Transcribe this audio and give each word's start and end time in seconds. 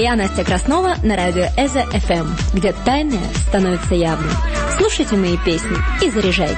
Я 0.00 0.16
Настя 0.16 0.44
Краснова 0.44 0.94
на 1.02 1.14
радио 1.14 1.44
Эза 1.58 1.80
FM, 1.82 2.26
где 2.54 2.72
тайное 2.86 3.20
становится 3.48 3.94
явным. 3.94 4.30
Слушайте 4.78 5.14
мои 5.14 5.36
песни 5.44 5.76
и 6.02 6.10
заряжайтесь. 6.10 6.56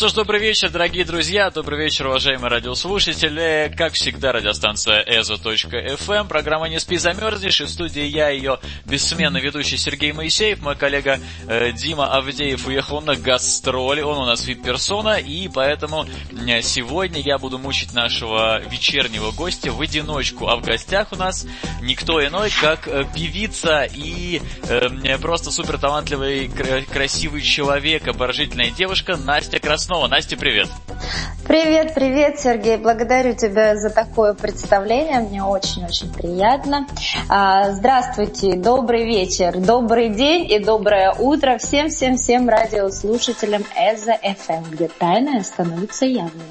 Что 0.00 0.08
ж, 0.08 0.14
добрый 0.14 0.40
вечер, 0.40 0.70
дорогие 0.70 1.04
друзья, 1.04 1.50
добрый 1.50 1.78
вечер, 1.78 2.06
уважаемые 2.06 2.48
радиослушатели. 2.48 3.70
Как 3.76 3.92
всегда, 3.92 4.32
радиостанция 4.32 5.04
EZO.FM, 5.04 6.26
программа 6.26 6.70
«Не 6.70 6.80
спи, 6.80 6.96
замерзнешь», 6.96 7.60
и 7.60 7.64
в 7.64 7.68
студии 7.68 8.04
я, 8.04 8.30
ее 8.30 8.60
бессменный 8.86 9.42
ведущий 9.42 9.76
Сергей 9.76 10.12
Моисеев, 10.12 10.62
мой 10.62 10.74
коллега 10.74 11.20
э, 11.46 11.72
Дима 11.72 12.14
Авдеев 12.14 12.66
уехал 12.66 13.02
на 13.02 13.14
гастроли, 13.14 14.00
он 14.00 14.16
у 14.16 14.24
нас 14.24 14.46
вип-персона, 14.46 15.18
и 15.18 15.48
поэтому 15.48 16.06
э, 16.48 16.62
сегодня 16.62 17.20
я 17.20 17.36
буду 17.36 17.58
мучить 17.58 17.92
нашего 17.92 18.58
вечернего 18.70 19.32
гостя 19.32 19.70
в 19.70 19.82
одиночку, 19.82 20.48
а 20.48 20.56
в 20.56 20.62
гостях 20.62 21.08
у 21.12 21.16
нас 21.16 21.46
никто 21.82 22.26
иной, 22.26 22.50
как 22.58 22.88
э, 22.88 23.04
певица 23.14 23.84
и 23.84 24.40
э, 24.62 25.18
просто 25.18 25.50
супер 25.50 25.76
талантливый, 25.76 26.48
кра- 26.48 26.84
красивый 26.90 27.42
человек, 27.42 28.08
обворожительная 28.08 28.70
девушка 28.70 29.18
Настя 29.18 29.58
Краснова. 29.58 29.89
Настя, 29.90 30.36
привет! 30.36 30.68
Привет, 31.48 31.94
привет, 31.94 32.38
Сергей. 32.38 32.76
Благодарю 32.76 33.34
тебя 33.34 33.74
за 33.74 33.90
такое 33.90 34.34
представление. 34.34 35.18
Мне 35.18 35.42
очень-очень 35.42 36.12
приятно. 36.12 36.86
А, 37.28 37.72
здравствуйте, 37.72 38.54
добрый 38.54 39.04
вечер, 39.04 39.58
добрый 39.58 40.10
день 40.10 40.48
и 40.48 40.60
доброе 40.60 41.12
утро 41.12 41.58
всем-всем-всем 41.58 42.48
радиослушателям 42.48 43.64
Эза 43.76 44.16
FM, 44.22 44.70
где 44.70 44.86
тайное 44.86 45.42
становится 45.42 46.06
явным. 46.06 46.46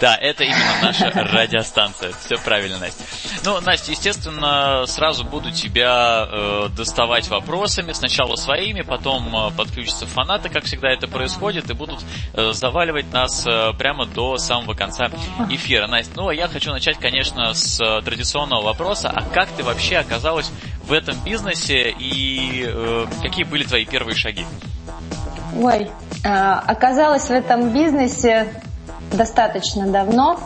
Да, 0.00 0.16
это 0.16 0.44
именно 0.44 0.74
наша 0.82 1.10
радиостанция. 1.10 2.12
Все 2.24 2.36
правильно, 2.38 2.78
Настя. 2.78 3.04
Ну, 3.44 3.60
Настя, 3.60 3.92
естественно, 3.92 4.84
сразу 4.86 5.24
буду 5.24 5.50
тебя 5.50 6.28
э, 6.30 6.68
доставать 6.76 7.28
вопросами. 7.28 7.92
Сначала 7.92 8.36
своими, 8.36 8.82
потом 8.82 9.34
э, 9.34 9.50
подключатся 9.56 10.06
фанаты, 10.06 10.48
как 10.48 10.64
всегда 10.64 10.90
это 10.90 11.08
происходит, 11.08 11.70
и 11.70 11.74
будут 11.74 12.00
э, 12.34 12.52
заваливать 12.52 13.12
нас 13.12 13.46
э, 13.46 13.72
прямо 13.78 14.06
до 14.06 14.38
самого 14.38 14.74
конца 14.74 15.10
эфира. 15.50 15.86
Настя, 15.86 16.12
ну, 16.16 16.28
а 16.28 16.34
я 16.34 16.48
хочу 16.48 16.70
начать, 16.70 16.98
конечно, 16.98 17.54
с 17.54 17.80
э, 17.80 18.02
традиционного 18.02 18.62
вопроса. 18.62 19.10
А 19.14 19.22
как 19.22 19.48
ты 19.50 19.62
вообще 19.62 19.96
оказалась 19.96 20.50
в 20.84 20.92
этом 20.92 21.18
бизнесе 21.24 21.90
и 21.90 22.64
э, 22.66 23.06
какие 23.22 23.44
были 23.44 23.64
твои 23.64 23.84
первые 23.84 24.16
шаги? 24.16 24.44
Ой, 25.56 25.90
э, 26.24 26.28
оказалась 26.28 27.26
в 27.26 27.30
этом 27.30 27.72
бизнесе 27.72 28.62
достаточно 29.12 29.86
давно. 29.86 30.38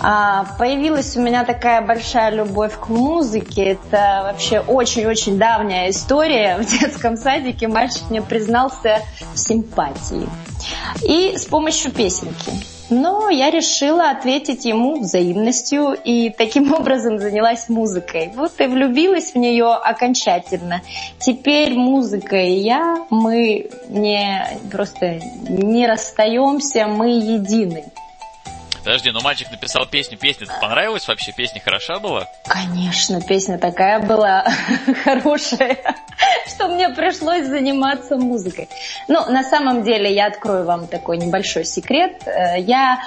А, 0.00 0.46
появилась 0.58 1.16
у 1.16 1.22
меня 1.22 1.44
такая 1.44 1.80
большая 1.82 2.30
любовь 2.30 2.78
к 2.78 2.88
музыке. 2.88 3.72
Это 3.72 4.22
вообще 4.24 4.60
очень-очень 4.60 5.38
давняя 5.38 5.90
история. 5.90 6.58
В 6.58 6.64
детском 6.66 7.16
садике 7.16 7.68
мальчик 7.68 8.02
мне 8.10 8.22
признался 8.22 9.02
в 9.34 9.38
симпатии. 9.38 10.28
И 11.02 11.36
с 11.36 11.44
помощью 11.44 11.92
песенки. 11.92 12.52
Но 12.90 13.30
я 13.30 13.50
решила 13.50 14.10
ответить 14.10 14.64
ему 14.64 15.00
взаимностью 15.00 15.92
и 15.92 16.30
таким 16.30 16.72
образом 16.78 17.18
занялась 17.18 17.68
музыкой. 17.68 18.32
Вот 18.34 18.60
и 18.60 18.66
влюбилась 18.66 19.32
в 19.32 19.36
нее 19.36 19.72
окончательно. 19.72 20.82
Теперь 21.18 21.74
музыка 21.74 22.36
и 22.36 22.54
я, 22.54 23.06
мы 23.10 23.70
не 23.88 24.46
просто 24.70 25.20
не 25.48 25.86
расстаемся, 25.86 26.86
мы 26.86 27.10
едины. 27.10 27.91
Подожди, 28.84 29.10
ну 29.12 29.20
мальчик 29.20 29.48
написал 29.50 29.86
песню, 29.86 30.18
песня 30.18 30.46
понравилась 30.60 31.06
вообще? 31.06 31.32
Песня 31.32 31.60
хороша 31.60 32.00
была? 32.00 32.28
Конечно, 32.44 33.20
песня 33.20 33.56
такая 33.56 34.00
была 34.00 34.44
хорошая, 35.04 35.78
что 36.48 36.66
мне 36.66 36.88
пришлось 36.88 37.46
заниматься 37.46 38.16
музыкой. 38.16 38.68
Ну, 39.06 39.24
на 39.30 39.44
самом 39.44 39.84
деле, 39.84 40.12
я 40.12 40.26
открою 40.26 40.64
вам 40.64 40.88
такой 40.88 41.18
небольшой 41.18 41.64
секрет. 41.64 42.22
Я 42.26 43.00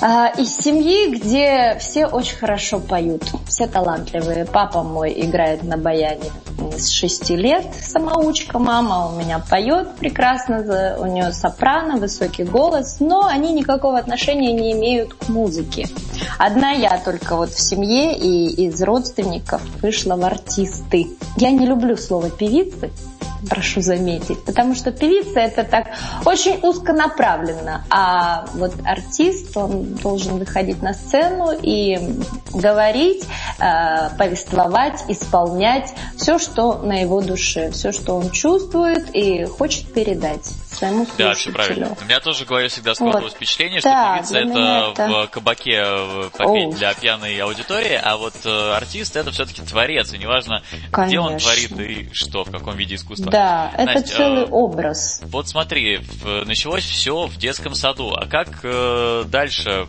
из 0.00 0.56
семьи, 0.56 1.14
где 1.14 1.76
все 1.80 2.06
очень 2.06 2.36
хорошо 2.36 2.78
поют, 2.78 3.24
все 3.46 3.66
талантливые. 3.66 4.44
Папа 4.44 4.82
мой 4.82 5.12
играет 5.16 5.64
на 5.64 5.76
баяне 5.76 6.30
с 6.76 6.90
6 6.90 7.30
лет, 7.30 7.66
самоучка, 7.80 8.58
мама 8.58 9.08
у 9.08 9.16
меня 9.16 9.40
поет 9.40 9.96
прекрасно, 9.96 10.96
у 11.00 11.06
нее 11.06 11.32
сопрано, 11.32 11.96
высокий 11.96 12.44
голос, 12.44 12.98
но 13.00 13.26
они 13.26 13.52
никакого 13.52 13.98
отношения 13.98 14.52
не 14.52 14.72
имеют 14.72 15.14
к 15.14 15.28
музыке. 15.28 15.88
Одна 16.38 16.70
я 16.70 16.98
только 16.98 17.36
вот 17.36 17.50
в 17.50 17.60
семье 17.60 18.16
и 18.16 18.66
из 18.66 18.80
родственников 18.82 19.62
вышла 19.82 20.14
в 20.14 20.24
артисты. 20.24 21.08
Я 21.36 21.50
не 21.50 21.66
люблю 21.66 21.96
слово 21.96 22.30
певицы, 22.30 22.92
прошу 23.48 23.80
заметить, 23.80 24.44
потому 24.44 24.74
что 24.74 24.90
певица 24.90 25.40
это 25.40 25.64
так 25.64 25.88
очень 26.24 26.58
узконаправленно, 26.62 27.84
а 27.90 28.46
вот 28.54 28.74
артист, 28.84 29.56
он 29.56 29.94
должен 29.94 30.38
выходить 30.38 30.82
на 30.82 30.94
сцену 30.94 31.52
и 31.60 31.98
говорить, 32.52 33.24
э, 33.58 34.10
повествовать, 34.16 35.04
исполнять 35.08 35.94
все, 36.16 36.38
что 36.38 36.78
на 36.78 37.00
его 37.00 37.20
душе, 37.20 37.70
все, 37.70 37.92
что 37.92 38.16
он 38.16 38.30
чувствует 38.30 39.14
и 39.14 39.44
хочет 39.44 39.92
передать 39.92 40.46
своему 40.78 41.06
Да, 41.16 41.34
все 41.34 41.50
правильно. 41.50 41.96
У 42.00 42.04
меня 42.04 42.20
тоже 42.20 42.44
голове 42.44 42.68
всегда 42.68 42.94
складывалось 42.94 43.32
вот. 43.32 43.36
впечатление, 43.36 43.80
что 43.80 43.90
да, 43.90 44.16
певица 44.16 44.38
это, 44.38 44.92
это 44.92 45.08
в 45.08 45.26
кабаке 45.28 45.82
попеть 46.36 46.66
Оу. 46.66 46.72
для 46.72 46.94
пьяной 46.94 47.38
аудитории, 47.38 48.00
а 48.02 48.16
вот 48.16 48.34
э, 48.44 48.72
артист 48.72 49.16
это 49.16 49.30
все-таки 49.30 49.62
творец, 49.62 50.12
и 50.12 50.18
неважно, 50.18 50.62
Конечно. 50.90 51.06
где 51.06 51.20
он 51.20 51.38
творит 51.38 51.80
и 51.80 52.08
что, 52.12 52.44
в 52.44 52.50
каком 52.50 52.76
виде 52.76 52.96
искусства. 52.96 53.27
Да, 53.30 53.70
это 53.74 53.94
Настя, 53.94 54.16
целый 54.16 54.44
э, 54.44 54.48
образ. 54.50 55.20
Вот 55.24 55.48
смотри, 55.48 56.00
началось 56.44 56.84
все 56.84 57.26
в 57.26 57.36
детском 57.36 57.74
саду, 57.74 58.14
а 58.14 58.26
как 58.26 58.60
э, 58.62 59.24
дальше 59.26 59.88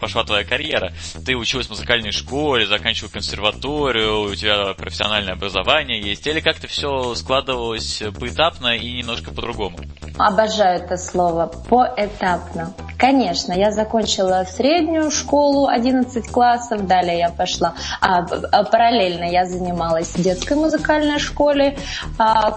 пошла 0.00 0.24
твоя 0.24 0.44
карьера? 0.44 0.92
Ты 1.24 1.36
училась 1.36 1.66
в 1.66 1.70
музыкальной 1.70 2.12
школе, 2.12 2.66
заканчивала 2.66 3.10
консерваторию, 3.10 4.30
у 4.30 4.34
тебя 4.34 4.74
профессиональное 4.74 5.34
образование 5.34 6.00
есть, 6.00 6.26
или 6.26 6.40
как-то 6.40 6.66
все 6.66 7.14
складывалось 7.14 8.02
поэтапно 8.18 8.76
и 8.76 8.98
немножко 8.98 9.32
по-другому? 9.32 9.78
Обожаю 10.18 10.80
это 10.80 10.96
слово. 10.96 11.50
Поэтапно. 11.68 12.72
Конечно, 12.98 13.52
я 13.52 13.72
закончила 13.72 14.44
среднюю 14.48 15.10
школу, 15.10 15.66
11 15.66 16.30
классов, 16.30 16.86
далее 16.86 17.18
я 17.18 17.30
пошла, 17.30 17.74
а, 18.00 18.22
параллельно 18.64 19.24
я 19.24 19.44
занималась 19.44 20.14
в 20.14 20.22
детской 20.22 20.56
музыкальной 20.56 21.18
школе, 21.18 21.76
а, 22.18 22.52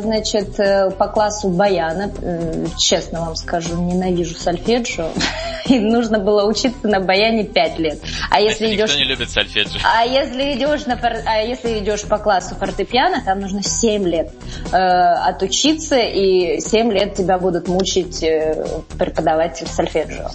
значит, 0.00 0.58
э, 0.58 0.90
по 0.90 1.08
классу 1.08 1.48
баяна, 1.48 2.10
э, 2.20 2.66
честно 2.78 3.20
вам 3.20 3.36
скажу, 3.36 3.76
ненавижу 3.80 4.34
сольфеджио, 4.34 5.08
и 5.66 5.78
нужно 5.78 6.18
было 6.18 6.44
учиться 6.46 6.86
на 6.88 7.00
баяне 7.00 7.44
5 7.44 7.78
лет. 7.78 7.98
А 8.30 8.40
если 8.40 8.66
Никто 8.68 8.86
идешь... 8.86 8.96
не 8.96 9.04
любит 9.04 9.30
сольфеджио. 9.30 9.80
А 9.84 10.04
если 10.04 10.54
идешь, 10.54 10.86
на, 10.86 10.98
а 11.26 11.38
если 11.38 11.78
идешь 11.78 12.02
по 12.02 12.18
классу 12.18 12.54
фортепиано, 12.54 13.22
там 13.24 13.40
нужно 13.40 13.62
7 13.62 14.04
лет 14.06 14.30
э, 14.72 14.76
отучиться, 14.76 15.98
и 15.98 16.60
7 16.60 16.92
лет 16.92 17.14
тебя 17.14 17.38
будут 17.38 17.68
мучить 17.68 18.22
э, 18.22 18.66
преподаватель 18.98 19.66
сольфеджио. 19.66 20.30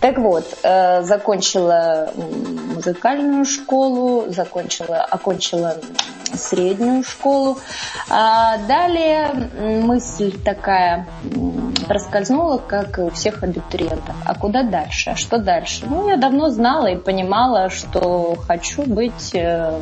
Так 0.00 0.18
вот, 0.18 0.44
э, 0.62 1.02
закончила 1.02 2.10
музыкальную 2.74 3.44
школу, 3.44 4.26
закончила, 4.32 4.98
окончила 4.98 5.76
среднюю 6.36 7.02
школу. 7.04 7.58
А 8.08 8.58
далее 8.66 9.50
мысль 9.84 10.32
такая 10.38 11.06
проскользнула, 11.86 12.58
как 12.58 12.98
и 12.98 13.02
у 13.02 13.10
всех 13.10 13.42
абитуриентов. 13.42 14.14
А 14.24 14.34
куда 14.34 14.62
дальше? 14.62 15.10
А 15.10 15.16
что 15.16 15.38
дальше? 15.38 15.86
Ну, 15.88 16.08
я 16.08 16.16
давно 16.16 16.50
знала 16.50 16.86
и 16.86 16.96
понимала, 16.96 17.70
что 17.70 18.36
хочу 18.46 18.82
быть 18.82 19.34
э, 19.34 19.80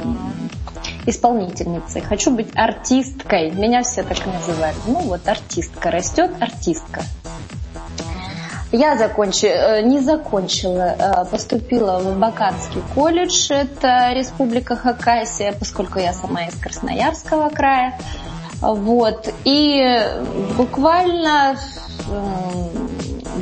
исполнительницей, 1.06 2.00
хочу 2.00 2.30
быть 2.30 2.48
артисткой. 2.54 3.50
Меня 3.50 3.82
все 3.82 4.02
так 4.02 4.18
называли. 4.26 4.76
Ну 4.86 5.00
вот 5.00 5.26
артистка 5.28 5.90
растет, 5.90 6.30
артистка. 6.40 7.02
Я 8.76 8.98
закончила, 8.98 9.50
э, 9.50 9.82
не 9.82 10.00
закончила, 10.00 10.94
э, 10.98 11.24
поступила 11.30 11.98
в 11.98 12.18
Баканский 12.18 12.82
колледж, 12.94 13.50
это 13.50 14.12
Республика 14.12 14.76
Хакасия, 14.76 15.52
поскольку 15.58 15.98
я 15.98 16.12
сама 16.12 16.44
из 16.44 16.54
Красноярского 16.60 17.48
края. 17.48 17.98
Вот. 18.60 19.32
И 19.44 19.98
буквально, 20.58 21.56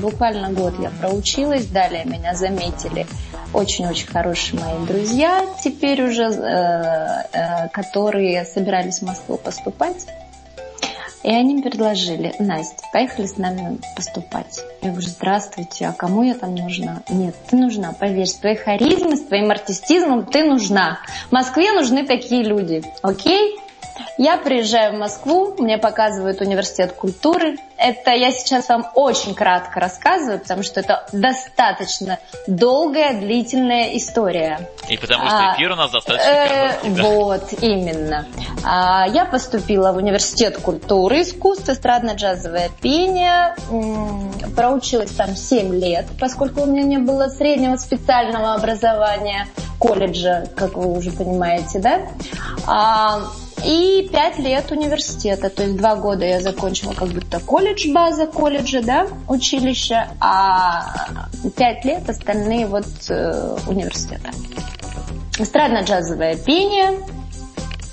буквально 0.00 0.50
год 0.50 0.74
я 0.80 0.90
проучилась, 1.00 1.66
далее 1.66 2.04
меня 2.04 2.34
заметили 2.34 3.04
очень-очень 3.52 4.06
хорошие 4.06 4.60
мои 4.60 4.86
друзья, 4.86 5.44
теперь 5.64 6.02
уже, 6.02 6.30
э, 6.30 7.68
которые 7.72 8.44
собирались 8.44 9.00
в 9.00 9.02
Москву 9.02 9.36
поступать. 9.36 10.06
И 11.24 11.30
они 11.30 11.62
предложили, 11.62 12.34
Настя, 12.38 12.84
поехали 12.92 13.26
с 13.26 13.38
нами 13.38 13.78
поступать. 13.96 14.60
Я 14.82 14.90
говорю, 14.90 15.08
здравствуйте, 15.08 15.86
а 15.86 15.92
кому 15.92 16.22
я 16.22 16.34
там 16.34 16.54
нужна? 16.54 17.02
Нет, 17.08 17.34
ты 17.48 17.56
нужна, 17.56 17.92
поверь, 17.92 18.26
с 18.26 18.34
твоей 18.34 18.56
харизмой, 18.56 19.16
с 19.16 19.22
твоим 19.22 19.50
артистизмом 19.50 20.26
ты 20.26 20.44
нужна. 20.44 20.98
В 21.30 21.32
Москве 21.32 21.72
нужны 21.72 22.04
такие 22.04 22.42
люди, 22.42 22.84
окей? 23.00 23.58
Я 24.18 24.36
приезжаю 24.36 24.94
в 24.94 24.98
Москву, 24.98 25.54
мне 25.58 25.78
показывают 25.78 26.40
университет 26.40 26.92
культуры. 26.92 27.56
Это 27.76 28.12
я 28.12 28.30
сейчас 28.30 28.68
вам 28.68 28.86
очень 28.94 29.34
кратко 29.34 29.80
рассказываю, 29.80 30.38
потому 30.38 30.62
что 30.62 30.80
это 30.80 31.06
достаточно 31.12 32.18
долгая, 32.46 33.14
длительная 33.20 33.96
история. 33.96 34.68
И 34.88 34.96
потому 34.96 35.26
что 35.26 35.50
а, 35.50 35.54
эфир 35.54 35.72
у 35.72 35.76
нас 35.76 35.90
достаточно 35.90 36.30
э, 36.30 36.48
короткий. 36.48 37.02
Вот, 37.02 37.52
именно. 37.62 38.26
А, 38.64 39.06
я 39.08 39.24
поступила 39.24 39.92
в 39.92 39.96
университет 39.96 40.58
культуры, 40.58 41.22
искусств, 41.22 41.68
эстрадно-джазовое 41.68 42.70
пение. 42.80 43.54
Проучилась 44.54 45.10
там 45.10 45.36
7 45.36 45.74
лет, 45.74 46.06
поскольку 46.20 46.62
у 46.62 46.66
меня 46.66 46.82
не 46.82 46.98
было 46.98 47.28
среднего 47.28 47.76
специального 47.76 48.54
образования 48.54 49.48
колледжа, 49.78 50.46
как 50.56 50.74
вы 50.74 50.96
уже 50.96 51.10
понимаете, 51.10 51.78
да? 51.78 52.00
А, 52.66 53.20
и 53.64 54.08
пять 54.12 54.38
лет 54.38 54.70
университета. 54.70 55.50
То 55.50 55.62
есть 55.62 55.76
два 55.76 55.96
года 55.96 56.24
я 56.24 56.40
закончила 56.40 56.92
как 56.92 57.08
будто 57.08 57.40
колледж, 57.40 57.90
база 57.92 58.26
колледжа, 58.26 58.82
да, 58.82 59.06
училище, 59.28 60.08
а 60.20 61.28
пять 61.56 61.84
лет 61.84 62.08
остальные 62.08 62.66
вот 62.66 62.86
э, 63.08 63.56
университета. 63.66 64.30
Эстрадно-джазовое 65.38 66.36
пение, 66.44 67.00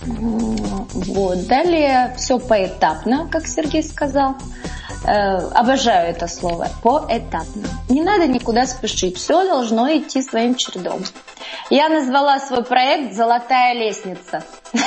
вот. 0.05 1.47
Далее 1.47 2.13
все 2.17 2.39
поэтапно, 2.39 3.27
как 3.31 3.47
Сергей 3.47 3.83
сказал. 3.83 4.35
Э, 5.03 5.37
обожаю 5.55 6.09
это 6.09 6.27
слово. 6.27 6.67
Поэтапно. 6.83 7.67
Не 7.89 8.03
надо 8.03 8.27
никуда 8.27 8.67
спешить. 8.67 9.17
Все 9.17 9.43
должно 9.47 9.87
идти 9.97 10.21
своим 10.21 10.55
чередом. 10.55 11.01
Я 11.69 11.89
назвала 11.89 12.39
свой 12.39 12.63
проект 12.63 13.15
«Золотая 13.15 13.73
лестница». 13.73 14.43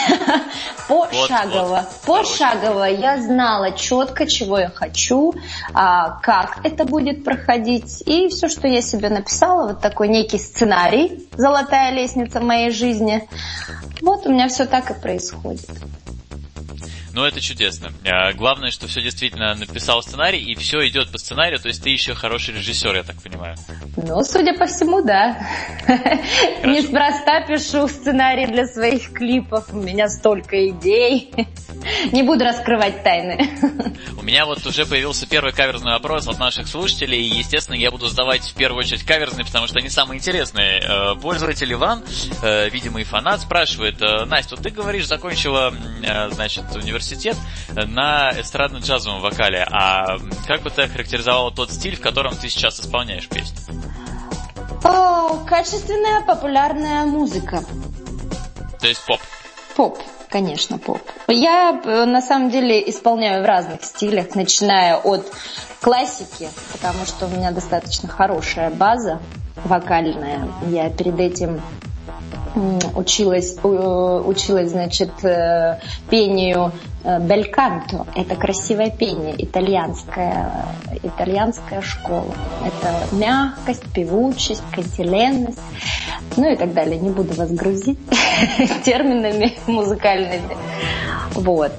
Пошагово. 0.89 1.87
Пошагово. 2.07 2.85
Я 2.85 3.21
знала 3.21 3.73
четко, 3.73 4.27
чего 4.27 4.59
я 4.59 4.69
хочу, 4.69 5.35
а, 5.73 6.21
как 6.21 6.61
это 6.63 6.85
будет 6.85 7.25
проходить. 7.25 8.03
И 8.07 8.29
все, 8.29 8.49
что 8.49 8.69
я 8.69 8.83
себе 8.83 9.09
написала, 9.09 9.69
вот 9.69 9.81
такой 9.81 10.09
некий 10.09 10.39
сценарий 10.39 11.29
«Золотая 11.37 11.91
лестница» 11.93 12.41
в 12.41 12.45
моей 12.45 12.71
жизни. 12.71 13.29
Вот 14.01 14.27
у 14.27 14.33
меня 14.33 14.49
все 14.49 14.67
так 14.67 14.91
и 14.91 14.95
происходит. 14.95 15.69
Ну, 17.15 17.25
это 17.25 17.41
чудесно. 17.41 17.93
А, 18.05 18.33
главное, 18.33 18.73
что 18.73 18.89
все 18.89 19.01
действительно 19.01 19.55
написал 19.55 20.03
сценарий, 20.03 20.43
и 20.43 20.57
все 20.57 20.85
идет 20.89 21.13
по 21.13 21.19
сценарию, 21.19 21.61
то 21.61 21.69
есть 21.69 21.81
ты 21.81 21.91
еще 21.91 22.13
хороший 22.13 22.55
режиссер, 22.55 22.93
я 22.93 23.05
так 23.05 23.23
понимаю. 23.23 23.55
Ну, 23.97 24.21
судя 24.25 24.53
по 24.59 24.67
всему, 24.67 25.01
да. 25.01 25.39
Неспроста 26.65 27.47
пишу 27.47 27.87
сценарий 27.87 28.47
для 28.47 28.67
своих 28.67 29.13
клипов, 29.13 29.73
у 29.73 29.77
меня 29.77 30.09
столько 30.09 30.69
идей. 30.69 31.33
Не 32.11 32.25
буду 32.25 32.45
раскрывать 32.45 33.05
тайны. 33.05 33.49
У 34.19 34.23
меня 34.23 34.45
вот 34.45 34.67
уже 34.67 34.85
появился 34.85 35.29
первый 35.29 35.53
каверзный 35.53 35.93
вопрос 35.93 36.27
от 36.27 36.41
наших 36.41 36.67
слушателей, 36.67 37.21
и, 37.21 37.39
естественно, 37.39 37.77
я 37.77 37.93
буду 37.93 38.09
задавать 38.09 38.43
в 38.43 38.55
первую 38.55 38.81
очередь 38.81 39.05
каверзные, 39.05 39.45
потому 39.45 39.69
что 39.69 39.79
они 39.79 39.89
самые 39.89 40.19
интересные. 40.19 40.81
Э, 40.81 41.15
пользователь 41.15 41.73
Иван, 41.73 42.03
э, 42.43 42.71
видимый 42.71 43.05
фанат, 43.05 43.43
спрашивает, 43.43 44.03
«Э, 44.03 44.25
Настя, 44.25 44.57
вот 44.57 44.65
ты 44.65 44.71
говоришь, 44.71 45.07
закончила, 45.07 45.73
значит, 46.31 46.65
университет 46.75 47.04
университет 47.05 47.37
на 47.75 48.33
эстрадно-джазовом 48.33 49.21
вокале. 49.21 49.67
А 49.71 50.19
как 50.47 50.63
бы 50.63 50.71
ты 50.71 50.83
охарактеризовала 50.83 51.51
тот 51.51 51.71
стиль, 51.71 51.97
в 51.97 52.01
котором 52.01 52.35
ты 52.37 52.49
сейчас 52.49 52.81
исполняешь 52.81 53.29
песню? 53.29 53.59
О, 54.83 55.39
качественная 55.47 56.21
популярная 56.23 57.05
музыка. 57.05 57.65
То 58.81 58.87
есть 58.87 59.05
поп? 59.07 59.21
Поп, 59.77 59.99
конечно, 60.29 60.79
поп. 60.79 61.01
Я 61.27 61.81
э, 61.83 62.05
на 62.05 62.21
самом 62.21 62.51
деле 62.51 62.89
исполняю 62.91 63.43
в 63.43 63.47
разных 63.47 63.83
стилях, 63.83 64.35
начиная 64.35 64.97
от 64.97 65.27
классики, 65.81 66.49
потому 66.73 67.07
что 67.07 67.27
у 67.27 67.29
меня 67.31 67.51
достаточно 67.51 68.09
хорошая 68.09 68.71
база 68.71 69.21
вокальная. 69.65 70.49
Я 70.69 70.91
перед 70.91 71.19
этим 71.19 71.63
училась, 72.95 73.57
училась, 73.63 74.71
значит, 74.71 75.11
э, 75.25 75.79
пению 76.09 76.73
э, 77.03 77.21
бельканто. 77.21 78.07
Это 78.15 78.37
красивое 78.37 78.91
пение, 78.91 79.35
итальянская, 79.39 80.67
итальянская 81.03 81.83
школа. 81.83 82.35
Это 82.65 83.15
мягкость, 83.17 83.85
певучесть, 83.93 84.63
кантиленность, 84.73 85.59
ну 86.37 86.51
и 86.51 86.57
так 86.57 86.73
далее. 86.75 86.99
Не 86.99 87.11
буду 87.11 87.35
вас 87.35 87.51
грузить 87.51 87.99
терминами 88.85 89.55
музыкальными. 89.67 90.57
Вот. 91.35 91.73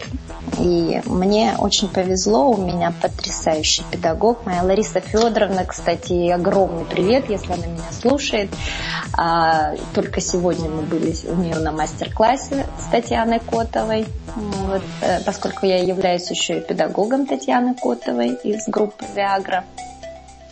И 0.59 1.01
мне 1.05 1.55
очень 1.57 1.89
повезло, 1.89 2.51
у 2.51 2.57
меня 2.57 2.93
потрясающий 3.01 3.83
педагог, 3.91 4.45
моя 4.45 4.63
Лариса 4.63 4.99
Федоровна, 4.99 5.65
кстати, 5.65 6.29
огромный 6.29 6.85
привет, 6.85 7.29
если 7.29 7.51
она 7.51 7.65
меня 7.65 7.91
слушает. 7.91 8.49
А, 9.17 9.73
только 9.93 10.21
сегодня 10.21 10.69
мы 10.69 10.83
были 10.83 11.15
у 11.27 11.35
нее 11.35 11.55
на 11.55 11.71
мастер-классе 11.71 12.65
с 12.79 12.91
Татьяной 12.91 13.39
Котовой, 13.39 14.05
вот, 14.35 14.83
э, 15.01 15.21
поскольку 15.25 15.65
я 15.65 15.81
являюсь 15.81 16.29
еще 16.29 16.59
и 16.59 16.61
педагогом 16.61 17.25
Татьяны 17.25 17.73
Котовой 17.73 18.35
из 18.43 18.67
группы 18.67 19.05
«Виагра». 19.15 19.65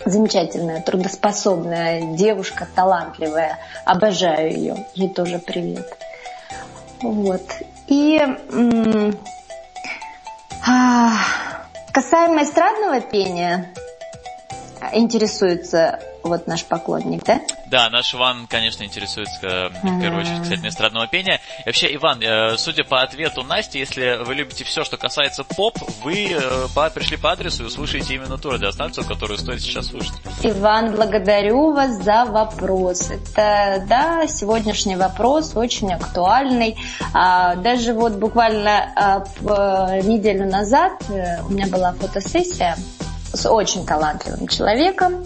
Замечательная, 0.06 0.82
трудоспособная 0.82 2.16
девушка, 2.16 2.68
талантливая. 2.76 3.58
Обожаю 3.86 4.52
ее. 4.52 4.86
Ей 4.96 5.08
тоже 5.08 5.40
привет. 5.40 5.98
Вот. 7.02 7.44
И 7.88 8.20
касаемо 11.92 12.44
эстрадного 12.44 13.02
пения, 13.02 13.74
интересуется 14.94 16.00
вот 16.24 16.48
наш 16.48 16.64
поклонник, 16.64 17.24
да? 17.26 17.42
Да, 17.68 17.90
наш 17.90 18.14
Иван, 18.16 18.48
конечно, 18.48 18.84
интересуется 18.84 19.70
в 19.84 20.02
первую 20.02 20.22
очередь 20.22 20.40
касательно 20.40 20.68
эстрадного 20.70 21.08
пения. 21.08 21.40
И 21.60 21.68
вообще, 21.68 21.94
Иван, 21.96 22.22
э, 22.22 22.58
судя 22.58 22.84
по 22.84 23.02
ответу 23.02 23.44
Насти, 23.44 23.80
если 23.80 24.24
вы 24.24 24.36
любите 24.36 24.64
все, 24.64 24.84
что 24.84 24.98
касается 24.98 25.44
поп, 25.44 25.78
вы 26.04 26.32
э, 26.32 26.90
пришли 26.94 27.18
по 27.18 27.32
адресу 27.32 27.66
и 27.66 27.70
слушаете 27.70 28.16
именно 28.16 28.38
ту 28.38 28.52
радиостанцию, 28.52 29.06
которую 29.06 29.38
стоит 29.38 29.62
сейчас 29.62 29.88
слушать. 29.88 30.14
Иван, 30.44 30.96
благодарю 30.96 31.74
вас 31.74 32.02
за 32.02 32.26
вопрос. 32.26 33.10
Это, 33.10 33.84
да, 33.88 34.26
сегодняшний 34.28 34.96
вопрос 34.96 35.54
очень 35.56 35.92
актуальный. 35.94 36.78
А, 37.14 37.56
даже 37.56 37.94
вот 37.94 38.14
буквально 38.14 38.94
а, 38.96 40.00
неделю 40.02 40.50
назад 40.50 40.94
э, 41.10 41.42
у 41.44 41.50
меня 41.50 41.68
была 41.68 41.94
фотосессия 41.94 42.78
с 43.34 43.50
очень 43.50 43.86
талантливым 43.86 44.48
человеком. 44.48 45.26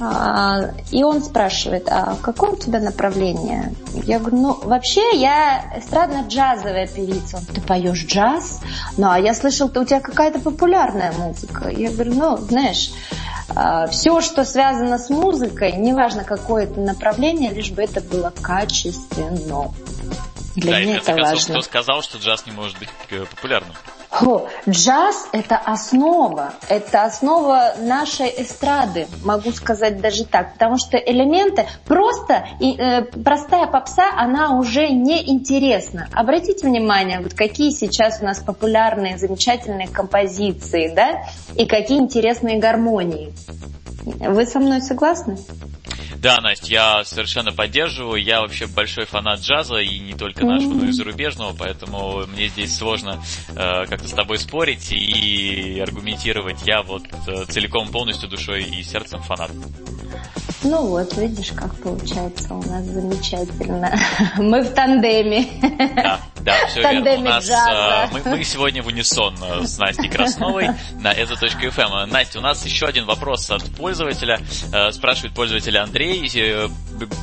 А, 0.00 0.70
и 0.90 1.04
он 1.04 1.22
спрашивает, 1.22 1.88
а 1.88 2.16
какое 2.20 2.52
у 2.52 2.56
тебя 2.56 2.80
направление? 2.80 3.74
Я 3.92 4.18
говорю, 4.18 4.36
ну, 4.38 4.60
вообще 4.62 5.16
я 5.16 5.72
эстрадно-джазовая 5.76 6.92
певица. 6.92 7.40
Ты 7.54 7.60
поешь 7.60 8.04
джаз? 8.06 8.60
Ну, 8.96 9.10
а 9.10 9.18
я 9.18 9.34
слышал, 9.34 9.66
у 9.66 9.84
тебя 9.84 10.00
какая-то 10.00 10.40
популярная 10.40 11.12
музыка. 11.12 11.68
Я 11.68 11.90
говорю, 11.90 12.14
ну, 12.14 12.36
знаешь, 12.38 12.92
а, 13.54 13.86
все, 13.86 14.20
что 14.20 14.44
связано 14.44 14.98
с 14.98 15.10
музыкой, 15.10 15.72
неважно 15.72 16.24
какое 16.24 16.64
это 16.64 16.80
направление, 16.80 17.52
лишь 17.52 17.70
бы 17.70 17.82
это 17.82 18.00
было 18.00 18.32
качественно. 18.42 19.72
Для 20.56 20.72
да, 20.72 20.80
меня 20.80 20.96
это 20.96 21.14
важно. 21.14 21.54
Кто 21.54 21.62
сказал, 21.62 22.02
что 22.02 22.18
джаз 22.18 22.46
не 22.46 22.52
может 22.52 22.78
быть 22.78 22.88
э, 23.10 23.24
популярным? 23.24 23.74
О, 24.22 24.46
джаз– 24.68 25.28
это 25.32 25.56
основа, 25.56 26.54
это 26.68 27.04
основа 27.04 27.74
нашей 27.78 28.32
эстрады, 28.42 29.08
могу 29.24 29.50
сказать 29.50 30.00
даже 30.00 30.24
так, 30.24 30.52
потому 30.52 30.78
что 30.78 30.96
элементы 30.96 31.66
просто, 31.84 32.46
и, 32.60 32.76
э, 32.76 33.02
простая 33.02 33.66
попса, 33.66 34.04
она 34.16 34.56
уже 34.56 34.88
не 34.88 35.32
интересна. 35.32 36.08
Обратите 36.12 36.66
внимание, 36.68 37.20
вот 37.20 37.34
какие 37.34 37.70
сейчас 37.70 38.20
у 38.20 38.24
нас 38.24 38.38
популярные, 38.38 39.18
замечательные 39.18 39.88
композиции, 39.88 40.92
да, 40.94 41.24
и 41.56 41.66
какие 41.66 41.98
интересные 41.98 42.58
гармонии. 42.58 43.34
Вы 44.04 44.46
со 44.46 44.60
мной 44.60 44.80
согласны? 44.80 45.38
Да, 46.24 46.40
Настя, 46.40 46.72
я 46.72 47.04
совершенно 47.04 47.52
поддерживаю. 47.52 48.16
Я 48.16 48.40
вообще 48.40 48.66
большой 48.66 49.04
фанат 49.04 49.40
джаза, 49.40 49.76
и 49.76 49.98
не 49.98 50.14
только 50.14 50.46
нашего, 50.46 50.72
но 50.72 50.86
и 50.86 50.90
зарубежного, 50.90 51.54
поэтому 51.54 52.26
мне 52.28 52.48
здесь 52.48 52.74
сложно 52.74 53.22
э, 53.50 53.84
как-то 53.84 54.08
с 54.08 54.12
тобой 54.12 54.38
спорить 54.38 54.90
и 54.90 55.78
аргументировать. 55.80 56.66
Я 56.66 56.80
вот 56.80 57.02
э, 57.26 57.44
целиком, 57.50 57.88
полностью 57.88 58.30
душой 58.30 58.62
и 58.62 58.82
сердцем 58.82 59.20
фанат. 59.20 59.50
Ну 60.62 60.86
вот, 60.86 61.14
видишь, 61.18 61.52
как 61.52 61.74
получается 61.82 62.54
у 62.54 62.62
нас 62.62 62.84
замечательно. 62.86 63.94
Мы 64.38 64.62
в 64.62 64.72
тандеме. 64.72 65.46
Да, 65.60 66.20
да, 66.40 66.66
все 66.68 66.80
верно. 66.80 67.14
У 67.16 67.22
нас, 67.22 67.48
э, 67.48 68.08
мы, 68.12 68.36
мы 68.36 68.44
сегодня 68.44 68.82
в 68.82 68.86
унисон 68.86 69.34
э, 69.42 69.66
с 69.66 69.78
Настей 69.78 70.08
Красновой 70.08 70.70
на 70.98 71.12
ezo.fm. 71.12 72.06
Настя, 72.06 72.38
у 72.38 72.42
нас 72.42 72.64
еще 72.64 72.86
один 72.86 73.04
вопрос 73.06 73.50
от 73.50 73.62
пользователя. 73.76 74.40
Э, 74.72 74.90
спрашивает 74.92 75.34
пользователь 75.34 75.76
Андрей. 75.76 76.13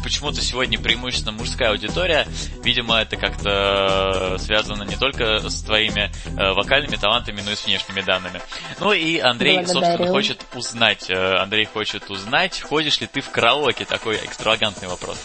Почему-то 0.04 0.42
сегодня 0.42 0.80
преимущественно 0.80 1.32
мужская 1.32 1.70
аудитория. 1.70 2.28
Видимо, 2.64 2.98
это 2.98 3.16
как-то 3.16 4.38
связано 4.40 4.84
не 4.84 4.96
только 4.96 5.48
с 5.50 5.62
твоими 5.62 6.12
вокальными 6.54 6.96
талантами, 6.96 7.42
но 7.42 7.52
и 7.52 7.56
с 7.56 7.66
внешними 7.66 8.02
данными. 8.02 8.42
Ну 8.80 8.94
и 8.94 9.20
Андрей, 9.20 9.58
Благодарю. 9.58 9.80
собственно, 9.80 10.12
хочет 10.12 10.46
узнать, 10.56 11.10
Андрей 11.10 11.66
хочет 11.66 12.10
узнать, 12.10 12.62
ходишь 12.62 13.00
ли 13.00 13.08
ты 13.08 13.22
в 13.22 13.30
караоке? 13.30 13.86
Такой 13.86 14.18
экстравагантный 14.18 14.88
вопрос. 14.88 15.18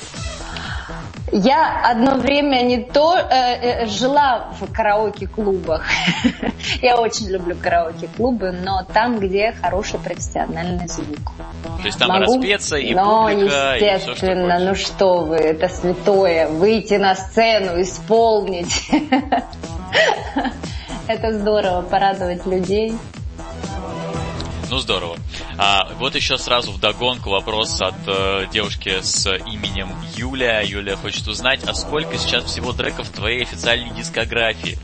Я 1.39 1.83
одно 1.85 2.15
время 2.15 2.63
не 2.63 2.79
то 2.79 3.15
э, 3.15 3.25
э, 3.31 3.87
жила 3.87 4.49
в 4.59 4.73
караоке-клубах. 4.73 5.85
Я 6.83 6.97
очень 6.97 7.29
люблю 7.29 7.55
караоке-клубы, 7.55 8.53
но 8.53 8.87
там, 8.91 9.19
где 9.19 9.53
хороший 9.61 10.01
профессиональный 10.01 10.89
звук. 10.89 11.33
То 11.83 11.87
есть 11.87 11.99
там 11.99 12.09
Могу? 12.09 12.37
распеться 12.37 12.77
и 12.77 12.95
но, 12.95 13.29
публика, 13.29 13.75
естественно, 13.75 14.55
и 14.55 14.59
все, 14.59 14.67
ну 14.67 14.75
что 14.75 15.19
вы, 15.25 15.37
это 15.37 15.69
святое, 15.69 16.49
выйти 16.49 16.95
на 16.95 17.15
сцену, 17.15 17.83
исполнить. 17.83 18.91
Это 21.09 21.33
здорово, 21.39 21.83
порадовать 21.83 22.47
людей. 22.47 22.95
Ну 24.71 24.79
здорово. 24.79 25.17
А, 25.59 25.89
вот 25.99 26.15
еще 26.15 26.39
сразу 26.39 26.73
в 26.73 26.81
догонку 26.81 27.31
вопрос 27.31 27.81
от 27.81 27.95
э, 28.07 28.47
девушки 28.53 29.01
с 29.01 29.27
именем 29.27 29.89
Юля. 30.17 30.61
Юля 30.61 30.97
хочет 30.97 31.27
узнать, 31.29 31.61
а 31.67 31.75
сколько 31.75 32.17
сейчас 32.19 32.45
всего 32.45 32.73
треков 32.73 33.09
в 33.09 33.13
твоей 33.13 33.43
официальной 33.43 33.91
дискографии? 33.91 34.79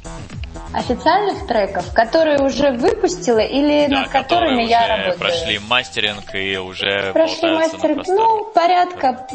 Официальных 0.73 1.47
треков, 1.47 1.93
которые 1.93 2.41
уже 2.43 2.71
выпустила 2.71 3.41
или 3.41 3.89
да, 3.89 4.03
над 4.03 4.09
которыми 4.09 4.63
я 4.63 4.87
работаю? 4.87 5.19
прошли 5.19 5.59
мастеринг 5.59 6.35
и 6.35 6.57
уже 6.57 7.13
Прошли 7.13 7.51
мастеринг, 7.51 8.07
ну, 8.07 8.45
порядка, 8.55 9.27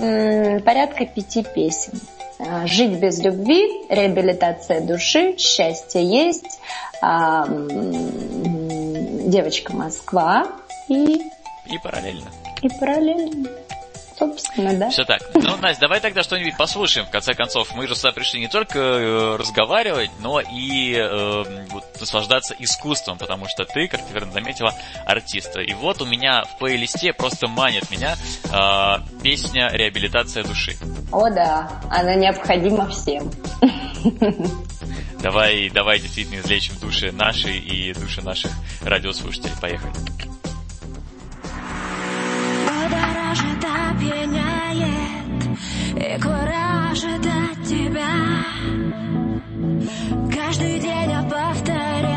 порядка 0.66 1.06
пяти 1.06 1.44
песен. 1.44 2.00
А, 2.40 2.68
Жить 2.68 3.00
без 3.00 3.20
любви, 3.20 3.86
реабилитация 3.90 4.82
души, 4.82 5.38
счастье 5.38 6.04
есть, 6.04 6.60
а, 7.02 7.46
девочка 9.28 9.74
Москва 9.74 10.48
и... 10.88 11.22
И 11.66 11.78
параллельно. 11.84 12.30
И 12.62 12.70
параллельно. 12.80 13.50
Собственно, 14.18 14.74
да. 14.74 14.90
Все 14.90 15.04
так. 15.04 15.22
Ну, 15.36 15.58
Настя, 15.58 15.82
давай 15.82 16.00
тогда 16.00 16.24
что-нибудь 16.24 16.58
послушаем. 16.58 17.06
В 17.06 17.12
конце 17.12 17.34
концов, 17.34 17.76
мы 17.76 17.88
же 17.88 17.96
сюда 17.96 18.12
пришли 18.12 18.40
не 18.40 18.48
только 18.48 18.80
э, 18.80 19.36
разговаривать, 19.36 20.10
но 20.20 20.40
и 20.40 20.96
э, 20.96 21.66
вот, 21.70 21.84
наслаждаться 22.00 22.56
искусством, 22.58 23.20
потому 23.20 23.46
что 23.48 23.66
ты, 23.66 23.88
как 23.88 24.02
ты 24.02 24.14
верно 24.14 24.32
заметила, 24.32 24.74
артист. 25.06 25.56
И 25.58 25.74
вот 25.76 26.02
у 26.02 26.06
меня 26.06 26.44
в 26.44 26.58
плейлисте 26.58 27.14
просто 27.14 27.48
манит 27.48 27.92
меня 27.92 28.16
э, 28.46 29.22
песня 29.22 29.70
«Реабилитация 29.72 30.44
души». 30.44 30.76
О 31.12 31.30
да, 31.30 31.70
она 31.92 32.16
необходима 32.16 32.90
всем. 32.90 33.32
Давай, 35.22 35.70
давай 35.70 36.00
действительно 36.00 36.40
излечим 36.40 36.76
души 36.80 37.12
наши 37.12 37.52
и 37.52 37.94
души 37.94 38.22
наших 38.22 38.52
радиослушателей. 38.84 39.54
Поехали. 39.60 39.94
И 45.98 46.22
куражит 46.22 47.26
от 47.26 47.64
тебя. 47.66 48.14
Каждый 50.34 50.80
день 50.80 51.12
я 51.12 51.24
повторяю 51.24 52.17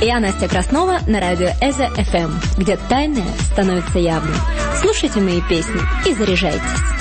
Я 0.00 0.20
Настя 0.20 0.48
Краснова 0.48 0.98
на 1.06 1.20
радио 1.20 1.48
Эза 1.60 1.86
FM, 1.96 2.32
где 2.58 2.76
тайное 2.88 3.26
становится 3.52 3.98
явным. 3.98 4.34
Слушайте 4.80 5.20
мои 5.20 5.40
песни 5.42 5.80
и 6.06 6.14
заряжайтесь. 6.14 6.93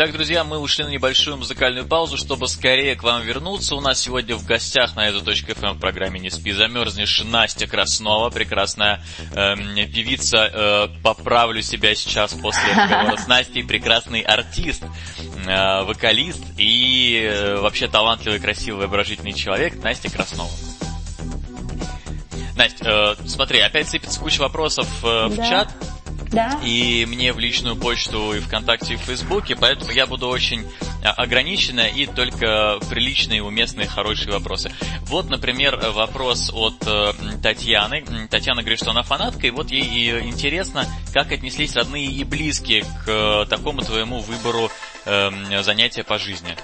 Итак, 0.00 0.12
друзья, 0.12 0.44
мы 0.44 0.58
ушли 0.58 0.84
на 0.84 0.90
небольшую 0.90 1.38
музыкальную 1.38 1.84
паузу, 1.84 2.16
чтобы 2.16 2.46
скорее 2.46 2.94
к 2.94 3.02
вам 3.02 3.20
вернуться. 3.22 3.74
У 3.74 3.80
нас 3.80 3.98
сегодня 4.00 4.36
в 4.36 4.44
гостях 4.44 4.94
на 4.94 5.08
эту 5.08 5.24
точку 5.24 5.50
FM 5.50 5.72
в 5.72 5.80
программе 5.80 6.20
«Не 6.20 6.30
спи, 6.30 6.52
замерзнешь» 6.52 7.24
Настя 7.24 7.66
Краснова, 7.66 8.30
прекрасная 8.30 9.02
э, 9.32 9.56
певица. 9.86 10.50
Э, 10.54 10.88
поправлю 11.02 11.62
себя 11.62 11.96
сейчас 11.96 12.32
после 12.34 12.72
разговора 12.76 13.16
с 13.16 13.26
Настей. 13.26 13.64
Прекрасный 13.64 14.20
артист, 14.20 14.84
э, 14.84 15.82
вокалист 15.82 16.44
и 16.56 17.20
э, 17.20 17.56
вообще 17.56 17.88
талантливый, 17.88 18.38
красивый, 18.38 18.86
ображительный 18.86 19.32
человек 19.32 19.82
Настя 19.82 20.12
Краснова. 20.12 20.52
Настя, 22.54 23.16
э, 23.20 23.26
смотри, 23.26 23.58
опять 23.58 23.88
сыпется 23.88 24.20
куча 24.20 24.42
вопросов 24.42 24.86
э, 25.02 25.26
в 25.26 25.34
Да. 25.34 25.48
чат 25.48 25.74
Да? 26.30 26.60
и 26.64 27.06
мне 27.06 27.32
в 27.32 27.38
личную 27.38 27.76
почту 27.76 28.34
и 28.34 28.40
ВКонтакте, 28.40 28.94
и 28.94 28.96
в 28.96 29.00
Фейсбуке, 29.00 29.56
поэтому 29.56 29.90
я 29.92 30.06
буду 30.06 30.28
очень 30.28 30.64
а, 31.02 31.12
ограничена 31.12 31.86
и 31.88 32.06
только 32.06 32.78
приличные, 32.90 33.42
уместные, 33.42 33.86
хорошие 33.86 34.32
вопросы. 34.32 34.72
Вот, 35.02 35.30
например, 35.30 35.78
вопрос 35.92 36.50
от 36.52 36.76
э, 36.86 37.12
Татьяны. 37.42 38.04
Татьяна 38.28 38.62
говорит, 38.62 38.80
что 38.80 38.90
она 38.90 39.02
фанатка, 39.02 39.46
и 39.46 39.50
вот 39.50 39.70
ей 39.70 39.82
и 39.82 40.28
интересно, 40.28 40.86
как 41.12 41.32
отнеслись 41.32 41.74
родные 41.76 42.06
и 42.06 42.24
близкие 42.24 42.82
к 42.82 43.08
э, 43.08 43.46
такому 43.48 43.80
твоему 43.82 44.20
выбору 44.20 44.70
эм, 45.06 45.62
занятия 45.62 46.04
по 46.04 46.18
жизни. 46.18 46.56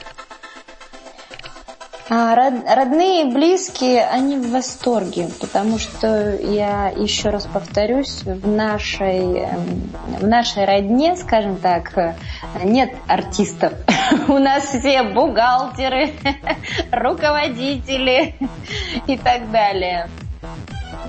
А, 2.11 2.35
род- 2.35 2.65
родные 2.69 3.25
близкие, 3.25 4.05
они 4.07 4.37
в 4.37 4.51
восторге, 4.51 5.31
потому 5.41 5.79
что 5.79 6.35
я 6.37 6.89
еще 6.89 7.31
раз 7.31 7.47
повторюсь, 7.47 8.23
в 8.25 8.47
нашей, 8.47 9.39
эм, 9.39 9.91
в 10.21 10.27
нашей 10.27 10.67
родне, 10.67 11.17
скажем 11.17 11.57
так, 11.57 12.15
нет 12.63 12.91
артистов. 13.09 13.73
У 14.29 14.39
нас 14.39 14.65
все 14.65 15.03
бухгалтеры, 15.03 16.13
руководители 16.93 18.35
и 19.07 19.17
так 19.17 19.51
далее. 19.51 20.09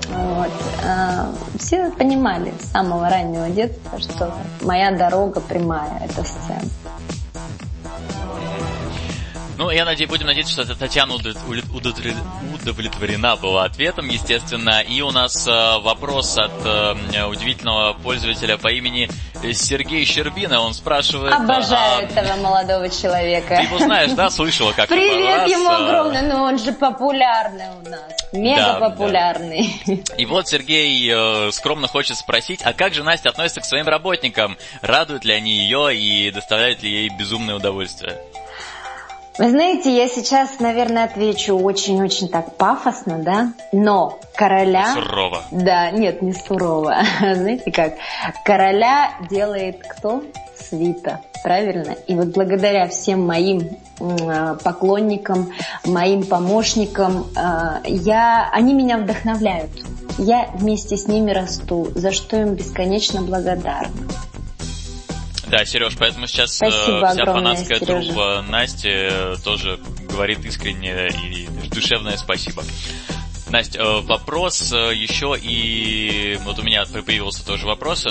Вот. 0.08 0.50
А, 0.86 1.30
Все 1.58 1.90
понимали 1.90 2.54
с 2.58 2.70
самого 2.70 3.10
раннего 3.10 3.50
детства, 3.50 3.98
что 3.98 4.32
моя 4.62 4.92
дорога 4.92 5.40
прямая– 5.40 6.00
это 6.04 6.24
сцена. 6.24 6.60
Ну, 9.58 9.70
я 9.70 9.86
надеюсь, 9.86 10.10
будем 10.10 10.26
надеяться, 10.26 10.64
что 10.64 10.74
Татьяна 10.74 11.14
удов- 11.14 11.38
удовлет- 11.72 12.14
удовлетворена 12.54 13.36
была 13.36 13.64
ответом, 13.64 14.08
естественно. 14.08 14.80
И 14.80 15.00
у 15.00 15.10
нас 15.10 15.46
э, 15.46 15.78
вопрос 15.80 16.36
от 16.36 16.52
э, 16.62 17.24
удивительного 17.24 17.94
пользователя 17.94 18.58
по 18.58 18.68
имени 18.68 19.08
Сергей 19.54 20.04
Щербина. 20.04 20.60
Он 20.60 20.74
спрашивает... 20.74 21.32
Обожаю 21.32 22.00
а, 22.00 22.02
этого 22.02 22.36
молодого 22.36 22.90
человека. 22.90 23.56
Ты 23.56 23.62
его 23.62 23.78
знаешь, 23.78 24.10
да? 24.12 24.28
Слышала 24.28 24.72
как 24.72 24.88
Привет 24.88 25.48
ему 25.48 25.70
э, 25.70 25.74
огромный, 25.74 26.22
ну 26.22 26.42
он 26.42 26.58
же 26.58 26.72
популярный 26.72 27.68
у 27.82 27.88
нас, 27.88 28.12
мега 28.32 28.78
Да, 28.78 28.90
популярный. 28.90 29.80
И 30.18 30.26
вот 30.26 30.48
Сергей 30.48 31.50
скромно 31.52 31.88
хочет 31.88 32.18
спросить, 32.18 32.60
а 32.62 32.74
как 32.74 32.92
же 32.92 33.02
Настя 33.02 33.30
относится 33.30 33.62
к 33.62 33.64
своим 33.64 33.86
работникам? 33.86 34.58
Радуют 34.82 35.24
ли 35.24 35.32
они 35.32 35.52
ее 35.52 35.96
и 35.96 36.30
доставляют 36.30 36.82
ли 36.82 36.90
ей 36.90 37.08
безумное 37.08 37.54
удовольствие? 37.54 38.18
Вы 39.38 39.50
знаете, 39.50 39.94
я 39.94 40.08
сейчас, 40.08 40.60
наверное, 40.60 41.04
отвечу 41.04 41.58
очень-очень 41.58 42.28
так 42.28 42.56
пафосно, 42.56 43.18
да, 43.18 43.52
но 43.70 44.18
короля... 44.34 44.94
Сурово. 44.94 45.42
Да, 45.50 45.90
нет, 45.90 46.22
не 46.22 46.32
сурово. 46.32 46.96
Знаете 47.20 47.70
как? 47.70 47.94
Короля 48.44 49.10
делает 49.28 49.82
кто? 49.86 50.22
Свита, 50.58 51.20
правильно? 51.42 51.92
И 52.06 52.14
вот 52.14 52.28
благодаря 52.28 52.88
всем 52.88 53.26
моим 53.26 53.76
а, 54.00 54.54
поклонникам, 54.54 55.52
моим 55.84 56.24
помощникам, 56.24 57.26
а, 57.36 57.82
я, 57.84 58.48
они 58.52 58.72
меня 58.72 58.96
вдохновляют. 58.96 59.70
Я 60.16 60.48
вместе 60.54 60.96
с 60.96 61.08
ними 61.08 61.30
расту, 61.30 61.88
за 61.94 62.10
что 62.10 62.38
им 62.38 62.54
бесконечно 62.54 63.20
благодарна. 63.20 63.92
Да, 65.48 65.64
Сереж, 65.64 65.96
поэтому 65.96 66.26
сейчас 66.26 66.60
э, 66.60 66.68
вся 66.68 67.08
огромное, 67.08 67.34
фанатская 67.34 67.78
Сережа. 67.78 68.42
Насти 68.42 68.90
э, 68.90 69.36
тоже 69.44 69.78
говорит 70.08 70.44
искренне 70.44 71.08
и 71.08 71.48
душевное 71.68 72.16
спасибо. 72.16 72.64
Настя, 73.50 73.78
э, 73.78 74.00
вопрос 74.00 74.72
э, 74.72 74.92
еще 74.94 75.36
и... 75.40 76.38
Вот 76.42 76.58
у 76.58 76.62
меня 76.62 76.84
появился 76.84 77.46
тоже 77.46 77.66
вопрос. 77.66 78.06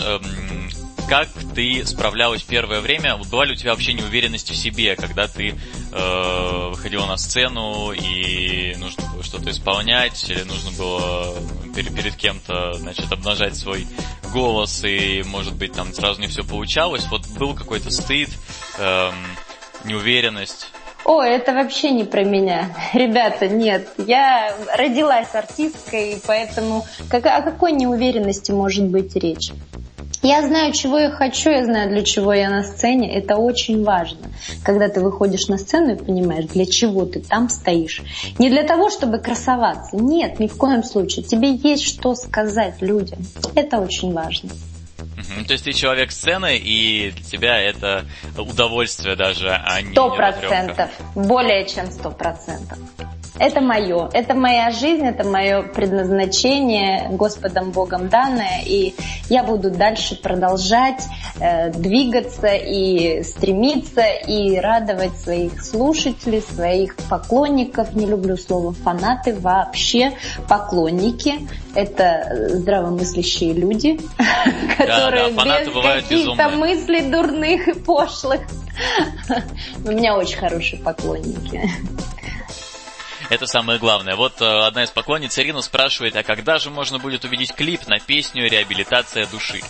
Э, 1.05 1.09
Как 1.09 1.27
ты 1.53 1.85
справлялась 1.85 2.41
первое 2.43 2.81
время? 2.81 3.15
Вот 3.15 3.27
Была 3.27 3.45
ли 3.45 3.53
у 3.53 3.55
тебя 3.55 3.71
вообще 3.71 3.93
неуверенность 3.93 4.49
в 4.49 4.55
себе, 4.55 4.95
когда 4.95 5.27
ты 5.27 5.55
э, 5.91 6.67
выходила 6.69 7.05
на 7.05 7.17
сцену 7.17 7.91
и 7.91 8.75
нужно 8.77 9.03
было 9.11 9.23
что-то 9.23 9.49
исполнять, 9.51 10.29
или 10.29 10.43
нужно 10.43 10.71
было 10.71 11.35
перед, 11.75 11.93
перед 11.95 12.15
кем-то, 12.15 12.73
значит, 12.73 13.11
обнажать 13.11 13.55
свой 13.55 13.87
голос, 14.33 14.83
и, 14.83 15.23
может 15.25 15.55
быть, 15.55 15.73
там 15.73 15.93
сразу 15.93 16.19
не 16.21 16.27
все 16.27 16.43
получалось? 16.43 17.05
Вот 17.09 17.27
был 17.27 17.53
какой-то 17.53 17.91
стыд, 17.91 18.29
эм, 18.79 19.13
неуверенность? 19.85 20.67
О, 21.05 21.21
это 21.21 21.53
вообще 21.53 21.91
не 21.91 22.03
про 22.03 22.23
меня. 22.23 22.75
Ребята, 22.93 23.47
нет. 23.47 23.89
Я 23.97 24.55
родилась 24.75 25.33
артисткой, 25.33 26.19
поэтому 26.25 26.85
как- 27.09 27.27
о 27.27 27.41
какой 27.41 27.73
неуверенности 27.73 28.51
может 28.51 28.85
быть 28.85 29.15
речь? 29.15 29.51
Я 30.25 30.41
знаю, 30.41 30.73
чего 30.73 30.97
я 30.97 31.11
хочу, 31.11 31.51
я 31.51 31.63
знаю, 31.65 31.89
для 31.91 32.03
чего 32.03 32.33
я 32.33 32.49
на 32.49 32.63
сцене. 32.63 33.13
Это 33.15 33.35
очень 33.35 33.83
важно. 33.83 34.27
Когда 34.63 34.89
ты 34.89 34.99
выходишь 34.99 35.47
на 35.49 35.59
сцену 35.59 35.93
и 35.93 35.97
понимаешь, 35.97 36.45
для 36.45 36.65
чего 36.65 37.05
ты 37.05 37.19
там 37.19 37.47
стоишь. 37.47 38.01
Не 38.39 38.49
для 38.49 38.63
того, 38.63 38.89
чтобы 38.89 39.19
красоваться. 39.19 39.95
Нет, 39.95 40.39
ни 40.39 40.47
в 40.47 40.57
коем 40.57 40.83
случае. 40.83 41.23
Тебе 41.23 41.53
есть 41.53 41.83
что 41.83 42.15
сказать 42.15 42.81
людям. 42.81 43.19
Это 43.53 43.77
очень 43.77 44.13
важно. 44.13 44.49
Мгм. 44.97 45.45
То 45.45 45.53
есть 45.53 45.65
ты 45.65 45.73
человек 45.73 46.11
сцены, 46.11 46.57
и 46.57 47.11
для 47.11 47.23
тебя 47.23 47.61
это 47.61 48.05
удовольствие 48.35 49.15
даже, 49.15 49.49
а 49.49 49.79
не 49.81 49.91
Сто 49.91 50.09
процентов. 50.09 50.89
Более 51.13 51.65
чем 51.67 51.91
сто 51.91 52.09
процентов. 52.09 52.79
Это 53.37 53.59
мое, 53.59 54.09
это 54.13 54.33
моя 54.33 54.71
жизнь, 54.71 55.05
это 55.05 55.27
мое 55.27 55.63
предназначение, 55.63 57.09
Господом 57.09 57.71
Богом 57.71 58.07
данное, 58.07 58.61
и 58.65 58.95
я 59.29 59.43
буду 59.43 59.71
дальше 59.71 60.15
продолжать 60.15 61.03
э, 61.41 61.71
двигаться 61.71 62.53
и 62.53 63.23
стремиться 63.23 64.05
и 64.05 64.57
радовать 64.57 65.17
своих 65.19 65.61
слушателей, 65.61 66.41
своих 66.41 66.95
поклонников. 67.09 67.93
Не 67.93 68.05
люблю 68.05 68.37
слово 68.37 68.71
фанаты 68.71 69.35
вообще. 69.35 70.13
Поклонники– 70.47 71.47
это 71.75 72.49
здравомыслящие 72.53 73.51
люди, 73.51 73.99
которые 74.77 75.31
без 75.31 75.73
каких-то 75.73 76.49
мыслей 76.49 77.11
дурных 77.11 77.67
и 77.67 77.73
пошлых. 77.73 78.41
У 79.85 79.89
меня 79.89 80.15
очень 80.15 80.37
хорошие 80.37 80.81
поклонники. 80.81 81.69
Это 83.29 83.47
самое 83.47 83.79
главное. 83.79 84.15
Вот 84.15 84.41
э, 84.41 84.45
одна 84.45 84.83
из 84.83 84.91
поклонниц 84.91 85.37
Ирина 85.39 85.61
спрашивает, 85.61 86.15
а 86.15 86.23
когда 86.23 86.57
же 86.59 86.69
можно 86.69 86.99
будет 86.99 87.25
увидеть 87.25 87.53
клип 87.53 87.87
на 87.87 87.99
песню 87.99 88.49
«Реабилитация 88.49 89.25
души»? 89.25 89.61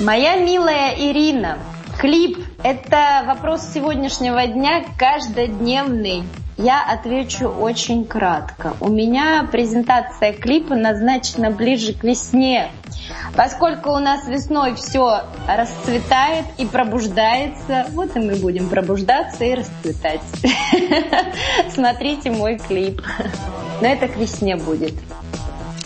Моя 0.00 0.36
милая 0.36 0.94
Ирина, 0.94 1.58
клип– 1.98 2.38
это 2.64 3.22
вопрос 3.26 3.72
сегодняшнего 3.72 4.46
дня 4.46 4.84
каждодневный. 4.98 6.24
Я 6.60 6.82
отвечу 6.82 7.48
очень 7.48 8.04
кратко. 8.04 8.74
У 8.80 8.88
меня 8.88 9.48
презентация 9.50 10.32
клипа 10.32 10.74
назначена 10.74 11.50
ближе 11.50 11.94
к 11.94 12.04
весне. 12.04 12.70
Поскольку 13.34 13.90
у 13.90 13.98
нас 13.98 14.26
весной 14.28 14.74
все 14.74 15.22
расцветает 15.48 16.44
и 16.58 16.66
пробуждается, 16.66 17.86
вот 17.90 18.14
и 18.16 18.20
мы 18.20 18.36
будем 18.36 18.68
пробуждаться 18.68 19.44
и 19.44 19.54
расцветать. 19.54 20.20
Смотрите 21.74 22.30
мой 22.30 22.58
клип. 22.58 23.02
Но 23.80 23.88
это 23.88 24.08
к 24.08 24.16
весне 24.16 24.56
будет. 24.56 24.94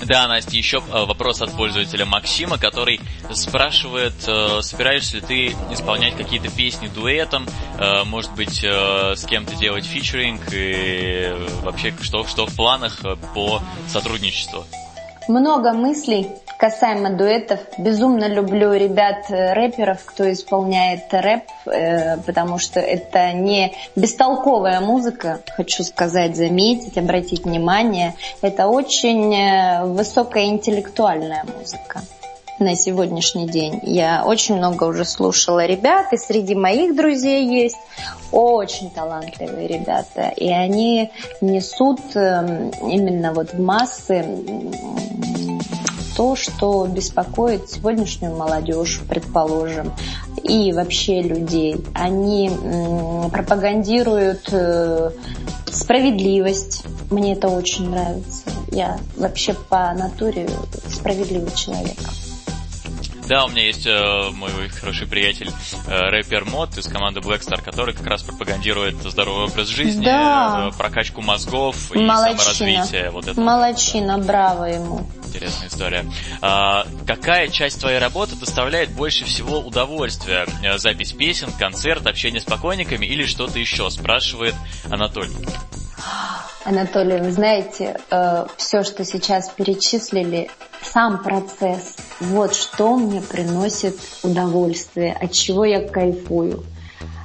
Да, 0.07 0.29
Настя, 0.29 0.57
еще 0.57 0.79
э, 0.79 1.05
вопрос 1.07 1.40
от 1.40 1.57
пользователя 1.57 2.05
Максима, 2.05 2.59
который 2.59 3.01
спрашивает, 3.33 4.14
э, 4.27 4.61
собираешься 4.61 5.17
ли 5.17 5.23
ты 5.23 5.47
исполнять 5.73 6.14
какие-то 6.17 6.51
песни 6.51 6.88
дуэтом, 6.88 7.47
э, 7.79 8.05
может 8.05 8.35
быть, 8.35 8.62
с 8.64 9.25
кем-то 9.25 9.55
делать 9.57 9.85
фичеринг 9.85 10.43
и 10.53 11.33
вообще 11.62 11.95
что, 12.03 12.27
что 12.27 12.47
в 12.47 12.55
планах 12.55 13.01
по 13.35 13.62
сотрудничеству? 13.88 14.64
Много 15.29 15.73
мыслей 15.73 16.29
касаемо 16.59 17.11
дуэтов. 17.11 17.61
Безумно 17.79 18.27
люблю 18.27 18.73
ребят 18.73 19.31
э, 19.31 19.53
рэперов, 19.53 20.05
кто 20.05 20.31
исполняет 20.33 21.12
рэп, 21.12 21.45
э, 21.67 22.17
потому 22.19 22.59
что 22.59 22.81
это 22.81 23.33
не 23.33 23.75
бестолковая 23.97 24.81
музыка, 24.81 25.40
хочу 25.57 25.83
сказать, 25.83 26.37
заметить, 26.37 26.99
обратить 26.99 27.45
внимание. 27.45 28.14
Это 28.43 28.69
очень 28.69 29.35
э, 29.35 29.85
высокая 29.85 30.45
интеллектуальная 30.45 31.45
музыка 31.59 32.03
на 32.59 32.77
сегодняшний 32.77 33.49
день. 33.49 33.81
Я 33.83 34.25
очень 34.25 34.57
много 34.57 34.85
уже 34.85 35.05
слушала 35.05 35.67
ребят, 35.67 36.12
и 36.12 36.17
среди 36.17 36.55
моих 36.55 36.95
друзей 36.95 37.47
есть 37.47 37.79
очень 38.31 38.90
талантливые 38.90 39.67
ребята, 39.67 40.33
и 40.37 40.49
они 40.51 41.11
несут 41.40 42.01
эм, 42.14 42.71
именно 42.88 43.33
вот 43.33 43.53
в 43.53 43.61
массы 43.61 44.25
то, 46.16 46.37
что 46.37 46.87
беспокоит 46.87 47.70
сегодняшнюю 47.70 48.37
молодежь, 48.37 49.00
предположим, 49.09 49.92
и 50.42 50.72
вообще 50.72 51.22
людей. 51.22 51.77
Они 51.94 52.50
пропагандируют 53.33 54.48
э, 54.53 55.11
справедливость. 55.66 56.85
Мне 57.11 57.35
это 57.35 57.48
очень 57.48 57.90
нравится. 57.90 58.42
Я 58.70 58.98
вообще 59.16 59.55
по 59.55 59.92
натуре 59.92 60.48
справедливый 60.88 61.55
человек. 61.55 61.98
Да, 63.27 63.46
у 63.46 63.48
меня 63.48 63.64
есть 63.64 63.87
э, 63.87 64.31
мой 64.33 64.68
хороший 64.68 65.07
приятель, 65.07 65.50
э, 65.87 66.11
рэпер 66.11 66.44
Мод 66.44 66.77
из 66.77 66.87
команды 66.87 67.20
Black 67.20 67.40
Star, 67.40 67.62
который 67.62 67.94
как 67.94 68.07
раз 68.07 68.22
пропагандирует 68.22 68.96
здоровый 68.96 69.46
образ 69.46 69.68
жизни, 69.68 70.05
да. 70.05 70.68
э, 70.70 70.77
прокачку 70.77 71.22
мозгов 71.22 71.94
и 71.94 71.98
Молодчина. 72.00 72.38
саморазвитие. 72.38 73.11
Вот 73.11 73.27
это. 73.27 73.40
Молодчина, 73.40 74.18
браво 74.18 74.64
ему. 74.64 75.07
Интересная 75.35 75.66
история. 75.66 76.07
А, 76.40 76.87
какая 77.07 77.49
часть 77.49 77.81
твоей 77.81 77.99
работы 77.99 78.37
доставляет 78.37 78.90
больше 78.90 79.25
всего 79.25 79.59
удовольствия? 79.59 80.47
Э, 80.62 80.79
запись 80.79 81.12
песен, 81.12 81.49
концерт, 81.59 82.07
общение 82.07 82.40
с 82.40 82.44
покойниками 82.44 83.05
или 83.05 83.25
что-то 83.25 83.59
еще? 83.59 83.90
Спрашивает 83.90 84.55
Анатолий. 84.88 85.35
Анатолий, 86.64 87.18
вы 87.18 87.33
знаете, 87.33 87.99
э, 88.11 88.47
все, 88.57 88.85
что 88.85 89.05
сейчас 89.05 89.49
перечислили, 89.51 90.51
сам 90.83 91.20
процесс, 91.23 91.97
вот 92.20 92.55
что 92.55 92.97
мне 92.97 93.20
приносит 93.20 93.97
удовольствие, 94.23 95.14
от 95.14 95.33
чего 95.33 95.64
я 95.64 95.87
кайфую. 95.88 96.64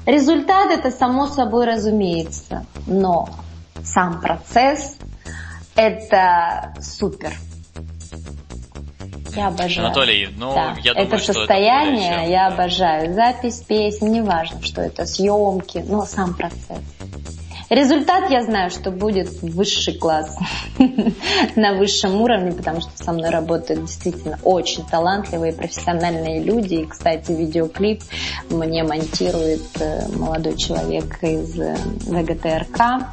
Результат 0.08 0.72
это 0.72 0.90
само 0.90 1.28
собой 1.28 1.68
разумеется, 1.68 2.66
но 2.88 3.30
сам 3.84 4.20
процесс 4.20 4.98
это 5.76 6.74
супер. 6.82 7.34
Я 9.40 9.48
обожаю. 9.48 9.88
Анатолий, 9.88 10.28
ну, 10.36 10.54
да. 10.54 10.76
я 10.84 10.94
думаю, 10.94 11.08
это 11.08 11.18
что 11.18 11.34
состояние 11.34 12.24
это 12.24 12.30
я 12.30 12.50
да. 12.50 12.56
обожаю. 12.56 13.14
Запись 13.14 13.64
песен, 13.66 14.12
неважно, 14.12 14.62
что 14.62 14.82
это, 14.82 15.06
съемки, 15.06 15.78
но 15.88 16.06
сам 16.06 16.34
процесс. 16.34 16.84
Результат 17.70 18.30
я 18.32 18.44
знаю, 18.44 18.70
что 18.70 18.92
будет 18.92 19.30
высший 19.42 19.94
класс 19.94 20.36
на 21.56 21.74
высшем 21.76 22.20
уровне, 22.20 22.52
потому 22.52 22.82
что 22.82 22.92
со 23.02 23.14
мной 23.14 23.30
работают 23.30 23.86
действительно 23.86 24.40
очень 24.44 24.84
талантливые 24.86 25.54
профессиональные 25.54 26.42
люди. 26.42 26.74
И, 26.74 26.86
кстати, 26.86 27.32
видеоклип 27.32 28.02
мне 28.50 28.84
монтирует 28.84 29.62
э, 29.80 30.08
молодой 30.18 30.58
человек 30.58 31.24
из 31.24 31.58
э, 31.58 31.78
ВГТРК, 32.08 33.08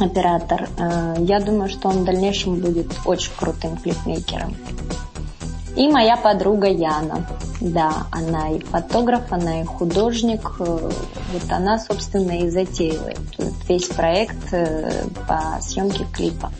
оператор. 0.00 0.68
Э, 0.78 1.16
я 1.20 1.38
думаю, 1.38 1.68
что 1.68 1.90
он 1.90 1.98
в 1.98 2.04
дальнейшем 2.04 2.56
будет 2.56 2.90
очень 3.04 3.32
крутым 3.36 3.76
клипмейкером. 3.76 4.56
И 5.76 5.88
моя 5.88 6.16
подруга 6.16 6.68
Яна. 6.68 7.26
Да, 7.60 8.06
она 8.10 8.50
и 8.50 8.60
фотограф, 8.60 9.32
она 9.32 9.62
и 9.62 9.64
художник. 9.64 10.56
Э, 10.60 10.90
вот 11.32 11.50
она, 11.50 11.78
собственно, 11.78 12.42
и 12.42 12.48
затеяла 12.48 13.12
весь 13.68 13.86
проект 13.86 14.52
э, 14.52 15.04
по 15.26 15.60
съемке 15.60 16.06
клипа. 16.12 16.52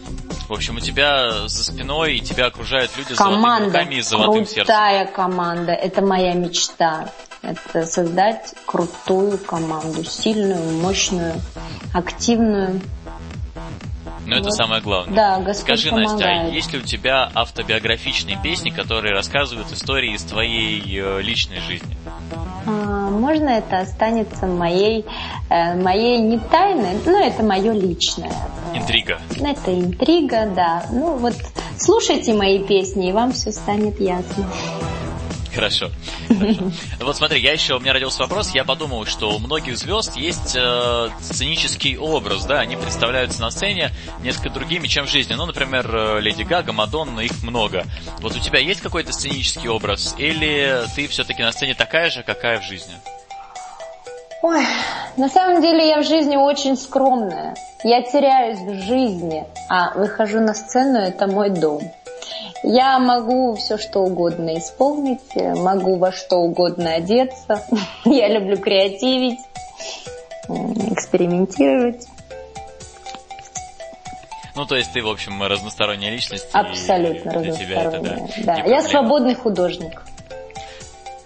В 0.49 0.53
общем, 0.53 0.77
у 0.77 0.81
тебя 0.81 1.47
за 1.47 1.65
спиной 1.65 2.17
и 2.17 2.21
тебя 2.21 2.47
окружают 2.47 2.91
люди 2.97 3.15
команда, 3.15 3.25
с 3.25 3.33
золотыми 3.45 3.67
руками 3.67 3.95
и 3.95 4.03
золотым 4.03 4.45
крутая 4.47 5.07
сердцем. 5.07 5.15
команда. 5.15 5.73
Это 5.73 6.03
моя 6.03 6.35
мечта. 6.35 7.09
Это 7.43 7.87
создать 7.87 8.55
крутую 8.67 9.39
команду, 9.39 10.03
сильную, 10.03 10.81
мощную, 10.81 11.35
активную. 11.93 12.81
Но 14.27 14.37
это 14.37 14.45
Вот. 14.45 14.55
самое 14.55 14.81
главное. 14.81 15.15
Да, 15.15 15.39
Господь 15.41 15.79
Скажи, 15.79 15.95
Настя, 15.95 16.15
а 16.17 16.19
помогает. 16.29 16.55
есть 16.55 16.73
ли 16.73 16.79
у 16.79 16.83
тебя 16.83 17.31
автобиографичные 17.35 18.39
песни, 18.43 18.71
которые 18.71 19.13
рассказывают 19.13 19.71
истории 19.73 20.15
из 20.15 20.23
твоей 20.23 20.83
э, 20.99 21.21
личной 21.23 21.61
жизни? 21.61 21.97
А, 22.67 23.11
Можно 23.11 23.51
это 23.51 23.81
останется 23.81 24.47
моей, 24.47 25.05
э, 25.51 25.75
моей 25.81 26.19
не 26.21 26.39
тайной, 26.39 26.99
но 27.05 27.19
это 27.19 27.43
мое 27.43 27.73
личное. 27.73 28.33
Интрига. 28.75 29.19
Это 29.39 29.73
интрига, 29.79 30.47
да. 30.47 30.85
Ну 30.91 31.17
вот 31.17 31.35
слушайте 31.79 32.33
мои 32.35 32.59
песни, 32.65 33.11
и 33.11 33.13
вам 33.13 33.33
все 33.33 33.53
станет 33.53 34.01
ясно. 34.01 34.47
Хорошо. 35.55 35.91
Вот 37.01 37.17
смотри, 37.17 37.41
я 37.41 37.53
еще, 37.53 37.77
у 37.77 37.81
меня 37.81 37.93
родился 37.93 38.23
вопрос, 38.23 38.51
я 38.55 38.65
подумал, 38.65 39.07
что 39.07 39.31
у 39.31 39.39
многих 39.39 39.77
звезд 39.77 40.17
есть 40.17 40.57
э, 40.57 41.09
сценический 41.21 41.97
образ, 41.97 42.45
да, 42.45 42.61
они 42.61 42.77
представляются 42.77 43.41
на 43.41 43.51
сцене 43.51 43.91
несколько 44.23 44.51
другими, 44.51 44.87
чем 44.87 45.07
в 45.07 45.11
жизни. 45.11 45.35
Ну, 45.35 45.47
например, 45.47 45.89
э, 45.95 46.21
Леди 46.21 46.43
Гага, 46.43 46.73
Мадонна, 46.73 47.21
их 47.21 47.43
много. 47.43 47.85
Вот 48.21 48.35
у 48.35 48.39
тебя 48.39 48.59
есть 48.59 48.81
какой-то 48.81 49.13
сценический 49.13 49.69
образ, 49.69 50.15
или 50.19 50.83
ты 50.97 51.07
все-таки 51.09 51.43
на 51.43 51.53
сцене 51.53 51.75
такая 51.75 52.11
же, 52.11 52.23
какая 52.23 52.61
в 52.61 52.65
жизни? 52.65 52.95
Ой, 54.43 54.67
на 55.17 55.29
самом 55.29 55.63
деле 55.63 55.89
я 55.89 56.01
в 56.01 56.05
жизни 56.05 56.37
очень 56.37 56.77
скромная. 56.77 57.55
Я 57.83 58.03
теряюсь 58.03 58.59
в 58.59 58.87
жизни, 58.87 59.45
а 59.69 59.93
выхожу 59.95 60.41
на 60.41 60.55
сцену, 60.55 60.99
это 60.99 61.27
мой 61.27 61.51
дом. 61.51 61.81
Я 62.67 62.99
могу 62.99 63.55
все 63.57 63.77
что 63.77 64.01
угодно 64.01 64.57
исполнить, 64.59 65.21
э, 65.35 65.55
могу 65.55 65.97
во 65.99 66.13
что 66.13 66.37
угодно 66.39 66.95
одеться. 66.95 67.63
Я 68.07 68.29
люблю 68.29 68.57
креативить, 68.57 69.39
экспериментировать. 70.49 72.07
Ну, 74.55 74.65
то 74.65 74.77
есть 74.77 74.93
ты, 74.93 75.03
в 75.03 75.09
общем, 75.09 75.43
разносторонняя 75.43 76.11
личность. 76.11 76.47
и 76.47 76.57
Абсолютно 76.57 77.33
для 77.33 77.53
тебя 77.53 77.83
это, 77.83 77.91
да, 77.91 77.97
разносторонняя. 77.99 78.45
Да, 78.45 78.55
Я 78.55 78.63
проблема. 78.63 78.89
свободный 78.89 79.35
художник. 79.35 80.03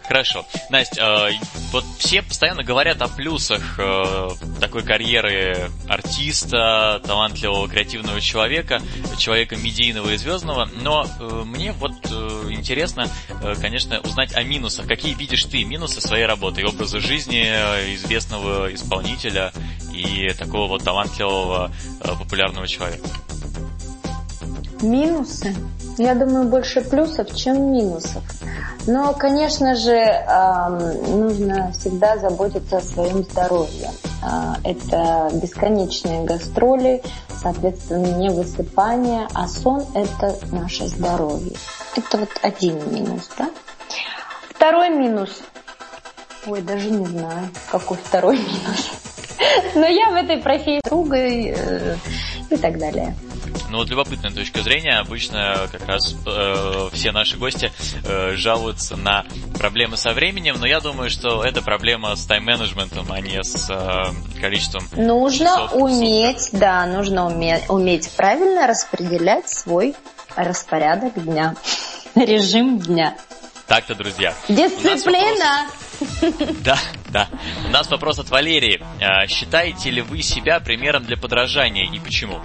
Хорошо. 0.08 0.46
Настя, 0.70 1.28
э, 1.30 1.32
вот 1.70 1.84
все 1.98 2.22
постоянно 2.22 2.62
говорят 2.64 3.02
о 3.02 3.08
плюсах 3.08 3.78
э, 3.78 4.28
такой 4.58 4.82
карьеры 4.82 5.70
артиста, 5.86 7.02
талантливого 7.04 7.68
креативного 7.68 8.18
человека, 8.22 8.80
человека 9.18 9.56
медийного 9.56 10.08
и 10.10 10.16
звездного, 10.16 10.66
но 10.82 11.06
э, 11.20 11.42
мне 11.44 11.72
вот 11.72 11.92
э, 12.04 12.46
интересно, 12.48 13.06
э, 13.42 13.54
конечно, 13.60 14.00
узнать 14.00 14.34
о 14.34 14.42
минусах. 14.42 14.86
Какие 14.86 15.12
видишь 15.12 15.44
ты 15.44 15.62
минусы 15.64 16.00
своей 16.00 16.24
работы 16.24 16.62
и 16.62 16.64
образа 16.64 17.00
жизни 17.00 17.44
э, 17.44 17.94
известного 17.94 18.72
исполнителя 18.72 19.52
и 19.92 20.30
такого 20.38 20.68
вот 20.68 20.84
талантливого 20.84 21.70
э, 22.00 22.08
популярного 22.18 22.66
человека? 22.66 23.06
Минусы? 24.80 25.54
Я 25.98 26.14
думаю, 26.14 26.44
больше 26.44 26.80
плюсов, 26.80 27.34
чем 27.34 27.72
минусов. 27.72 28.22
Но, 28.86 29.12
конечно 29.12 29.74
же, 29.74 30.24
нужно 31.08 31.72
всегда 31.72 32.16
заботиться 32.18 32.78
о 32.78 32.80
своем 32.80 33.24
здоровье. 33.24 33.90
А, 34.22 34.56
Это 34.64 35.28
бесконечные 35.34 36.24
гастроли, 36.24 37.02
соответственно, 37.42 38.06
не 38.16 38.30
высыпание, 38.30 39.26
а 39.34 39.46
сон– 39.48 39.84
это 39.94 40.36
наше 40.52 40.86
здоровье. 40.86 41.56
Это 41.96 42.18
вот 42.18 42.30
один 42.42 42.94
минус, 42.94 43.28
да? 43.36 43.50
Второй 44.50 44.90
минус. 44.90 45.42
Ой, 46.46 46.62
даже 46.62 46.90
не 46.90 47.06
знаю, 47.06 47.48
какой 47.70 47.96
второй 47.96 48.36
минус. 48.38 48.90
Но 49.74 49.86
я 49.86 50.10
в 50.10 50.14
этой 50.14 50.38
профессии 50.38 50.80
друга 50.84 51.16
и, 51.16 51.52
э, 51.56 51.96
и 52.50 52.56
так 52.56 52.78
далее. 52.78 53.14
Ну 53.70 53.78
вот 53.78 53.88
любопытная 53.88 54.30
точка 54.30 54.62
зрения. 54.62 54.98
Обычно 54.98 55.68
как 55.70 55.86
раз 55.86 56.14
э, 56.26 56.88
все 56.92 57.12
наши 57.12 57.36
гости 57.36 57.70
э, 58.04 58.34
жалуются 58.34 58.96
на 58.96 59.24
проблемы 59.58 59.96
со 59.96 60.12
временем, 60.12 60.56
но 60.58 60.66
я 60.66 60.80
думаю, 60.80 61.10
что 61.10 61.44
это 61.44 61.62
проблема 61.62 62.16
с 62.16 62.24
тайм-менеджментом, 62.26 63.06
а 63.10 63.20
не 63.20 63.42
с 63.42 63.68
э, 63.70 64.40
количеством 64.40 64.84
Нужно 64.92 65.46
часов 65.46 65.74
уметь, 65.74 66.48
да, 66.52 66.86
нужно 66.86 67.26
уметь, 67.26 67.64
уметь 67.68 68.10
правильно 68.16 68.66
распределять 68.66 69.48
свой 69.48 69.94
распорядок 70.36 71.22
дня, 71.22 71.54
режим 72.14 72.78
дня. 72.78 73.16
Так-то, 73.66 73.94
друзья. 73.94 74.34
Дисциплина! 74.48 75.68
Да, 76.64 76.78
да. 77.10 77.28
У 77.66 77.70
нас 77.70 77.90
вопрос 77.90 78.18
от 78.18 78.30
Валерии. 78.30 78.82
А, 79.00 79.26
Считаете 79.26 79.90
ли 79.90 80.00
вы 80.00 80.22
себя 80.22 80.60
примером 80.60 81.04
для 81.04 81.16
подражания 81.16 81.90
и 81.90 81.98
почему? 81.98 82.40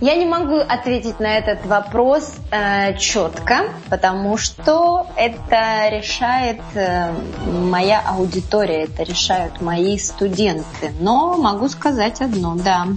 Я 0.00 0.14
не 0.16 0.26
могу 0.26 0.56
ответить 0.56 1.20
на 1.20 1.38
этот 1.38 1.64
вопрос 1.64 2.34
э, 2.50 2.98
четко, 2.98 3.70
потому 3.88 4.36
что 4.36 5.06
это 5.16 5.88
решает 5.90 6.60
э, 6.74 7.12
моя 7.46 8.02
аудитория, 8.06 8.84
это 8.84 9.04
решают 9.04 9.62
мои 9.62 9.96
студенты. 9.96 10.92
Но 11.00 11.38
могу 11.38 11.70
сказать 11.70 12.20
одно, 12.20 12.56
да. 12.56 12.88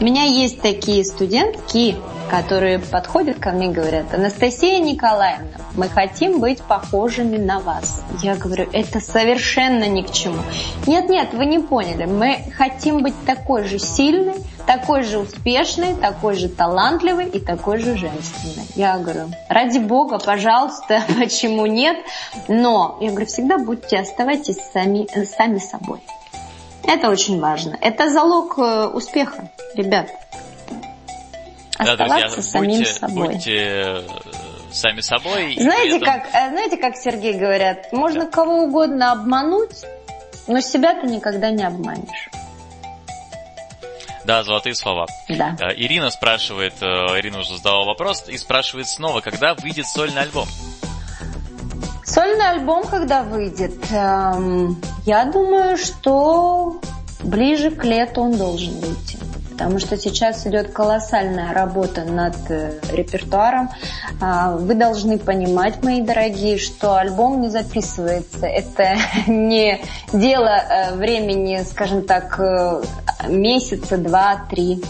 У 0.00 0.04
меня 0.04 0.22
есть 0.22 0.60
такие 0.60 1.04
студентки, 1.04 1.96
которые 2.30 2.78
подходят 2.78 3.40
ко 3.40 3.50
мне 3.50 3.66
и 3.66 3.72
говорят, 3.72 4.14
Анастасия 4.14 4.78
Николаевна, 4.78 5.58
мы 5.74 5.88
хотим 5.88 6.38
быть 6.38 6.62
похожими 6.62 7.38
на 7.38 7.58
вас. 7.58 8.02
Я 8.22 8.36
говорю, 8.36 8.68
это 8.72 9.00
совершенно 9.00 9.88
ни 9.88 10.02
к 10.02 10.12
чему. 10.12 10.38
Нет, 10.86 11.08
нет, 11.08 11.30
вы 11.32 11.46
не 11.46 11.58
поняли. 11.58 12.04
Мы 12.04 12.38
хотим 12.56 13.02
быть 13.02 13.14
такой 13.26 13.64
же 13.64 13.80
сильной, 13.80 14.36
такой 14.66 15.02
же 15.02 15.18
успешной, 15.18 15.94
такой 15.94 16.34
же 16.34 16.48
талантливой 16.48 17.28
и 17.28 17.40
такой 17.40 17.78
же 17.78 17.96
женственной. 17.96 18.66
Я 18.74 18.98
говорю, 18.98 19.30
ради 19.48 19.78
бога, 19.78 20.18
пожалуйста, 20.18 21.02
почему 21.18 21.66
нет? 21.66 21.96
Но, 22.48 22.98
я 23.00 23.10
говорю, 23.10 23.26
всегда 23.26 23.58
будьте, 23.58 23.98
оставайтесь 23.98 24.58
сами, 24.72 25.06
сами 25.24 25.58
собой. 25.58 26.00
Это 26.84 27.10
очень 27.10 27.40
важно. 27.40 27.76
Это 27.80 28.10
залог 28.10 28.58
э, 28.58 28.86
успеха, 28.86 29.50
ребят. 29.74 30.08
Да, 31.78 31.96
друзья, 31.96 32.04
Оставаться 32.26 32.42
самим 32.42 32.78
будьте, 32.78 32.92
собой. 32.92 33.28
будьте 33.28 33.56
э, 33.56 34.02
сами 34.72 35.00
собой. 35.00 35.56
Знаете, 35.58 35.96
этом- 35.96 36.06
как, 36.06 36.26
э, 36.32 36.50
знаете, 36.50 36.76
как 36.76 36.96
Сергей 36.96 37.34
говорят, 37.34 37.92
можно 37.92 38.26
кого 38.26 38.62
угодно 38.64 39.12
обмануть, 39.12 39.84
но 40.46 40.60
себя 40.60 40.94
ты 40.94 41.06
никогда 41.08 41.50
не 41.50 41.64
обманешь. 41.64 42.30
Да, 44.26 44.42
золотые 44.42 44.74
слова. 44.74 45.06
Да. 45.28 45.56
Э, 45.60 45.72
Ирина 45.76 46.10
спрашивает, 46.10 46.74
э, 46.80 46.86
Ирина 47.20 47.38
уже 47.40 47.56
задала 47.56 47.84
вопрос, 47.84 48.24
и 48.28 48.36
спрашивает 48.36 48.88
снова, 48.88 49.20
когда 49.20 49.54
выйдет 49.54 49.86
сольный 49.86 50.22
альбом? 50.22 50.48
Сольный 52.04 52.50
альбом, 52.50 52.84
когда 52.88 53.22
выйдет, 53.22 53.76
эм, 53.92 54.82
я 55.06 55.24
думаю, 55.26 55.76
что 55.76 56.80
ближе 57.22 57.70
к 57.70 57.84
лету 57.84 58.22
он 58.22 58.36
должен 58.36 58.74
выйти. 58.80 59.16
Потому 59.50 59.78
что 59.78 59.96
сейчас 59.96 60.46
идет 60.46 60.72
колоссальная 60.72 61.54
работа 61.54 62.04
над 62.04 62.36
э, 62.50 62.78
репертуаром. 62.92 63.70
А, 64.20 64.56
Вы 64.56 64.74
должны 64.74 65.18
понимать, 65.18 65.82
мои 65.82 66.02
дорогие, 66.02 66.58
что 66.58 66.96
альбом 66.96 67.40
не 67.40 67.48
записывается. 67.48 68.46
Это 68.46 68.96
не 69.28 69.80
дело 70.12 70.92
времени, 70.94 71.62
скажем 71.64 72.02
так, 72.02 72.38
месяца, 73.28 73.96
два, 73.98 74.46
три. 74.50 74.82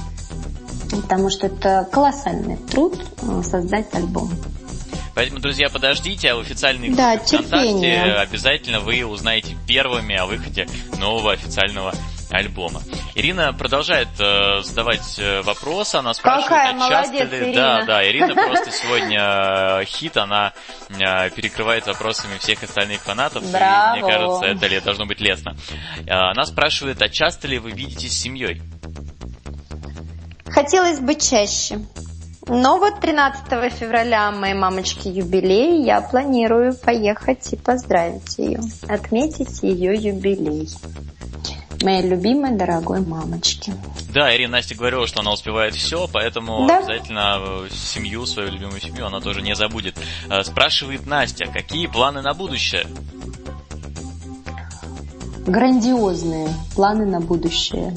Потому 0.90 1.30
что 1.30 1.46
это 1.48 1.88
колоссальный 1.90 2.56
труд 2.56 2.98
э, 3.22 3.42
создать 3.42 3.92
альбом. 3.94 4.30
Поэтому, 5.14 5.40
друзья, 5.40 5.68
подождите, 5.70 6.30
а 6.30 6.36
в 6.36 6.40
официальной 6.40 6.88
группе 6.88 7.02
Да, 7.02 7.16
ВКонтакте 7.18 7.48
терпение. 7.48 8.12
обязательно 8.14 8.80
вы 8.80 9.04
узнаете 9.04 9.56
первыми 9.66 10.14
о 10.14 10.26
выходе 10.26 10.68
нового 10.98 11.32
официального 11.32 11.94
альбома. 12.30 12.82
Ирина 13.14 13.52
продолжает 13.52 14.08
э, 14.18 14.62
задавать 14.62 15.18
э, 15.18 15.42
вопросы, 15.42 15.96
она 15.96 16.14
спрашивает, 16.14 16.48
Какая 16.48 16.74
а 16.74 16.88
часто 16.88 17.12
молодец, 17.12 17.32
ли... 17.32 17.38
Ирина. 17.38 17.54
Да, 17.54 17.84
да, 17.84 18.08
Ирина 18.08 18.34
просто 18.48 18.70
сегодня 18.70 19.80
э, 19.80 19.84
хит, 19.84 20.16
она 20.16 20.52
э, 20.88 21.30
перекрывает 21.30 21.86
вопросами 21.86 22.38
всех 22.38 22.62
остальных 22.62 23.00
фанатов, 23.00 23.42
и 23.42 23.52
Браво. 23.52 23.96
мне 23.96 24.02
кажется, 24.02 24.46
это 24.46 24.66
ли- 24.66 24.80
должно 24.80 25.06
быть 25.06 25.20
лестно. 25.20 25.56
Она 26.08 26.44
спрашивает, 26.44 27.00
а 27.02 27.08
часто 27.08 27.48
ли 27.48 27.58
вы 27.58 27.70
видитесь 27.70 28.12
с 28.12 28.22
семьей? 28.22 28.62
Хотелось 30.48 31.00
бы 31.00 31.14
чаще. 31.14 31.80
Но 32.48 32.78
вот 32.78 33.00
13 33.00 33.72
февраля 33.72 34.30
моей 34.30 34.54
мамочки 34.54 35.08
юбилей, 35.08 35.82
я 35.84 36.00
планирую 36.00 36.74
поехать 36.76 37.52
и 37.52 37.56
поздравить 37.56 38.38
ее, 38.38 38.60
отметить 38.88 39.62
ее 39.62 39.94
юбилей. 39.94 40.68
Моей 41.82 42.02
любимой, 42.08 42.52
дорогой 42.52 43.00
мамочки. 43.00 43.72
Да, 44.12 44.34
Ирина 44.34 44.52
Настя 44.52 44.74
говорила, 44.74 45.06
что 45.06 45.20
она 45.20 45.32
успевает 45.32 45.74
все, 45.74 46.08
поэтому 46.10 46.66
Да. 46.66 46.78
обязательно 46.78 47.36
э, 47.38 47.68
семью, 47.70 48.24
свою 48.26 48.50
любимую 48.50 48.80
семью 48.80 49.06
она 49.06 49.20
тоже 49.20 49.42
не 49.42 49.54
забудет. 49.54 49.96
Э, 50.30 50.42
Спрашивает 50.42 51.06
Настя, 51.06 51.46
какие 51.46 51.86
планы 51.86 52.22
на 52.22 52.32
будущее? 52.34 52.86
Грандиозные 55.46 56.48
планы 56.74 57.06
на 57.06 57.20
будущее. 57.20 57.94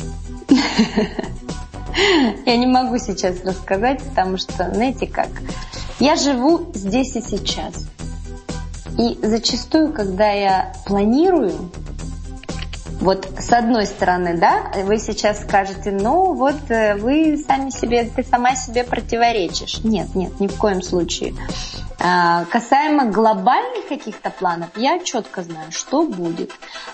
Я 2.46 2.58
не 2.58 2.68
могу 2.68 2.98
сейчас 3.00 3.44
рассказать, 3.44 4.04
потому 4.04 4.38
что, 4.38 4.72
знаете 4.74 5.08
как, 5.08 5.30
я 6.00 6.16
живу 6.16 6.72
здесь 6.74 7.16
и 7.16 7.22
сейчас. 7.22 7.88
И 8.98 9.18
зачастую, 9.22 9.92
когда 9.92 10.30
я 10.32 10.74
планирую, 10.86 11.72
вот 13.00 13.30
с 13.40 13.52
одной 13.54 13.86
стороны, 13.86 14.38
да, 14.38 14.72
вы 14.84 15.00
сейчас 15.00 15.42
скажете, 15.42 15.92
ну 15.92 16.34
вот 16.34 16.70
э, 16.70 16.96
вы 16.96 17.38
сами 17.38 17.70
себе, 17.70 18.04
ты 18.04 18.24
сама 18.24 18.56
себе 18.56 18.84
противоречишь. 18.84 19.84
Нет, 19.84 20.16
нет, 20.16 20.40
ни 20.40 20.48
в 20.48 20.58
коем 20.58 20.82
случае. 20.82 21.34
А, 22.02 22.46
Касаемо 22.46 23.06
глобальных 23.06 23.88
каких-то 23.88 24.30
планов, 24.30 24.70
я 24.76 25.00
четко 25.00 25.44
знаю, 25.44 25.72
что 25.72 26.04
будет. 26.04 26.52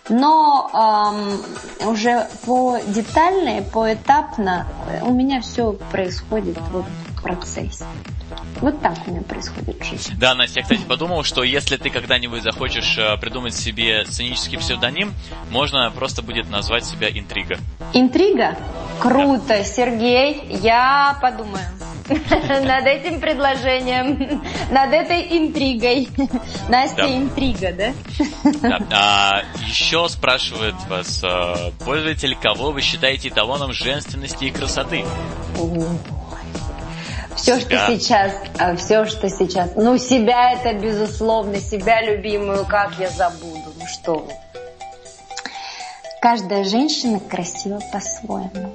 Но 0.10 0.70
ам, 0.74 1.42
уже 1.86 2.28
по 2.46 2.78
детально 2.88 3.64
поэтапно 3.64 4.68
э, 4.90 5.04
у 5.04 5.12
меня 5.12 5.42
все 5.42 5.74
происходит 5.92 6.58
вот 6.72 6.86
процессе. 7.26 7.86
Вот 8.62 8.80
так 8.82 8.96
у 9.08 9.12
меня 9.12 9.22
происходит 9.24 9.84
жизнь. 9.84 10.14
Да, 10.18 10.36
Настя, 10.36 10.60
я, 10.60 10.64
кстати, 10.64 10.82
подумал, 10.82 11.24
что 11.24 11.44
если 11.44 11.78
ты 11.78 11.90
когда-нибудь 11.90 12.44
захочешь 12.44 12.98
э, 13.00 13.18
придумать 13.18 13.56
себе 13.56 14.06
сценический 14.06 14.60
псевдоним, 14.60 15.12
можно 15.50 15.90
просто 15.90 16.22
будет 16.22 16.50
назвать 16.50 16.86
себя 16.86 17.10
Интрига. 17.10 17.58
Интрига? 17.94 18.56
Круто, 19.00 19.64
Сергей, 19.64 20.60
я 20.62 21.18
подумаю 21.20 21.66
над 22.08 22.86
этим 22.86 23.20
предложением, 23.20 24.44
над 24.70 24.94
этой 24.94 25.38
интригой. 25.38 26.08
Настя 26.70 27.08
интрига, 27.08 27.74
да? 27.74 27.94
Да. 28.62 28.80
А, 28.92 29.42
еще 29.66 30.08
спрашивает 30.10 30.76
вас 30.88 31.24
э, 31.24 31.72
пользователь, 31.84 32.36
кого 32.36 32.72
вы 32.72 32.82
считаете 32.82 33.30
эталоном 33.30 33.74
женственности 33.74 34.46
и 34.46 34.52
красоты? 34.52 35.04
Все, 37.36 37.60
что 37.60 37.70
Себя. 37.70 37.88
сейчас, 37.88 38.34
все, 38.80 39.06
что 39.06 39.30
сейчас, 39.30 39.72
ну 39.76 39.98
себя 39.98 40.54
это 40.54 40.74
безусловно, 40.74 41.60
себя 41.60 42.02
любимую, 42.02 42.66
как 42.66 42.98
я 42.98 43.10
забуду, 43.10 43.74
ну 43.78 43.86
что 43.88 44.16
вы. 44.16 44.32
Каждая 46.22 46.64
женщина 46.64 47.20
красива 47.20 47.80
по-своему. 47.92 48.74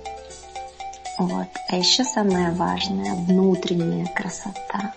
Вот. 1.18 1.49
А 1.68 1.77
еще 1.77 2.05
самое 2.05 2.51
важное, 2.53 3.14
внутренняя 3.14 4.07
красота. 4.07 4.94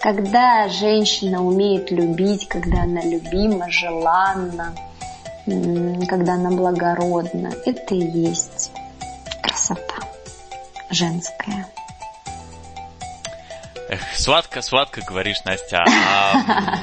Когда 0.00 0.68
женщина 0.68 1.44
умеет 1.44 1.90
любить, 1.90 2.48
когда 2.48 2.82
она 2.82 3.02
любима, 3.02 3.70
желанна, 3.70 4.74
когда 6.08 6.34
она 6.34 6.50
благородна, 6.50 7.52
это 7.64 7.94
и 7.94 8.00
есть 8.00 8.72
красота 9.42 9.96
женская. 10.90 11.66
Эх, 13.88 14.00
сладко, 14.16 14.62
сладко 14.62 15.00
говоришь, 15.06 15.38
Настя. 15.44 15.84
А, 15.86 16.80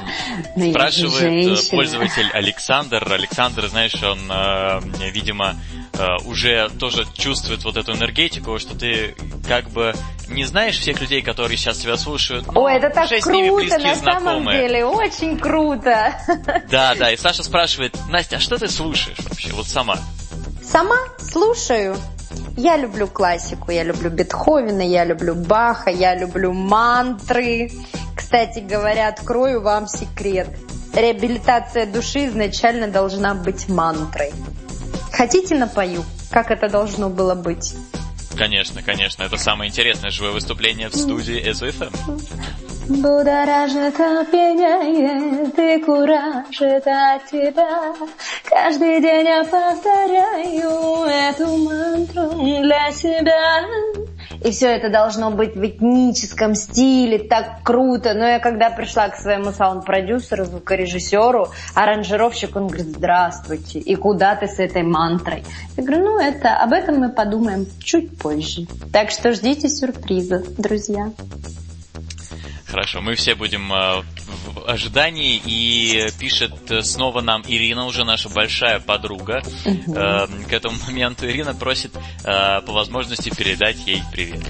Ну, 0.56 0.70
Спрашивает 0.70 1.58
э, 1.58 1.70
пользователь 1.70 2.30
Александр. 2.32 3.06
Александр, 3.12 3.66
знаешь, 3.68 3.94
он, 4.02 4.20
э, 4.30 4.80
видимо, 5.10 5.54
э, 5.92 6.06
уже 6.24 6.70
тоже 6.78 7.06
чувствует 7.14 7.62
вот 7.64 7.76
эту 7.76 7.92
энергетику, 7.92 8.58
что 8.58 8.74
ты 8.76 9.14
как 9.46 9.68
бы 9.70 9.94
не 10.28 10.44
знаешь 10.44 10.78
всех 10.78 11.00
людей, 11.02 11.20
которые 11.20 11.58
сейчас 11.58 11.78
тебя 11.78 11.98
слушают, 11.98 12.46
Ой, 12.54 12.74
это 12.76 12.88
так 12.88 13.04
уже 13.04 13.20
с 13.20 13.26
ними 13.26 13.48
круто, 13.48 13.64
близкие 13.64 13.88
на 13.88 13.94
самом 13.96 14.22
знакомые. 14.22 14.60
деле, 14.62 14.84
очень 14.86 15.38
круто. 15.38 16.14
Да, 16.70 16.94
да, 16.94 17.12
и 17.12 17.16
Саша 17.18 17.42
спрашивает, 17.42 17.94
Настя, 18.08 18.36
а 18.36 18.40
что 18.40 18.56
ты 18.56 18.68
слушаешь 18.68 19.18
вообще, 19.28 19.52
вот 19.52 19.66
сама? 19.66 19.98
Сама 20.62 20.96
слушаю. 21.18 21.96
Я 22.56 22.76
люблю 22.76 23.08
классику, 23.08 23.72
я 23.72 23.84
люблю 23.84 24.10
Бетховена, 24.10 24.84
я 24.84 25.04
люблю 25.04 25.34
Баха, 25.34 25.90
я 25.90 26.16
люблю 26.16 26.52
мантры. 26.52 27.70
Кстати 28.16 28.60
говоря, 28.60 29.08
открою 29.08 29.60
вам 29.60 29.88
секрет. 29.88 30.48
Реабилитация 30.94 31.86
души 31.86 32.26
изначально 32.26 32.88
должна 32.88 33.34
быть 33.34 33.68
мантрой. 33.68 34.32
Хотите 35.10 35.56
напою? 35.56 36.04
Как 36.30 36.50
это 36.50 36.68
должно 36.68 37.10
было 37.10 37.34
быть? 37.34 37.74
Конечно, 38.36 38.82
конечно. 38.82 39.22
Это 39.22 39.36
самое 39.36 39.70
интересное 39.70 40.10
живое 40.10 40.32
выступление 40.32 40.88
в 40.88 40.96
студии 40.96 41.52
СУФМ. 41.52 41.92
Будоражит, 42.88 43.98
опьяняет 43.98 45.58
и 45.58 45.82
куражит 45.82 46.86
от 46.86 47.24
тебя. 47.30 47.94
Каждый 48.44 49.00
день 49.00 49.26
я 49.26 49.42
повторяю 49.42 51.04
эту 51.04 51.46
мантру 51.56 52.42
для 52.62 52.90
себя. 52.92 53.64
И 54.44 54.50
все 54.50 54.66
это 54.66 54.90
должно 54.90 55.30
быть 55.30 55.56
в 55.56 55.64
этническом 55.64 56.54
стиле, 56.54 57.20
так 57.20 57.62
круто. 57.62 58.12
Но 58.12 58.26
я 58.26 58.38
когда 58.38 58.68
пришла 58.68 59.08
к 59.08 59.16
своему 59.16 59.52
саунд-продюсеру, 59.52 60.44
звукорежиссеру, 60.44 61.48
аранжировщик, 61.74 62.54
он 62.54 62.66
говорит, 62.66 62.88
здравствуйте, 62.88 63.78
и 63.78 63.94
куда 63.94 64.36
ты 64.36 64.46
с 64.46 64.58
этой 64.58 64.82
мантрой? 64.82 65.42
Я 65.78 65.82
говорю, 65.82 66.04
ну 66.04 66.20
это, 66.20 66.58
об 66.58 66.74
этом 66.74 66.98
мы 66.98 67.08
подумаем 67.08 67.66
чуть 67.82 68.18
позже. 68.18 68.66
Так 68.92 69.10
что 69.10 69.32
ждите 69.32 69.70
сюрприза, 69.70 70.42
друзья. 70.58 71.10
Хорошо, 72.74 73.00
мы 73.00 73.14
все 73.14 73.36
будем 73.36 73.72
э, 73.72 74.02
в 74.46 74.68
ожидании. 74.68 75.40
И 75.46 76.08
пишет 76.18 76.52
снова 76.82 77.20
нам 77.20 77.44
Ирина, 77.46 77.86
уже 77.86 78.04
наша 78.04 78.28
большая 78.28 78.80
подруга. 78.80 79.44
Угу. 79.64 79.94
К 79.94 80.52
этому 80.52 80.76
моменту 80.84 81.24
Ирина 81.24 81.54
просит 81.54 81.92
э, 82.24 82.60
по 82.62 82.72
возможности 82.72 83.30
передать 83.30 83.76
ей 83.86 84.02
привет. 84.10 84.42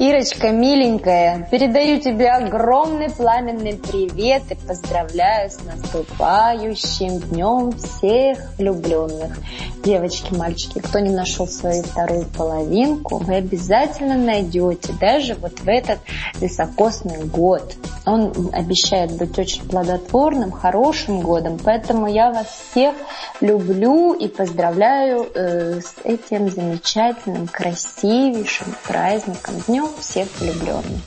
Ирочка, 0.00 0.50
миленькая, 0.50 1.46
передаю 1.52 2.00
тебе 2.00 2.28
огромный 2.28 3.10
пламенный 3.10 3.76
привет 3.76 4.42
и 4.50 4.56
поздравляю 4.56 5.48
с 5.48 5.60
наступающим 5.62 7.20
днем 7.20 7.70
всех 7.72 8.38
влюбленных. 8.58 9.38
Девочки, 9.84 10.34
мальчики, 10.34 10.80
кто 10.80 10.98
не 10.98 11.10
нашел 11.10 11.46
свою 11.46 11.84
вторую 11.84 12.24
половинку, 12.26 13.18
вы 13.18 13.36
обязательно 13.36 14.16
найдете, 14.16 14.92
даже 14.98 15.36
вот 15.36 15.60
в 15.60 15.68
этот 15.68 16.00
високосный 16.40 17.24
год. 17.26 17.76
Он 18.04 18.50
обещает 18.52 19.12
быть 19.12 19.38
очень 19.38 19.62
плодотворным, 19.62 20.50
хорошим 20.50 21.20
годом, 21.20 21.58
поэтому 21.62 22.08
я 22.08 22.32
вас 22.32 22.46
всех 22.70 22.94
люблю 23.40 24.12
и 24.12 24.26
поздравляю 24.26 25.26
э, 25.34 25.80
с 25.80 25.94
этим 26.02 26.50
замечательным, 26.50 27.46
красивейшим 27.46 28.74
праздником, 28.86 29.54
днем 29.68 29.83
всех 29.98 30.28
влюбленных. 30.38 31.00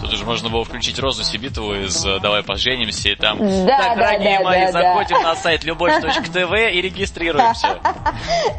Тут 0.00 0.12
уже 0.12 0.24
можно 0.24 0.48
было 0.50 0.64
включить 0.64 0.98
Розу 0.98 1.24
Сибитову 1.24 1.74
из 1.74 2.04
э, 2.04 2.18
«Давай 2.20 2.42
поженимся» 2.42 3.10
и 3.10 3.16
там 3.16 3.38
да, 3.38 3.78
«Так, 3.78 3.96
да, 3.98 4.06
дорогие 4.06 4.38
да, 4.38 4.44
мои, 4.44 4.66
да, 4.66 4.72
заходим 4.72 5.16
да. 5.16 5.22
на 5.22 5.36
сайт 5.36 5.64
любовь.тв 5.64 6.52
и 6.72 6.80
регистрируемся». 6.80 7.78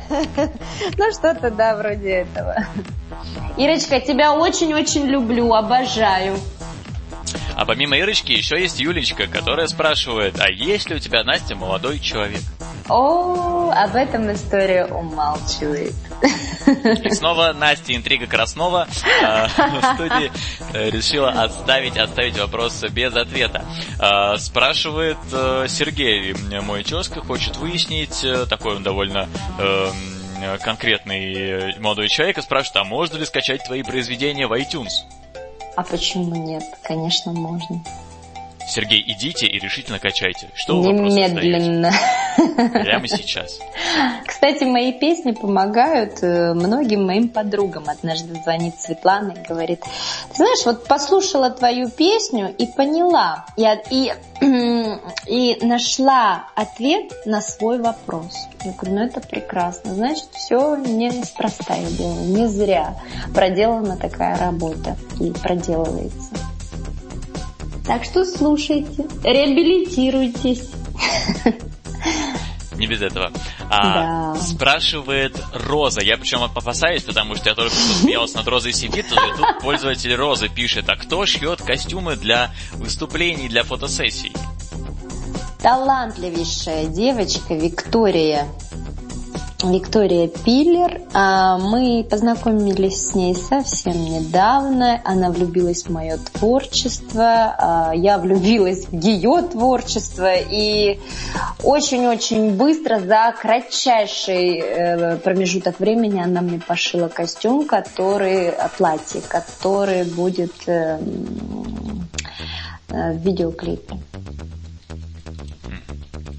Ну, 0.97 1.11
что-то, 1.11 1.51
да, 1.51 1.75
вроде 1.75 2.09
этого. 2.09 2.55
Ирочка, 3.57 3.99
тебя 3.99 4.33
очень-очень 4.33 5.05
люблю, 5.07 5.53
обожаю. 5.53 6.37
А 7.55 7.65
помимо 7.65 7.97
Ирочки 7.97 8.31
еще 8.31 8.59
есть 8.59 8.79
Юлечка, 8.79 9.27
которая 9.27 9.67
спрашивает, 9.67 10.39
а 10.39 10.49
есть 10.49 10.89
ли 10.89 10.95
у 10.95 10.99
тебя, 10.99 11.23
Настя, 11.23 11.55
молодой 11.55 11.99
человек? 11.99 12.41
О, 12.87 13.71
об 13.71 13.95
этом 13.95 14.31
история 14.31 14.85
умалчивает. 14.85 15.93
И 17.03 17.09
снова 17.11 17.53
Настя 17.53 17.95
Интрига 17.95 18.27
Краснова 18.27 18.87
э, 19.21 19.47
в 19.47 19.93
студии 19.95 20.31
э, 20.73 20.89
решила 20.91 21.29
отставить, 21.29 21.97
отставить 21.97 22.37
вопрос 22.37 22.83
без 22.91 23.15
ответа. 23.15 23.65
Э, 23.99 24.37
спрашивает 24.37 25.17
э, 25.31 25.65
Сергей, 25.67 26.35
мой 26.61 26.83
тезка, 26.83 27.21
хочет 27.21 27.57
выяснить, 27.57 28.23
э, 28.23 28.45
такой 28.45 28.75
он 28.75 28.83
довольно... 28.83 29.27
Э, 29.59 29.89
конкретный 30.61 31.79
молодой 31.79 32.09
человек 32.09 32.37
и 32.37 32.41
спрашивает, 32.41 32.75
а 32.75 32.83
можно 32.83 33.17
ли 33.17 33.25
скачать 33.25 33.63
твои 33.63 33.83
произведения 33.83 34.47
в 34.47 34.53
iTunes? 34.53 34.91
А 35.75 35.81
почему 35.81 36.35
нет? 36.35 36.63
Конечно, 36.83 37.31
можно. 37.31 37.81
Сергей, 38.67 39.03
идите 39.07 39.45
и 39.45 39.59
решительно 39.59 39.99
качайте. 39.99 40.49
Что 40.53 40.81
вы 40.81 40.93
Немедленно. 40.93 41.91
Прямо 42.55 43.07
сейчас. 43.07 43.59
Кстати, 44.25 44.63
мои 44.63 44.91
песни 44.91 45.31
помогают 45.31 46.21
э, 46.21 46.53
многим 46.53 47.05
моим 47.05 47.29
подругам. 47.29 47.85
Однажды 47.87 48.35
звонит 48.35 48.75
Светлана 48.79 49.33
и 49.33 49.47
говорит, 49.47 49.81
ты 49.81 50.35
знаешь, 50.35 50.65
вот 50.65 50.87
послушала 50.87 51.51
твою 51.51 51.89
песню 51.89 52.53
и 52.57 52.65
поняла, 52.65 53.45
я, 53.55 53.75
и, 53.89 54.11
и 55.27 55.65
нашла 55.65 56.47
ответ 56.55 57.13
на 57.25 57.41
свой 57.41 57.79
вопрос. 57.79 58.35
Я 58.63 58.71
говорю, 58.73 58.95
ну 58.95 59.05
это 59.05 59.21
прекрасно. 59.21 59.93
Значит, 59.93 60.29
все 60.33 60.75
неспроста 60.75 61.75
я 61.75 61.89
делаю, 61.89 62.25
не 62.29 62.47
зря 62.47 62.95
проделана 63.33 63.97
такая 63.97 64.37
работа 64.37 64.97
и 65.19 65.31
проделывается. 65.31 66.54
Так 67.85 68.03
что 68.03 68.25
слушайте, 68.25 69.07
реабилитируйтесь. 69.23 70.69
Не 72.75 72.87
без 72.87 73.01
этого. 73.01 73.31
А, 73.69 74.33
да. 74.33 74.41
Спрашивает 74.41 75.41
Роза. 75.53 76.01
Я 76.01 76.17
причем 76.17 76.43
опасаюсь, 76.43 77.03
потому 77.03 77.35
что 77.35 77.49
я 77.49 77.55
только 77.55 77.73
что 77.73 77.93
смеялся 78.01 78.37
над 78.37 78.47
Розой 78.47 78.73
Сибитовой. 78.73 79.29
И 79.29 79.37
тут 79.37 79.59
пользователь 79.61 80.13
Розы 80.13 80.49
пишет, 80.49 80.89
а 80.89 80.95
кто 80.95 81.25
шьет 81.25 81.61
костюмы 81.61 82.15
для 82.15 82.51
выступлений, 82.73 83.47
для 83.47 83.63
фотосессий? 83.63 84.33
Талантливейшая 85.61 86.87
девочка 86.87 87.53
Виктория 87.53 88.47
Виктория 89.63 90.27
Пиллер. 90.27 91.01
А, 91.13 91.57
мы 91.57 92.05
познакомились 92.09 93.09
с 93.09 93.15
ней 93.15 93.33
совсем 93.35 93.93
недавно. 93.93 95.01
Она 95.05 95.31
влюбилась 95.31 95.83
в 95.83 95.89
мое 95.89 96.17
творчество, 96.17 97.55
а, 97.57 97.91
я 97.95 98.17
влюбилась 98.17 98.85
в 98.85 98.93
ее 98.93 99.41
творчество. 99.43 100.33
И 100.35 100.99
очень-очень 101.63 102.55
быстро, 102.57 102.99
за 102.99 103.33
кратчайший 103.39 104.59
э, 104.59 105.17
промежуток 105.17 105.79
времени, 105.79 106.19
она 106.21 106.41
мне 106.41 106.59
пошила 106.59 107.07
костюм, 107.07 107.65
который, 107.65 108.47
э, 108.47 108.69
платье, 108.77 109.21
который 109.27 110.03
будет 110.03 110.53
э, 110.67 110.97
в 112.89 113.17
видеоклипе. 113.17 113.95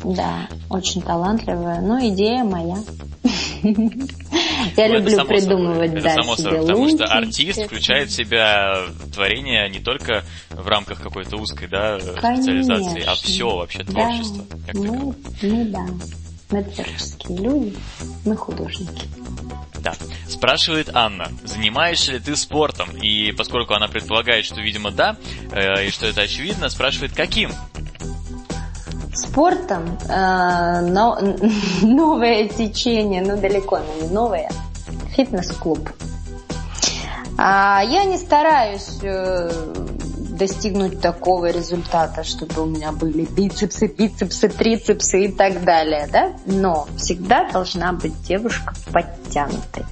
Да, 0.07 0.49
очень 0.71 1.03
талантливая. 1.03 1.81
Но 1.81 1.99
идея 2.09 2.45
моя. 2.45 2.77
Я 4.77 4.89
ну, 4.89 4.95
люблю 4.95 5.25
придумывать, 5.25 6.01
да, 6.01 6.15
само 6.15 6.37
собой, 6.37 6.61
потому 6.61 6.89
что 6.89 7.07
артист 7.07 7.65
включает 7.65 8.09
в 8.11 8.13
себя 8.13 8.87
творение 9.13 9.69
не 9.69 9.81
только 9.81 10.23
в 10.51 10.67
рамках 10.69 11.03
какой-то 11.03 11.37
узкой, 11.37 11.69
да, 11.69 11.99
специализации, 11.99 13.03
а 13.05 13.15
все 13.15 13.57
вообще 13.57 13.83
творчество. 13.83 14.45
Ну, 14.75 15.15
ну 15.43 15.65
да. 15.67 15.87
Мы 16.51 16.63
творческие 16.63 17.39
люди, 17.39 17.77
мы 18.25 18.37
художники. 18.37 19.09
Да. 19.81 19.95
Спрашивает 20.29 20.91
Анна, 20.95 21.29
занимаешься 21.45 22.13
ли 22.13 22.21
ты 22.21 22.37
спортом? 22.37 22.89
И 22.97 23.33
поскольку 23.33 23.75
она 23.75 23.89
предполагает, 23.89 24.45
что, 24.45 24.61
видимо, 24.61 24.93
да, 24.93 25.17
э, 25.51 25.87
и 25.87 25.91
что 25.91 26.07
это 26.07 26.23
очевидно, 26.23 26.69
спрашивает, 26.69 27.13
каким? 27.15 27.51
Спортом 29.17 29.99
э, 30.09 30.81
но, 30.83 31.19
новое 31.83 32.49
течение, 32.49 33.23
ну 33.23 33.37
далеко, 33.37 33.79
но 33.79 34.07
не 34.07 34.13
новое, 34.13 34.51
фитнес-клуб. 35.17 35.89
А 37.39 37.83
я 37.83 38.05
не 38.05 38.19
стараюсь 38.19 38.99
э, 39.03 39.51
достигнуть 40.37 41.01
такого 41.01 41.51
результата, 41.51 42.25
чтобы 42.25 42.63
у 42.63 42.67
меня 42.67 42.93
были 42.93 43.25
бицепсы, 43.25 43.87
бицепсы, 43.87 44.49
трицепсы 44.49 45.25
и 45.25 45.33
так 45.33 45.65
далее, 45.65 46.09
да? 46.13 46.33
Но 46.45 46.87
всегда 46.97 47.51
должна 47.51 47.93
быть 47.93 48.23
девушка 48.23 48.75
подтянутой. 48.93 49.85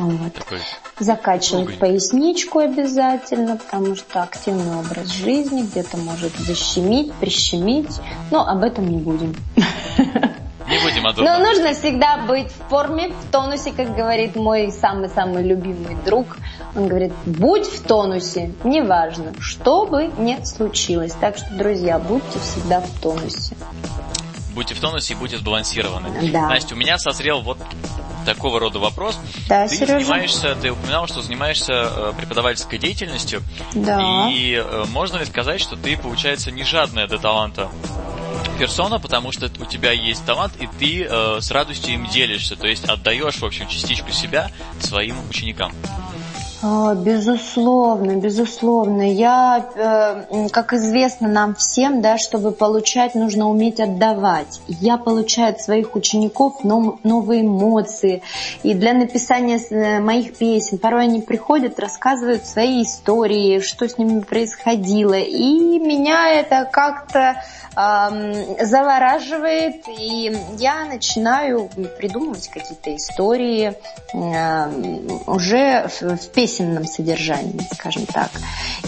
Вот. 0.00 0.32
Такой 0.32 0.58
Закачивать 0.98 1.64
Уголь. 1.64 1.76
поясничку 1.76 2.60
обязательно, 2.60 3.56
потому 3.58 3.94
что 3.96 4.22
активный 4.22 4.76
образ 4.76 5.08
жизни 5.08 5.62
где-то 5.62 5.98
может 5.98 6.34
защемить, 6.36 7.12
прищемить. 7.14 8.00
Но 8.30 8.48
об 8.48 8.62
этом 8.62 8.88
не 8.88 8.96
будем. 8.96 9.36
Не 9.56 10.78
будем 10.78 11.06
о 11.06 11.12
Но 11.12 11.38
нужно 11.38 11.74
всегда 11.74 12.18
быть 12.18 12.50
в 12.50 12.70
форме, 12.70 13.08
в 13.08 13.32
тонусе, 13.32 13.72
как 13.72 13.94
говорит 13.94 14.36
мой 14.36 14.70
самый-самый 14.70 15.42
любимый 15.42 15.96
друг. 16.04 16.38
Он 16.76 16.86
говорит, 16.86 17.12
будь 17.26 17.66
в 17.66 17.82
тонусе, 17.82 18.52
неважно, 18.62 19.32
что 19.40 19.84
бы 19.84 20.10
ни 20.16 20.42
случилось. 20.44 21.12
Так 21.20 21.36
что, 21.36 21.52
друзья, 21.52 21.98
будьте 21.98 22.38
всегда 22.38 22.80
в 22.80 23.00
тонусе. 23.00 23.56
Будьте 24.50 24.74
в 24.74 24.80
тонусе 24.80 25.14
и 25.14 25.16
будьте 25.16 25.38
сбалансированы. 25.38 26.30
Да. 26.30 26.48
Настя, 26.48 26.74
у 26.74 26.78
меня 26.78 26.98
созрел 26.98 27.40
вот 27.40 27.58
такого 28.24 28.60
рода 28.60 28.78
вопрос. 28.78 29.18
Да, 29.48 29.66
ты 29.66 29.76
Сережа? 29.76 30.00
занимаешься, 30.00 30.54
ты 30.60 30.70
упоминала, 30.70 31.06
что 31.06 31.22
занимаешься 31.22 31.72
э, 31.72 32.12
преподавательской 32.16 32.78
деятельностью. 32.78 33.42
Да. 33.74 34.28
И 34.30 34.54
э, 34.54 34.84
можно 34.90 35.18
ли 35.18 35.24
сказать, 35.24 35.60
что 35.60 35.76
ты, 35.76 35.96
получается, 35.96 36.50
не 36.50 36.64
жадная 36.64 37.06
до 37.06 37.18
таланта 37.18 37.68
персона, 38.58 39.00
потому 39.00 39.32
что 39.32 39.50
у 39.58 39.64
тебя 39.64 39.92
есть 39.92 40.24
талант, 40.26 40.52
и 40.60 40.68
ты 40.78 41.06
э, 41.08 41.38
с 41.40 41.50
радостью 41.50 41.94
им 41.94 42.06
делишься, 42.06 42.56
то 42.56 42.66
есть 42.66 42.84
отдаешь, 42.84 43.36
в 43.36 43.44
общем, 43.44 43.66
частичку 43.68 44.12
себя 44.12 44.50
своим 44.80 45.16
ученикам. 45.30 45.72
А, 46.62 46.94
Безусловно, 46.94 48.16
безусловно. 48.16 49.10
Я, 49.10 49.64
э, 49.74 50.48
как 50.50 50.74
известно 50.74 51.26
нам 51.26 51.54
всем, 51.54 52.02
да, 52.02 52.18
чтобы 52.18 52.52
получать, 52.52 53.14
нужно 53.14 53.48
уметь 53.48 53.80
отдавать. 53.80 54.60
Я 54.66 54.98
получаю 54.98 55.54
от 55.54 55.62
своих 55.62 55.96
учеников 55.96 56.62
нов- 56.62 56.98
новые 57.02 57.42
эмоции. 57.42 58.22
И 58.62 58.74
для 58.74 58.92
написания 58.92 59.58
э, 59.70 60.00
моих 60.00 60.36
песен 60.36 60.76
порой 60.76 61.04
они 61.04 61.22
приходят, 61.22 61.80
рассказывают 61.80 62.44
свои 62.44 62.82
истории, 62.82 63.60
что 63.60 63.88
с 63.88 63.96
ними 63.96 64.20
происходило. 64.20 65.14
И 65.14 65.78
меня 65.78 66.28
это 66.34 66.68
как-то 66.70 67.36
ам, 67.74 68.32
завораживает, 68.60 69.86
и 69.88 70.36
я 70.58 70.84
начинаю 70.84 71.70
придумывать 71.98 72.48
какие-то 72.48 72.94
истории 72.94 73.74
ам, 74.12 75.06
уже 75.26 75.88
в, 75.88 76.16
в 76.16 76.28
песенном 76.50 76.84
содержании, 76.84 77.60
скажем 77.72 78.06
так. 78.06 78.30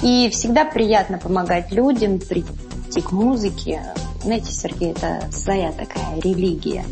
И 0.03 0.29
всегда 0.31 0.65
приятно 0.65 1.19
помогать 1.19 1.71
людям 1.71 2.19
прийти 2.19 3.01
к 3.01 3.13
музыке. 3.13 3.83
Знаете, 4.23 4.53
Сергей, 4.53 4.93
это 4.93 5.29
своя 5.33 5.73
такая 5.73 6.21
религия. 6.21 6.85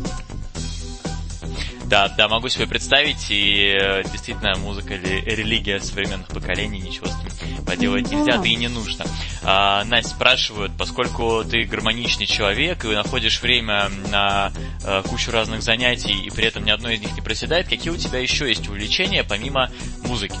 Да, 1.91 2.07
да, 2.07 2.29
могу 2.29 2.47
себе 2.47 2.67
представить, 2.67 3.29
и 3.29 3.77
э, 3.77 4.03
действительно 4.03 4.57
музыка 4.57 4.93
или 4.93 5.29
религия 5.29 5.77
современных 5.81 6.29
поколений, 6.29 6.79
ничего 6.79 7.07
с 7.07 7.17
ним 7.17 7.65
поделать 7.65 8.09
нельзя, 8.09 8.37
да 8.37 8.47
и 8.47 8.55
не 8.55 8.69
нужно. 8.69 9.03
А, 9.43 9.83
Настя, 9.83 10.11
спрашивают, 10.11 10.71
поскольку 10.77 11.43
ты 11.43 11.65
гармоничный 11.65 12.27
человек 12.27 12.85
и 12.85 12.95
находишь 12.95 13.41
время 13.41 13.89
на 14.09 14.53
э, 14.85 15.03
кучу 15.05 15.31
разных 15.31 15.63
занятий, 15.63 16.13
и 16.13 16.29
при 16.29 16.45
этом 16.45 16.63
ни 16.63 16.71
одно 16.71 16.89
из 16.89 17.01
них 17.01 17.13
не 17.13 17.21
проседает, 17.21 17.67
какие 17.67 17.91
у 17.91 17.97
тебя 17.97 18.19
еще 18.19 18.47
есть 18.47 18.69
увлечения, 18.69 19.25
помимо 19.25 19.69
музыки 20.05 20.37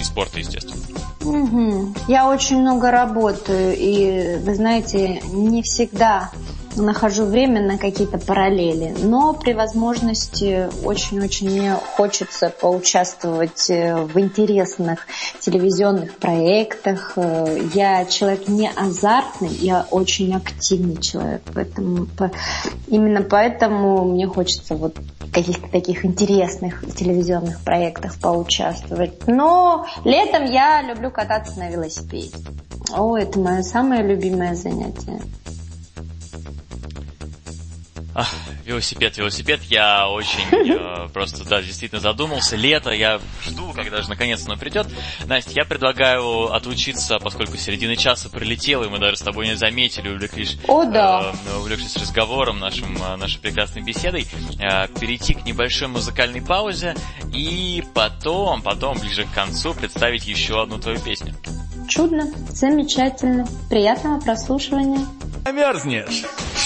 и 0.00 0.02
спорта, 0.02 0.40
естественно? 0.40 0.82
Мгм. 1.20 1.94
Я 2.08 2.26
очень 2.26 2.60
много 2.60 2.90
работаю, 2.90 3.76
и, 3.76 4.38
вы 4.38 4.56
знаете, 4.56 5.20
не 5.32 5.62
всегда 5.62 6.32
нахожу 6.76 7.24
время 7.24 7.60
на 7.66 7.78
какие-то 7.78 8.18
параллели, 8.18 8.94
но 9.02 9.32
при 9.32 9.52
возможности 9.52 10.68
очень-очень 10.84 11.50
мне 11.50 11.74
хочется 11.74 12.50
поучаствовать 12.50 13.68
э, 13.70 13.96
в 13.96 14.18
интересных 14.18 15.06
телевизионных 15.40 16.14
проектах. 16.16 17.12
Э, 17.16 17.58
Я 17.74 18.04
человек 18.06 18.48
не 18.48 18.70
азартный, 18.70 19.48
я 19.48 19.86
очень 19.90 20.34
активный 20.34 21.00
человек, 21.00 21.42
поэтому 21.54 22.06
по- 22.06 22.30
именно 22.88 23.22
поэтому 23.22 24.04
мне 24.04 24.26
хочется 24.26 24.74
вот 24.74 24.96
каких-то 25.32 25.68
таких 25.68 26.04
интересных 26.04 26.84
телевизионных 26.94 27.60
проектах 27.60 28.18
поучаствовать. 28.20 29.26
Но 29.26 29.86
летом 30.04 30.44
я 30.44 30.82
люблю 30.82 31.10
кататься 31.10 31.58
на 31.58 31.68
велосипеде. 31.70 32.34
О, 32.94 33.16
это 33.16 33.38
мое 33.38 33.62
самое 33.62 34.02
любимое 34.02 34.54
занятие. 34.54 35.20
Велосипед, 38.64 39.16
велосипед, 39.16 39.60
я 39.64 40.08
очень 40.08 40.44
э, 40.52 41.08
просто, 41.12 41.44
да, 41.44 41.62
действительно 41.62 42.00
задумался. 42.00 42.56
Лето, 42.56 42.90
я 42.90 43.20
жду, 43.44 43.72
когда 43.72 44.02
же 44.02 44.08
наконец 44.08 44.44
оно 44.46 44.56
придет. 44.56 44.86
Настя, 45.26 45.52
я 45.54 45.64
предлагаю 45.64 46.52
отучиться, 46.52 47.18
поскольку 47.18 47.56
середина 47.56 47.96
часа 47.96 48.28
прилетела, 48.28 48.84
и 48.84 48.88
мы 48.88 48.98
даже 48.98 49.16
с 49.16 49.22
тобой 49.22 49.48
не 49.48 49.56
заметили, 49.56 50.08
увлеклись, 50.10 50.58
О, 50.68 50.84
да. 50.84 51.32
э, 51.46 51.56
увлекшись 51.56 51.96
разговором, 51.96 52.58
нашим, 52.58 52.96
э, 53.02 53.16
нашей 53.16 53.40
прекрасной 53.40 53.82
беседой, 53.82 54.26
э, 54.58 54.88
перейти 55.00 55.34
к 55.34 55.44
небольшой 55.44 55.88
музыкальной 55.88 56.42
паузе 56.42 56.94
и 57.32 57.82
потом, 57.94 58.62
потом, 58.62 58.98
ближе 58.98 59.24
к 59.24 59.32
концу, 59.32 59.74
представить 59.74 60.26
еще 60.26 60.62
одну 60.62 60.78
твою 60.78 61.00
песню. 61.00 61.34
Чудно, 61.88 62.26
замечательно. 62.50 63.46
Приятного 63.68 64.20
прослушивания. 64.20 65.06
Замерзнешь. 65.44 66.24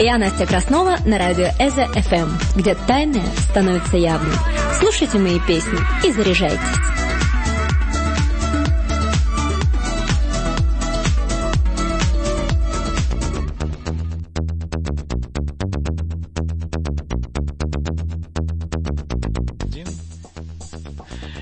Я 0.00 0.16
Настя 0.16 0.46
Краснова 0.46 0.98
на 1.04 1.18
радио 1.18 1.46
Эза 1.58 1.86
FM, 1.86 2.30
где 2.54 2.76
тайное 2.76 3.26
становится 3.50 3.96
явным. 3.96 4.32
Слушайте 4.78 5.18
мои 5.18 5.40
песни 5.40 5.76
и 6.04 6.12
заряжайтесь. 6.12 6.60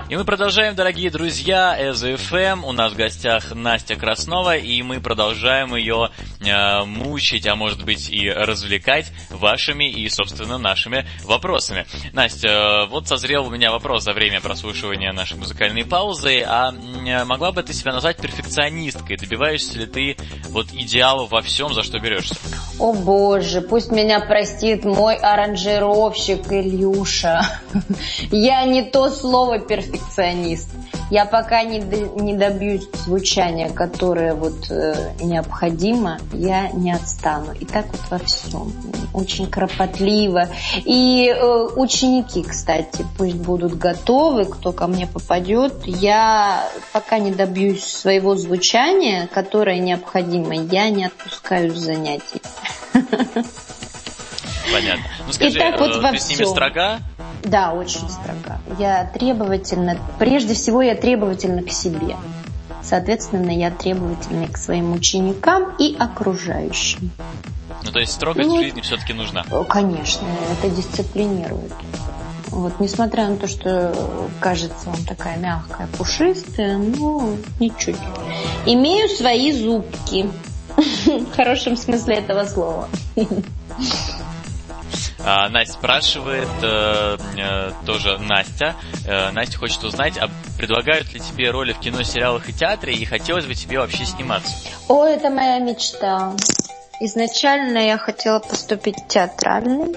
И 0.09 0.15
мы 0.17 0.25
продолжаем, 0.25 0.75
дорогие 0.75 1.11
друзья, 1.11 1.77
ЭЗФМ. 1.91 2.65
У 2.65 2.73
нас 2.73 2.93
в 2.93 2.97
гостях 2.97 3.55
Настя 3.55 3.97
Краснова, 3.97 4.57
и 4.57 4.81
мы 4.81 5.01
продолжаем 5.01 5.75
ее 5.75 6.11
мучить, 6.85 7.47
а 7.47 7.55
может 7.55 7.85
быть 7.85 8.11
и 8.11 8.31
развлекать 8.31 9.13
вашими 9.31 9.89
и, 9.91 10.09
собственно, 10.09 10.59
нашими 10.59 11.07
вопросами. 11.25 11.87
Настя, 12.13 12.49
э, 12.49 12.87
вот 12.87 13.09
созрел 13.09 13.47
у 13.47 13.51
меня 13.51 13.71
вопрос 13.71 14.05
за 14.05 14.13
время 14.13 14.41
прослушивания 14.41 15.13
нашей 15.13 15.37
музыкальной 15.37 15.85
паузы. 15.85 16.43
А 16.47 16.71
м, 16.71 17.27
могла 17.27 17.53
бы 17.53 17.63
ты 17.63 17.73
себя 17.73 17.93
назвать 17.93 18.19
перфекционисткой? 18.19 19.17
Добиваешься 19.17 19.79
ли 19.79 19.87
ты 19.87 20.17
вот 20.51 20.73
идеала 20.73 21.27
во 21.27 21.43
всем, 21.43 21.73
за 21.75 21.83
что 21.83 21.99
берешься? 21.99 22.37
О 22.79 22.93
боже, 22.93 23.61
пусть 23.61 23.91
меня 23.91 24.21
простит 24.21 24.85
мой 24.85 25.17
аранжировщик 25.17 26.53
Ильюша. 26.53 27.43
Я 28.31 28.65
не 28.65 28.83
то 28.83 29.11
слово 29.11 29.59
перфекционист. 29.59 30.69
Я 31.11 31.25
пока 31.25 31.63
не, 31.63 31.81
до- 31.81 32.21
не 32.21 32.35
добьюсь 32.37 32.89
звучания, 32.95 33.71
которое 33.71 34.35
вот 34.35 34.71
э, 34.71 35.13
необходимо, 35.21 36.19
я 36.33 36.69
не 36.71 36.93
отстану. 36.93 37.53
И 37.53 37.65
так 37.65 37.87
вот 37.87 38.01
во 38.11 38.19
всем. 38.19 38.73
Очень 39.15 39.47
кропотливо. 39.49 40.49
И 40.85 41.33
э, 41.33 41.69
ученики, 41.77 42.43
кстати, 42.43 43.07
пусть 43.17 43.37
будут 43.37 43.79
готовы, 43.79 44.47
кто 44.47 44.73
ко 44.73 44.89
мне 44.89 45.07
попадет. 45.07 45.75
Я 45.87 46.69
пока 46.93 47.19
не 47.21 47.31
добьюсь 47.31 47.85
своего 47.85 48.35
звучания, 48.35 49.29
которое 49.33 49.79
необходимо, 49.79 50.55
я 50.55 50.91
не 50.91 51.05
отпускаю 51.05 51.75
занятий. 51.75 52.43
Понятно. 54.73 55.05
Ну 55.27 55.33
скажи, 55.33 55.59
так 55.59 55.79
вот 55.79 55.97
э, 55.97 56.01
во 56.01 56.11
ты 56.11 56.19
с 56.19 56.29
ними 56.29 56.35
всем. 56.43 56.49
строга? 56.49 56.99
Да, 57.45 57.73
очень 57.73 58.09
строга. 58.09 58.61
Я 58.79 59.05
требовательна, 59.05 59.99
прежде 60.19 60.55
всего 60.55 60.83
я 60.83 60.95
требовательна 60.95 61.63
к 61.63 61.71
себе. 61.71 62.17
Соответственно, 62.83 63.51
я 63.51 63.71
требовательна 63.71 64.49
к 64.49 64.57
своим 64.57 64.93
ученикам 64.93 65.75
и 65.79 65.97
окружающим. 65.99 67.11
Ну 67.83 67.91
то 67.91 67.99
есть 67.99 68.13
строгость 68.13 68.49
Ну, 68.49 68.57
в 68.57 68.63
жизни 68.63 68.81
все-таки 68.81 69.13
нужна. 69.13 69.45
Э, 69.51 69.65
Конечно, 69.69 70.27
это 70.53 70.75
дисциплинирует. 70.75 71.73
Вот, 72.49 72.79
несмотря 72.81 73.29
на 73.29 73.37
то, 73.37 73.49
что 73.49 73.95
кажется 74.41 74.89
он 74.89 75.05
такая 75.05 75.37
мягкая, 75.37 75.89
пушистая, 75.99 76.79
ну, 76.79 77.37
ничуть. 77.61 77.97
Имею 78.67 79.09
свои 79.09 79.53
зубки. 79.53 80.31
В 80.77 81.35
хорошем 81.35 81.77
смысле 81.77 82.17
этого 82.17 82.45
слова. 82.45 82.89
А, 85.29 85.49
Настя 85.49 85.73
спрашивает, 85.73 86.49
э, 86.63 87.17
э, 87.37 87.73
тоже 87.85 88.17
Настя. 88.19 88.77
Э, 89.05 89.33
Настя 89.33 89.59
хочет 89.59 89.83
узнать, 89.83 90.17
а 90.19 90.31
предлагают 90.57 91.13
ли 91.13 91.19
тебе 91.19 91.51
роли 91.51 91.73
в 91.73 91.81
кино, 91.81 92.05
сериалах 92.05 92.49
и 92.49 92.53
театре, 92.53 92.95
и 92.95 93.05
хотелось 93.05 93.45
бы 93.45 93.55
тебе 93.55 93.81
вообще 93.81 94.05
сниматься? 94.05 94.55
О, 94.87 95.05
это 95.05 95.29
моя 95.29 95.59
мечта. 95.59 96.33
Изначально 97.01 97.79
я 97.79 97.99
хотела 97.99 98.39
поступить 98.39 98.99
в 98.99 99.09
театральный. 99.09 99.97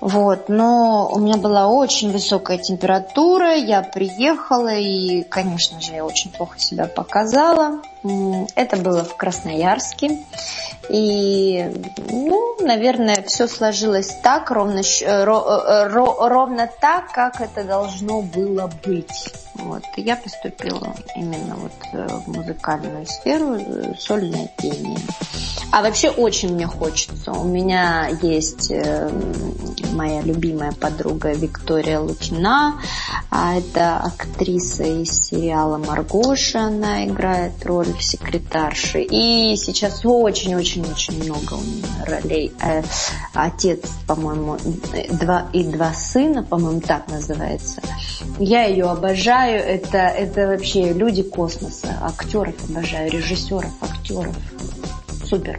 Вот, 0.00 0.48
но 0.48 1.10
у 1.12 1.18
меня 1.18 1.36
была 1.36 1.68
очень 1.68 2.10
высокая 2.10 2.56
температура, 2.56 3.54
я 3.54 3.82
приехала 3.82 4.74
и, 4.74 5.24
конечно 5.24 5.80
же, 5.80 5.92
я 5.92 6.04
очень 6.04 6.30
плохо 6.30 6.58
себя 6.58 6.86
показала. 6.86 7.82
Это 8.54 8.76
было 8.76 9.04
в 9.04 9.16
Красноярске. 9.16 10.18
И, 10.88 11.68
ну, 12.10 12.56
наверное, 12.60 13.22
все 13.26 13.48
сложилось 13.48 14.14
так, 14.22 14.50
ровно, 14.50 14.80
э, 14.80 15.24
ро, 15.24 16.28
ровно 16.28 16.70
так, 16.80 17.12
как 17.12 17.40
это 17.40 17.64
должно 17.64 18.22
было 18.22 18.70
быть. 18.84 19.34
Вот. 19.54 19.82
Я 19.96 20.16
поступила 20.16 20.94
именно 21.16 21.56
вот 21.56 21.72
э, 21.92 22.06
в 22.06 22.28
музыкальную 22.28 23.06
сферу, 23.06 23.56
э, 23.56 23.94
сольное 23.98 24.48
пение. 24.58 24.98
А 25.72 25.82
вообще 25.82 26.10
очень 26.10 26.54
мне 26.54 26.66
хочется. 26.66 27.32
У 27.32 27.44
меня 27.44 28.08
есть 28.22 28.72
моя 29.92 30.22
любимая 30.22 30.72
подруга 30.72 31.32
Виктория 31.32 31.98
Лукина. 31.98 32.80
А 33.30 33.56
это 33.56 33.96
актриса 33.96 34.84
из 34.84 35.26
сериала 35.26 35.78
«Маргоша». 35.78 36.60
Она 36.60 37.04
играет 37.06 37.64
роль 37.64 37.92
секретарши. 38.00 39.02
И 39.02 39.56
сейчас 39.56 40.00
очень-очень-очень 40.04 41.22
много 41.24 41.54
у 41.54 41.62
нее 41.62 41.84
ролей. 42.06 42.52
Э, 42.62 42.82
отец, 43.34 43.80
по-моему, 44.06 44.58
два 45.12 45.48
и 45.52 45.64
два 45.64 45.92
сына, 45.92 46.42
по-моему, 46.42 46.80
так 46.80 47.08
называется. 47.08 47.82
Я 48.38 48.64
ее 48.64 48.86
обожаю. 48.90 49.62
Это, 49.62 49.98
это 49.98 50.46
вообще 50.48 50.92
люди 50.92 51.22
космоса. 51.22 51.98
Актеров 52.02 52.54
обожаю, 52.68 53.10
режиссеров, 53.10 53.72
актеров. 53.80 54.36
Супер. 55.24 55.58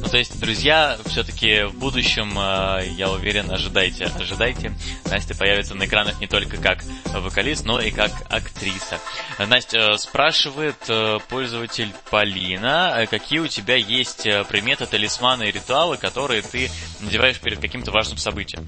Ну, 0.00 0.08
то 0.08 0.16
есть, 0.16 0.38
друзья, 0.40 0.96
все-таки 1.06 1.64
в 1.64 1.74
будущем, 1.74 2.32
э, 2.38 2.88
я 2.96 3.10
уверен, 3.10 3.50
ожидайте, 3.50 4.04
ожидайте. 4.04 4.72
Настя 5.10 5.36
появится 5.36 5.74
на 5.74 5.86
экранах 5.86 6.20
не 6.20 6.26
только 6.26 6.56
как 6.56 6.84
вокалист, 7.04 7.64
но 7.64 7.80
и 7.80 7.90
как 7.90 8.12
актриса. 8.28 9.00
Настя, 9.38 9.78
э, 9.78 9.98
спрашивает 9.98 10.76
э, 10.88 11.18
пользователь 11.28 11.92
Полина, 12.10 13.06
какие 13.10 13.40
у 13.40 13.48
тебя 13.48 13.76
есть 13.76 14.22
приметы, 14.48 14.86
талисманы 14.86 15.48
и 15.48 15.52
ритуалы, 15.52 15.96
которые 15.96 16.42
ты 16.42 16.70
надеваешь 17.00 17.40
перед 17.40 17.58
каким-то 17.58 17.90
важным 17.90 18.18
событием? 18.18 18.66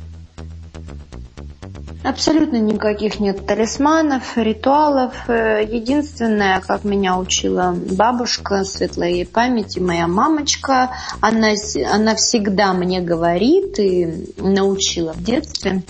Абсолютно 2.03 2.57
никаких 2.57 3.21
нет 3.21 3.47
талисманов, 3.47 4.37
ритуалов. 4.37 5.13
Э, 5.29 5.63
единственное, 5.63 6.61
как 6.61 6.85
меня 6.85 7.19
учила 7.19 7.75
бабушка, 7.75 8.65
светлая 8.65 9.11
ей 9.11 9.27
памяти, 9.27 9.81
моя 9.81 10.07
мамочка, 10.07 10.93
она, 11.21 11.51
она 11.93 12.15
всегда 12.15 12.73
мне 12.73 13.01
говорит 13.01 13.79
и 13.79 14.27
научила 14.39 15.13
в 15.13 15.23
детстве 15.23 15.83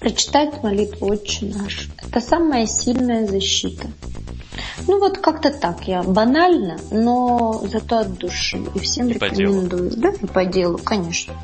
прочитать 0.00 0.62
молитву 0.62 1.08
«Отче 1.08 1.46
наш». 1.46 1.88
Это 2.02 2.20
самая 2.20 2.66
сильная 2.66 3.26
защита. 3.28 3.86
Ну 4.86 4.98
вот 4.98 5.18
как-то 5.18 5.50
так, 5.50 5.86
я 5.86 6.02
банально, 6.02 6.78
но 6.90 7.62
зато 7.66 7.98
от 7.98 8.18
души. 8.18 8.58
И 8.74 8.78
всем 8.80 9.08
и 9.08 9.14
рекомендую. 9.14 9.90
Да, 9.96 10.10
и 10.10 10.26
по 10.26 10.44
делу, 10.44 10.78
конечно. 10.78 11.34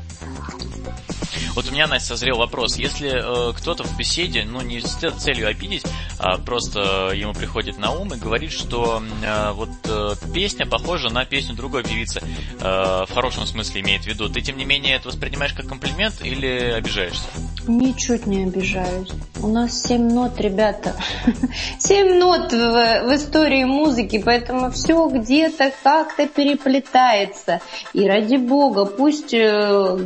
Вот 1.57 1.69
у 1.69 1.71
меня, 1.71 1.87
Настя, 1.87 2.09
созрел 2.09 2.37
вопрос. 2.37 2.77
Если 2.77 3.09
э, 3.09 3.53
кто-то 3.53 3.83
в 3.83 3.97
беседе, 3.97 4.45
ну, 4.45 4.61
не 4.61 4.79
с 4.79 4.95
целью 5.17 5.47
обидеть, 5.47 5.83
а 6.19 6.37
просто 6.37 7.11
ему 7.15 7.33
приходит 7.33 7.79
на 7.79 7.89
ум 7.89 8.13
и 8.13 8.17
говорит, 8.17 8.51
что 8.51 9.01
э, 9.23 9.51
вот 9.53 9.69
э, 9.85 10.13
песня 10.31 10.67
похожа 10.67 11.09
на 11.09 11.25
песню 11.25 11.55
другой 11.55 11.83
певицы, 11.83 12.21
э, 12.59 13.05
в 13.07 13.09
хорошем 13.11 13.47
смысле 13.47 13.81
имеет 13.81 14.03
в 14.03 14.05
виду, 14.05 14.29
ты, 14.29 14.41
тем 14.41 14.55
не 14.55 14.65
менее, 14.65 14.97
это 14.97 15.07
воспринимаешь 15.07 15.53
как 15.53 15.67
комплимент 15.67 16.21
или 16.21 16.47
обижаешься? 16.77 17.25
Ничуть 17.67 18.27
не 18.27 18.43
обижаюсь. 18.43 19.09
У 19.41 19.47
нас 19.47 19.81
семь 19.81 20.11
нот, 20.11 20.39
ребята. 20.39 20.95
Семь 21.79 22.19
нот 22.19 22.51
в, 22.51 23.01
в 23.03 23.09
истории 23.27 23.63
музыки, 23.65 24.21
поэтому 24.23 24.71
все 24.71 25.07
где-то 25.09 25.71
как-то 25.83 26.27
переплетается. 26.27 27.59
И 27.93 28.07
ради 28.07 28.37
бога, 28.37 28.85
пусть, 28.85 29.33
э, 29.33 29.97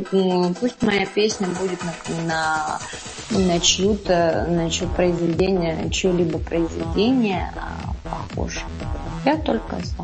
пусть 0.60 0.82
моя 0.82 1.06
песня 1.06 1.46
будет 1.48 1.80
на, 1.84 2.24
на, 2.26 2.78
на 3.30 3.60
чью-то, 3.60 4.46
на 4.48 4.70
чье 4.70 4.88
произведение, 4.88 5.88
чье-либо 5.90 6.38
произведение 6.38 7.52
похоже. 8.04 8.60
Я 9.24 9.36
только 9.36 9.76
за. 9.76 9.94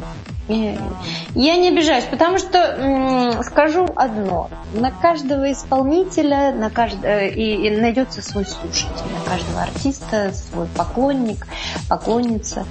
Я, 0.49 1.57
не 1.57 1.69
обижаюсь, 1.69 2.05
потому 2.05 2.39
что 2.39 3.43
скажу 3.43 3.87
одно. 3.97 4.49
На 4.73 4.91
каждого 4.91 5.53
исполнителя 5.53 6.55
на 6.55 6.71
каждого, 6.71 7.27
и, 7.27 7.67
и 7.67 7.77
найдется 7.77 8.23
свой 8.23 8.47
слушатель, 8.47 9.13
на 9.13 9.31
каждого 9.31 9.63
артиста 9.63 10.33
свой 10.33 10.67
поклонник, 10.69 11.47
поклонница. 11.89 12.65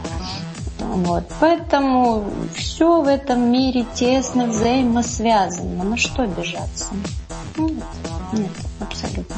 Вот. 0.79 1.25
Поэтому 1.39 2.25
все 2.55 3.01
в 3.01 3.07
этом 3.07 3.51
мире 3.51 3.85
тесно 3.93 4.45
взаимосвязано. 4.47 5.83
На 5.83 5.97
что 5.97 6.23
обижаться? 6.23 6.89
Нет, 7.57 7.83
нет, 8.33 8.51
абсолютно. 8.79 9.35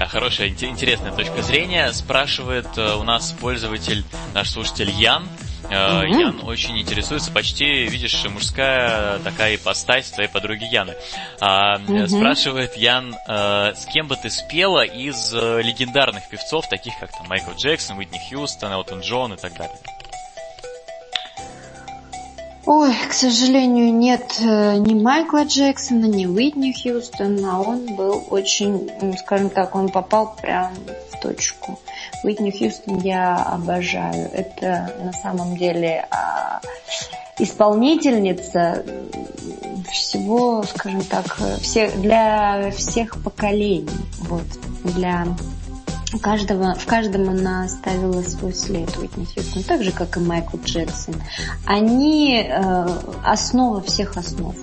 Да, 0.00 0.06
хорошая, 0.06 0.48
интересная 0.48 1.12
точка 1.12 1.42
зрения. 1.42 1.92
Спрашивает 1.92 2.66
э, 2.78 2.94
у 2.94 3.02
нас 3.02 3.32
пользователь, 3.32 4.02
наш 4.32 4.48
слушатель 4.48 4.88
Ян. 4.88 5.28
Mm-hmm. 5.64 6.18
Ян 6.18 6.40
очень 6.44 6.80
интересуется, 6.80 7.30
почти, 7.30 7.86
видишь, 7.86 8.24
мужская 8.24 9.18
такая 9.18 9.56
ипостась 9.56 10.10
твоей 10.10 10.30
подруги 10.30 10.64
Яны. 10.72 10.94
Mm-hmm. 11.42 12.08
Спрашивает 12.08 12.78
Ян, 12.78 13.14
с 13.26 13.84
кем 13.92 14.08
бы 14.08 14.16
ты 14.16 14.30
спела 14.30 14.84
из 14.86 15.34
легендарных 15.34 16.26
певцов, 16.30 16.66
таких 16.70 16.94
как 16.98 17.12
там 17.12 17.28
Майкл 17.28 17.50
Джексон, 17.52 17.98
Уитни 17.98 18.18
Хьюстон, 18.30 18.72
Элтон 18.72 19.00
Джон 19.00 19.34
и 19.34 19.36
так 19.36 19.52
далее? 19.52 19.76
Ой, 22.66 22.94
к 23.08 23.12
сожалению, 23.12 23.92
нет 23.94 24.38
э, 24.38 24.76
ни 24.76 24.94
Майкла 24.94 25.44
Джексона, 25.44 26.04
ни 26.04 26.26
Уитни 26.26 26.72
Хьюстона. 26.72 27.62
Он 27.62 27.96
был 27.96 28.22
очень, 28.28 28.90
скажем 29.18 29.48
так, 29.48 29.74
он 29.74 29.88
попал 29.88 30.36
прям 30.40 30.74
в 31.10 31.20
точку. 31.20 31.78
Уитни 32.22 32.50
Хьюстон 32.50 32.98
я 32.98 33.36
обожаю. 33.36 34.30
Это 34.32 34.94
на 35.02 35.12
самом 35.12 35.56
деле 35.56 36.06
а, 36.10 36.60
исполнительница 37.38 38.84
всего, 39.90 40.62
скажем 40.62 41.02
так, 41.02 41.38
все, 41.62 41.90
для 41.90 42.70
всех 42.72 43.22
поколений. 43.22 43.88
Вот, 44.28 44.46
для 44.84 45.26
каждого, 46.18 46.74
в 46.74 46.86
каждом 46.86 47.28
она 47.28 47.64
оставила 47.64 48.22
свой 48.22 48.52
след 48.52 48.96
Уитни 48.96 49.24
Хьюстон, 49.24 49.62
так 49.62 49.82
же, 49.82 49.92
как 49.92 50.16
и 50.16 50.20
Майкл 50.20 50.56
Джексон. 50.64 51.14
Они 51.66 52.42
э, 52.42 52.86
основа 53.24 53.80
всех 53.80 54.16
основ. 54.16 54.54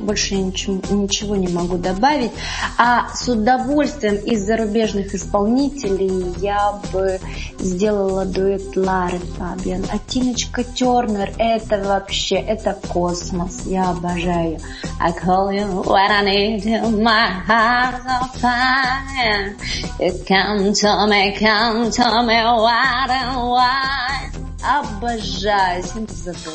Больше 0.00 0.34
я 0.34 0.42
ничего, 0.42 0.80
ничего 0.90 1.36
не 1.36 1.48
могу 1.48 1.78
добавить. 1.78 2.32
А 2.76 3.14
с 3.14 3.28
удовольствием 3.28 4.16
из 4.16 4.44
зарубежных 4.44 5.14
исполнителей 5.14 6.34
я 6.40 6.80
бы 6.92 7.18
сделала 7.58 8.26
дуэт 8.26 8.76
Лары 8.76 9.18
Фабиан. 9.38 9.84
А 9.90 9.98
Тиночка 9.98 10.64
Тернер 10.64 11.32
это 11.38 11.82
вообще, 11.82 12.36
это 12.36 12.76
космос. 12.88 13.62
Я 13.66 13.90
обожаю. 13.90 14.58
I 15.00 15.12
call 15.12 15.50
you 15.50 15.82
when 15.84 16.10
I 16.10 16.24
need 16.24 16.64
you, 16.64 16.90
my 17.02 17.28
heart's 17.46 18.04
on 18.06 18.28
fire. 18.40 19.56
You 19.98 20.12
come 20.26 20.72
to 20.72 20.95
Come 20.96 21.10
me, 21.10 21.36
come 21.38 22.26
me, 22.26 22.42
why 22.42 23.06
and 23.10 23.50
why. 23.50 24.30
Обожаю, 24.64 25.82
синтезатор. 25.82 26.54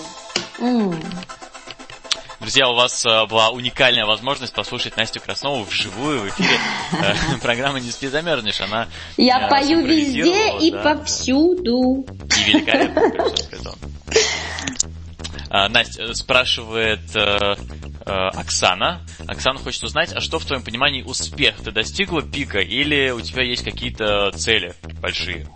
Друзья, 2.39 2.67
у 2.67 2.73
вас 2.73 3.05
э, 3.05 3.27
была 3.27 3.51
уникальная 3.51 4.07
возможность 4.07 4.51
послушать 4.55 4.97
Настю 4.97 5.21
Краснову 5.21 5.63
вживую 5.63 6.21
в 6.21 6.29
эфире 6.29 6.57
э, 6.93 7.37
программы 7.43 7.81
«Не 7.81 7.91
спи, 7.91 8.07
замерзнешь». 8.07 8.59
Она 8.61 8.87
Я 9.15 9.47
пою 9.47 9.85
везде 9.85 10.57
и 10.57 10.71
повсюду. 10.71 12.03
И 12.39 12.51
великолепно, 12.51 13.11
Настя 15.51 16.13
спрашивает 16.13 17.01
Оксана. 18.05 19.01
Оксана 19.27 19.59
хочет 19.59 19.83
узнать, 19.83 20.13
а 20.13 20.21
что 20.21 20.39
в 20.39 20.45
твоем 20.45 20.63
понимании 20.63 21.03
успех? 21.03 21.55
Ты 21.63 21.71
достигла 21.71 22.21
пика 22.21 22.59
или 22.59 23.11
у 23.11 23.21
тебя 23.21 23.43
есть 23.43 23.63
какие-то 23.63 24.31
цели 24.31 24.73
большие? 25.01 25.47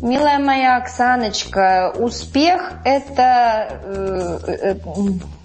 Милая 0.00 0.38
моя 0.38 0.76
Оксаночка, 0.76 1.92
успех 1.96 2.72
это, 2.84 3.80
э, 3.84 4.38
э, 4.46 4.74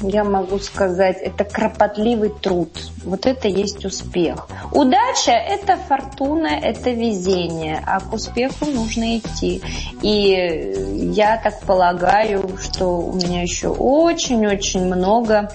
я 0.08 0.24
могу 0.24 0.60
сказать, 0.60 1.18
это 1.22 1.44
кропотливый 1.44 2.30
труд. 2.30 2.70
Вот 3.04 3.26
это 3.26 3.48
есть 3.48 3.86
успех. 3.86 4.48
Удача 4.72 5.32
это 5.32 5.78
фортуна, 5.78 6.48
это 6.48 6.92
везение, 6.92 7.84
а 7.86 8.00
к 8.00 8.14
успеху 8.14 8.66
нужно 8.66 9.18
идти. 9.18 9.62
И 10.02 11.12
я 11.14 11.38
так 11.38 11.62
полагаю, 11.62 12.58
что 12.62 12.98
у 13.00 13.14
меня 13.14 13.42
еще 13.42 13.70
очень-очень 13.70 14.86
много 14.86 15.52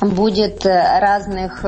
будет 0.00 0.64
разных, 0.64 1.64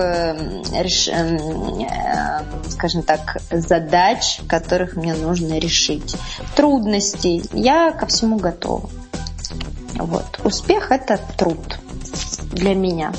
скажем 2.69 3.03
так, 3.03 3.37
задач, 3.51 4.41
которых 4.49 4.97
мне 4.97 5.15
нужно 5.15 5.59
решить. 5.59 6.17
Трудностей. 6.57 7.43
Я 7.53 7.93
ко 7.93 8.07
всему 8.07 8.39
готова. 8.39 8.89
Вот. 9.95 10.41
Успех– 10.45 10.91
это 10.91 11.19
труд 11.37 11.79
для 12.53 12.75
меня. 12.75 13.13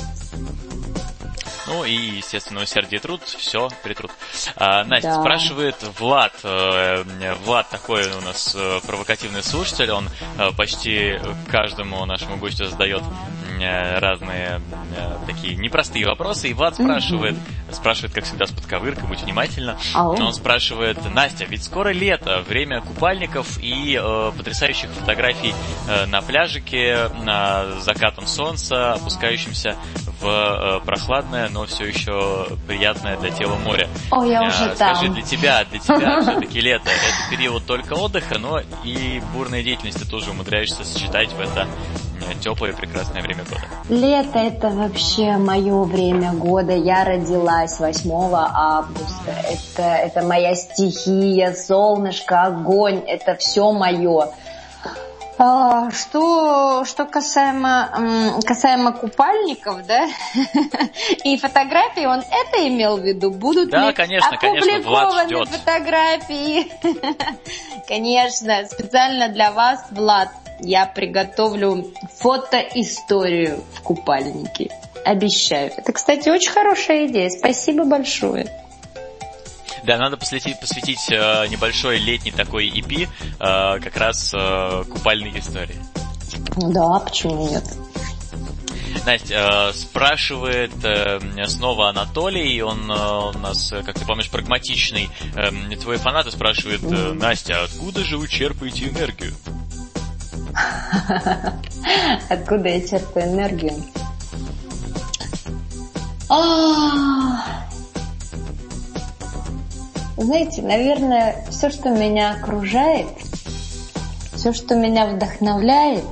Ну 1.66 1.84
и, 1.84 1.92
естественно, 1.92 2.62
усердие 2.62 3.00
труд, 3.00 3.22
все, 3.24 3.68
притруд. 3.82 4.10
А, 4.56 4.84
Настя 4.84 5.08
да. 5.08 5.20
спрашивает 5.20 5.76
Влад. 5.98 6.34
Э, 6.42 7.04
Влад 7.44 7.70
такой 7.70 8.06
у 8.12 8.20
нас 8.20 8.54
э, 8.54 8.80
провокативный 8.86 9.42
слушатель, 9.42 9.90
он 9.90 10.08
э, 10.38 10.50
почти 10.56 11.18
каждому 11.50 12.04
нашему 12.04 12.36
гостю 12.36 12.66
задает 12.66 13.02
разные 14.00 14.60
такие 15.26 15.56
непростые 15.56 16.06
вопросы. 16.06 16.48
И 16.48 16.54
Влад 16.54 16.74
спрашивает, 16.74 17.34
mm-hmm. 17.34 17.74
спрашивает, 17.74 18.14
как 18.14 18.24
всегда, 18.24 18.46
с 18.46 18.50
подковыркой, 18.52 19.08
будь 19.08 19.22
внимательна. 19.22 19.76
Oh. 19.94 20.20
Он 20.20 20.32
спрашивает, 20.32 20.98
Настя, 21.12 21.44
ведь 21.44 21.64
скоро 21.64 21.90
лето, 21.90 22.42
время 22.46 22.80
купальников 22.80 23.58
и 23.60 23.98
э, 24.00 24.32
потрясающих 24.36 24.90
фотографий 24.90 25.54
э, 25.88 26.06
на 26.06 26.22
пляжике, 26.22 27.08
на 27.22 27.80
закатом 27.80 28.26
солнца, 28.26 28.94
опускающимся 28.94 29.76
в 30.20 30.26
э, 30.26 30.84
прохладное, 30.84 31.48
но 31.48 31.66
все 31.66 31.84
еще 31.86 32.46
приятное 32.66 33.16
для 33.18 33.30
тела 33.30 33.56
море. 33.56 33.88
О, 34.10 34.24
я 34.24 34.42
э, 34.42 34.48
уже 34.48 34.74
Скажи, 34.74 35.06
там. 35.06 35.14
для 35.14 35.22
тебя, 35.22 35.64
для 35.64 35.78
тебя 35.78 36.20
все-таки 36.22 36.60
лето 36.60 36.88
это 36.88 37.30
период 37.30 37.66
только 37.66 37.94
отдыха, 37.94 38.38
но 38.38 38.60
и 38.84 39.20
бурной 39.32 39.62
деятельности 39.62 40.04
тоже 40.08 40.30
умудряешься 40.30 40.84
сочетать 40.84 41.30
в 41.32 41.40
это 41.40 41.66
теплое 42.40 42.72
и 42.72 42.74
прекрасное 42.74 43.22
время 43.22 43.44
года. 43.44 43.62
Лето 43.88 44.38
это 44.38 44.70
вообще 44.70 45.36
мое 45.36 45.82
время 45.84 46.32
года. 46.32 46.72
Я 46.72 47.04
родилась 47.04 47.78
8 47.78 48.10
августа. 48.34 49.32
Это, 49.50 49.82
это 49.82 50.22
моя 50.22 50.54
стихия, 50.54 51.54
солнышко, 51.54 52.42
огонь. 52.42 53.02
Это 53.06 53.36
все 53.36 53.72
мое. 53.72 54.30
А, 55.36 55.90
что, 55.90 56.84
что 56.84 57.06
касаемо, 57.06 58.38
касаемо 58.46 58.92
купальников, 58.92 59.84
да, 59.84 60.06
и 61.24 61.36
фотографий, 61.36 62.06
он 62.06 62.20
это 62.20 62.68
имел 62.68 62.98
в 62.98 63.02
виду? 63.02 63.30
Будут 63.30 63.70
да, 63.70 63.88
ли 63.88 63.94
конечно, 63.94 64.28
опубликованы 64.28 65.28
конечно, 65.28 65.58
фотографии? 65.58 66.72
конечно, 67.88 68.64
специально 68.66 69.28
для 69.28 69.50
вас, 69.50 69.84
Влад, 69.90 70.30
я 70.60 70.86
приготовлю 70.86 71.84
фотоисторию 72.18 73.64
в 73.74 73.82
купальнике. 73.82 74.70
Обещаю. 75.04 75.72
Это, 75.76 75.92
кстати, 75.92 76.28
очень 76.28 76.50
хорошая 76.50 77.06
идея. 77.06 77.28
Спасибо 77.28 77.84
большое. 77.84 78.46
Да, 79.84 79.98
надо 79.98 80.16
посвятить, 80.16 80.58
посвятить 80.60 81.10
э, 81.10 81.46
небольшой 81.48 81.98
летний 81.98 82.30
такой 82.30 82.68
EP 82.68 83.06
э, 83.06 83.08
как 83.80 83.96
раз 83.96 84.32
э, 84.34 84.84
купальной 84.90 85.38
истории. 85.38 85.78
Да, 86.56 87.00
почему 87.00 87.48
нет? 87.48 87.64
Настя, 89.04 89.34
э, 89.34 89.72
спрашивает 89.74 90.72
э, 90.82 91.20
снова 91.46 91.90
Анатолий, 91.90 92.62
он 92.62 92.90
э, 92.90 93.36
у 93.36 93.38
нас, 93.38 93.74
как 93.84 93.98
ты 93.98 94.06
помнишь, 94.06 94.30
прагматичный. 94.30 95.10
Э, 95.36 95.50
твои 95.76 95.98
фанаты 95.98 96.30
спрашивают, 96.30 96.82
э, 96.82 97.12
Настя, 97.12 97.64
откуда 97.64 98.02
же 98.04 98.16
вы 98.16 98.28
черпаете 98.28 98.88
энергию? 98.88 99.34
Откуда 102.30 102.68
я 102.68 102.80
черпаю 102.86 103.32
энергию? 103.32 103.74
Знаете, 110.16 110.62
наверное, 110.62 111.44
все, 111.50 111.70
что 111.70 111.90
меня 111.90 112.32
окружает, 112.32 113.08
все, 114.32 114.52
что 114.52 114.74
меня 114.76 115.06
вдохновляет, 115.06 116.04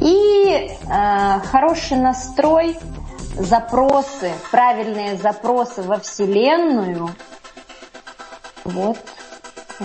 и 0.00 0.68
э, 0.68 1.40
хороший 1.50 1.96
настрой, 1.96 2.76
запросы, 3.36 4.32
правильные 4.50 5.16
запросы 5.16 5.82
во 5.82 5.98
Вселенную, 5.98 7.10
вот 8.64 8.98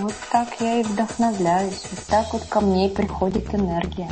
вот 0.02 0.14
так 0.32 0.50
я 0.60 0.82
и 0.82 0.84
вдохновляюсь. 0.84 1.84
Вот 1.92 2.06
так 2.08 2.34
вот 2.34 2.44
ко 2.46 2.62
мне 2.62 2.90
приходит 2.90 3.54
энергия. 3.54 4.10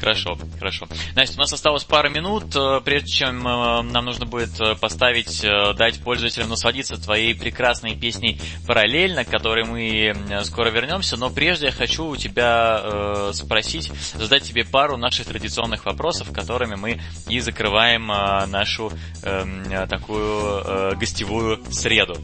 Хорошо, 0.00 0.38
хорошо. 0.58 0.88
Настя, 1.14 1.36
у 1.36 1.40
нас 1.40 1.52
осталось 1.52 1.84
пара 1.84 2.08
минут, 2.08 2.54
э, 2.54 2.80
прежде 2.84 3.10
чем 3.10 3.46
э, 3.46 3.82
нам 3.82 4.04
нужно 4.04 4.26
будет 4.26 4.60
э, 4.60 4.74
поставить, 4.76 5.42
дать 5.76 6.00
пользователям 6.00 6.48
насладиться 6.48 6.96
твоей 6.96 7.34
прекрасной 7.34 7.96
песней 7.96 8.40
параллельно, 8.66 9.24
к 9.24 9.30
которой 9.30 9.64
мы 9.64 10.14
скоро 10.44 10.70
вернемся. 10.70 11.16
Но 11.16 11.30
прежде 11.30 11.66
я 11.66 11.72
хочу 11.72 12.06
у 12.06 12.16
тебя 12.16 13.32
спросить, 13.32 13.90
задать 14.14 14.42
тебе 14.42 14.64
пару 14.64 14.96
наших 14.96 15.26
традиционных 15.26 15.84
вопросов, 15.84 16.32
которыми 16.32 16.76
мы 16.76 17.00
и 17.28 17.40
закрываем 17.40 18.06
нашу 18.06 18.92
эм, 19.22 19.88
такую 19.88 20.96
гостевую 20.96 21.62
среду. 21.70 22.16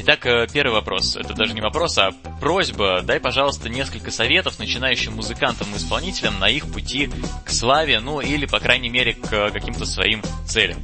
Итак, 0.00 0.22
первый 0.52 0.72
вопрос. 0.72 1.16
Это 1.16 1.34
даже 1.34 1.54
не 1.54 1.60
вопрос, 1.60 1.98
а 1.98 2.10
просьба. 2.40 3.02
Дай, 3.02 3.20
пожалуйста, 3.20 3.68
несколько 3.68 4.10
советов 4.10 4.58
начинающим 4.58 5.14
музыкантам 5.14 5.68
и 5.74 5.76
исполнителям 5.76 6.38
на 6.38 6.48
их 6.48 6.70
пути 6.72 7.10
к 7.44 7.50
славе, 7.50 8.00
ну 8.00 8.20
или, 8.20 8.46
по 8.46 8.60
крайней 8.60 8.88
мере, 8.88 9.14
к 9.14 9.50
каким-то 9.50 9.86
своим 9.86 10.22
целям. 10.46 10.78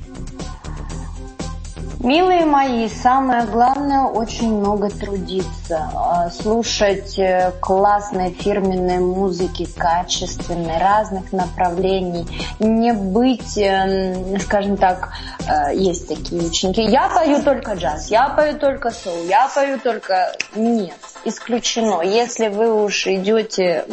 Милые 2.00 2.44
мои, 2.44 2.88
самое 2.88 3.44
главное 3.46 4.02
очень 4.02 4.56
много 4.56 4.88
трудиться, 4.88 5.90
а, 5.92 6.30
слушать 6.30 7.18
э, 7.18 7.52
классной 7.60 8.30
фирменной 8.30 9.00
музыки, 9.00 9.66
качественной, 9.76 10.78
разных 10.78 11.32
направлений, 11.32 12.24
не 12.60 12.92
быть, 12.92 13.58
эм, 13.58 14.38
скажем 14.38 14.76
так, 14.76 15.10
э, 15.40 15.74
есть 15.74 16.06
такие 16.06 16.40
ученики, 16.40 16.82
я 16.82 17.08
пою 17.08 17.42
только 17.42 17.74
джаз, 17.74 18.12
я 18.12 18.28
пою 18.28 18.56
только 18.60 18.92
соул, 18.92 19.24
я 19.24 19.48
пою 19.52 19.80
только... 19.80 20.32
Нет, 20.54 20.94
исключено. 21.28 22.02
Если 22.02 22.48
вы 22.48 22.84
уж 22.84 23.06
идете 23.06 23.84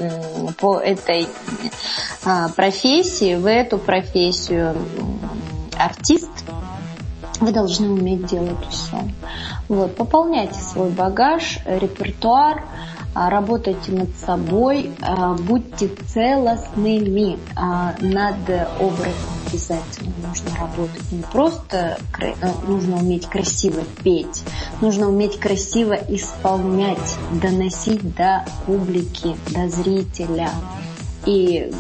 по 0.60 0.78
этой 0.78 1.28
а, 2.24 2.50
профессии, 2.50 3.36
вы 3.36 3.52
эту 3.52 3.78
профессию 3.78 4.76
артист, 5.78 6.30
вы 7.40 7.52
должны 7.52 7.90
уметь 7.90 8.26
делать 8.26 8.66
все. 8.70 8.98
Вот, 9.68 9.96
пополняйте 9.96 10.60
свой 10.60 10.90
багаж, 10.90 11.60
репертуар, 11.66 12.64
а, 13.14 13.30
работайте 13.30 13.92
над 13.92 14.16
собой, 14.18 14.92
а, 15.02 15.34
будьте 15.34 15.88
целостными. 15.88 17.38
Над 18.02 18.38
образом 18.80 19.45
обязательно 19.56 20.14
нужно 20.28 20.56
работать. 20.60 21.12
Не 21.12 21.24
просто 21.24 21.98
нужно 22.68 22.98
уметь 22.98 23.28
красиво 23.28 23.84
петь, 24.04 24.44
нужно 24.82 25.08
уметь 25.08 25.40
красиво 25.40 25.94
исполнять, 25.94 27.18
доносить 27.42 28.16
до 28.16 28.46
публики, 28.66 29.36
до 29.52 29.70
зрителя. 29.70 30.50
И 31.26 31.72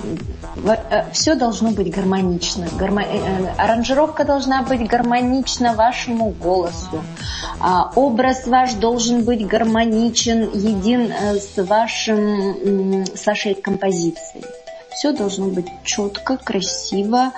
э, 0.66 1.12
все 1.12 1.36
должно 1.36 1.70
быть 1.70 1.94
гармонично. 1.94 2.68
Гармо... 2.80 3.04
Э, 3.04 3.06
э, 3.06 3.48
аранжировка 3.58 4.24
должна 4.24 4.64
быть 4.64 4.88
гармонична 4.88 5.76
вашему 5.76 6.32
голосу. 6.32 7.04
А, 7.60 7.92
образ 7.94 8.48
ваш 8.48 8.74
должен 8.74 9.24
быть 9.24 9.46
гармоничен, 9.46 10.50
един 10.52 11.12
с, 11.12 11.64
вашим, 11.64 13.06
с 13.06 13.24
вашей 13.28 13.54
композицией. 13.54 14.44
Все 14.96 15.12
должно 15.12 15.48
быть 15.48 15.68
четко, 15.84 16.38
красиво, 16.38 17.34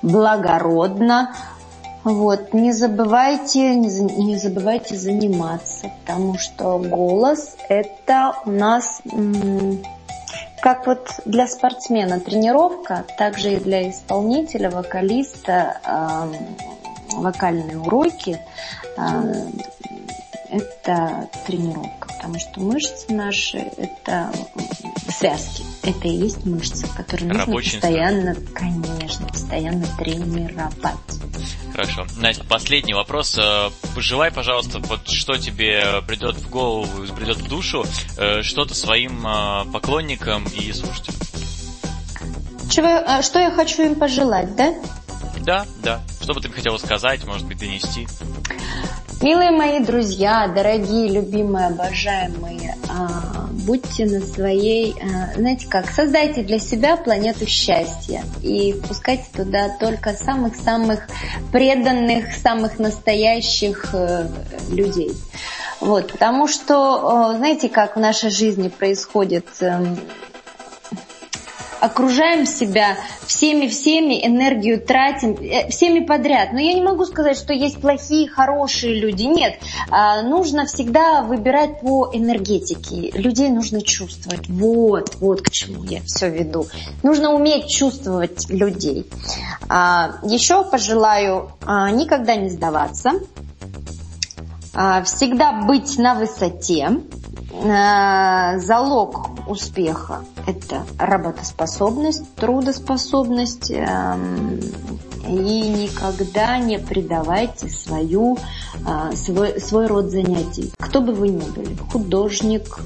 благородно. 0.00 1.34
Вот, 2.04 2.52
не 2.52 2.72
забывайте, 2.72 3.76
не, 3.76 4.36
забывайте 4.36 4.96
заниматься, 4.96 5.92
потому 6.00 6.38
что 6.38 6.78
голос 6.78 7.56
это 7.68 8.34
у 8.44 8.50
нас 8.50 9.02
как 10.60 10.86
вот 10.86 11.20
для 11.26 11.46
спортсмена 11.46 12.18
тренировка, 12.18 13.04
также 13.18 13.54
и 13.54 13.56
для 13.56 13.90
исполнителя, 13.90 14.70
вокалиста 14.70 15.80
э, 15.84 16.32
вокальные 17.16 17.78
уроки 17.78 18.40
э, 18.96 19.46
это 20.52 21.30
тренировка, 21.46 22.08
потому 22.08 22.38
что 22.38 22.60
мышцы 22.60 23.12
наши 23.12 23.58
это 23.58 24.30
связки, 25.08 25.64
это 25.82 26.08
и 26.08 26.10
есть 26.10 26.44
мышцы, 26.44 26.86
которые 26.94 27.28
нужно 27.28 27.46
Рабочий 27.46 27.72
постоянно, 27.72 28.30
инструмент. 28.30 28.52
конечно, 28.52 29.26
постоянно 29.28 29.86
тренировать. 29.98 30.72
Хорошо. 31.72 32.06
Настя, 32.18 32.44
последний 32.44 32.92
вопрос. 32.92 33.38
Э, 33.38 33.70
пожелай, 33.94 34.30
пожалуйста, 34.30 34.78
вот 34.80 35.08
что 35.08 35.38
тебе 35.38 36.02
придет 36.06 36.36
в 36.36 36.50
голову, 36.50 36.86
придет 37.16 37.38
в 37.38 37.48
душу, 37.48 37.86
э, 38.18 38.42
что-то 38.42 38.74
своим 38.74 39.26
э, 39.26 39.64
поклонникам 39.72 40.44
и 40.44 40.70
слушателям. 40.72 41.18
Чего, 42.70 43.22
что 43.22 43.38
я 43.38 43.50
хочу 43.50 43.82
им 43.84 43.94
пожелать, 43.94 44.54
да? 44.54 44.74
Да, 45.40 45.66
да. 45.82 46.00
Что 46.20 46.34
бы 46.34 46.40
ты 46.40 46.50
хотела 46.50 46.76
сказать, 46.76 47.24
может 47.24 47.46
быть, 47.46 47.58
донести? 47.58 48.06
Милые 49.22 49.52
мои 49.52 49.78
друзья, 49.78 50.48
дорогие, 50.48 51.06
любимые, 51.06 51.68
обожаемые, 51.68 52.74
а, 52.88 53.46
будьте 53.52 54.04
на 54.04 54.20
своей, 54.20 54.96
а, 55.00 55.38
знаете 55.38 55.68
как, 55.68 55.88
создайте 55.88 56.42
для 56.42 56.58
себя 56.58 56.96
планету 56.96 57.46
счастья 57.46 58.24
и 58.42 58.72
впускайте 58.72 59.26
туда 59.32 59.68
только 59.78 60.14
самых-самых 60.14 61.06
преданных, 61.52 62.34
самых 62.34 62.80
настоящих 62.80 63.90
э, 63.92 64.26
людей. 64.70 65.12
Вот, 65.78 66.10
потому 66.10 66.48
что, 66.48 67.34
знаете, 67.36 67.68
как 67.68 67.94
в 67.94 68.00
нашей 68.00 68.30
жизни 68.30 68.68
происходит 68.68 69.46
эм, 69.60 69.98
окружаем 71.82 72.46
себя 72.46 72.96
всеми-всеми, 73.26 74.24
энергию 74.24 74.80
тратим, 74.80 75.32
э, 75.32 75.68
всеми 75.68 76.00
подряд. 76.04 76.52
Но 76.52 76.60
я 76.60 76.74
не 76.74 76.82
могу 76.82 77.04
сказать, 77.04 77.36
что 77.36 77.52
есть 77.52 77.80
плохие, 77.80 78.28
хорошие 78.28 79.00
люди. 79.00 79.24
Нет, 79.24 79.58
а, 79.90 80.22
нужно 80.22 80.66
всегда 80.66 81.22
выбирать 81.22 81.80
по 81.80 82.10
энергетике. 82.12 83.10
Людей 83.18 83.48
нужно 83.48 83.82
чувствовать. 83.82 84.48
Вот, 84.48 85.16
вот 85.16 85.42
к 85.42 85.50
чему 85.50 85.82
я 85.82 86.00
все 86.02 86.30
веду. 86.30 86.68
Нужно 87.02 87.34
уметь 87.34 87.68
чувствовать 87.68 88.48
людей. 88.48 89.10
А, 89.68 90.20
еще 90.22 90.64
пожелаю 90.64 91.50
а, 91.66 91.90
никогда 91.90 92.36
не 92.36 92.48
сдаваться, 92.48 93.14
всегда 94.72 95.52
быть 95.66 95.98
на 95.98 96.14
высоте, 96.14 97.02
Э, 97.52 98.58
залог 98.58 99.28
успеха– 99.46 100.24
это 100.46 100.84
работоспособность, 100.98 102.34
трудоспособность, 102.34 103.70
эм, 103.70 104.58
и 105.28 105.68
никогда 105.68 106.58
не 106.58 106.78
предавайте 106.78 107.68
свою, 107.68 108.38
э, 108.86 109.14
свой, 109.14 109.60
свой 109.60 109.86
род 109.86 110.10
занятий. 110.10 110.72
Кто 110.78 111.02
бы 111.02 111.12
вы 111.12 111.28
ни 111.28 111.48
были, 111.50 111.76
художник, 111.92 112.78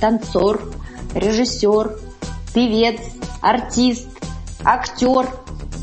танцор, 0.00 0.60
режиссер, 1.14 1.96
певец, 2.52 3.00
артист, 3.40 4.08
актер, 4.64 5.28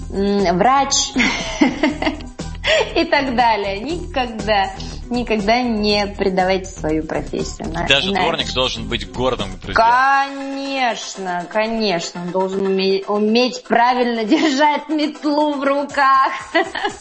врач 0.10 1.14
и 2.96 3.06
так 3.06 3.36
далее. 3.36 3.80
Никогда 3.80 4.72
никогда 5.12 5.62
не 5.62 6.08
предавайте 6.08 6.66
свою 6.72 7.04
профессию. 7.04 7.68
Даже 7.88 8.10
иначе. 8.10 8.24
дворник 8.24 8.54
должен 8.54 8.88
быть 8.88 9.12
гордым, 9.12 9.50
друзья. 9.62 10.26
Конечно, 10.26 11.46
конечно. 11.52 12.22
Он 12.22 12.32
должен 12.32 12.66
уметь, 12.66 13.08
уметь 13.08 13.64
правильно 13.64 14.24
держать 14.26 14.90
метлу 14.90 15.54
в 15.54 15.64
руках. 15.64 16.32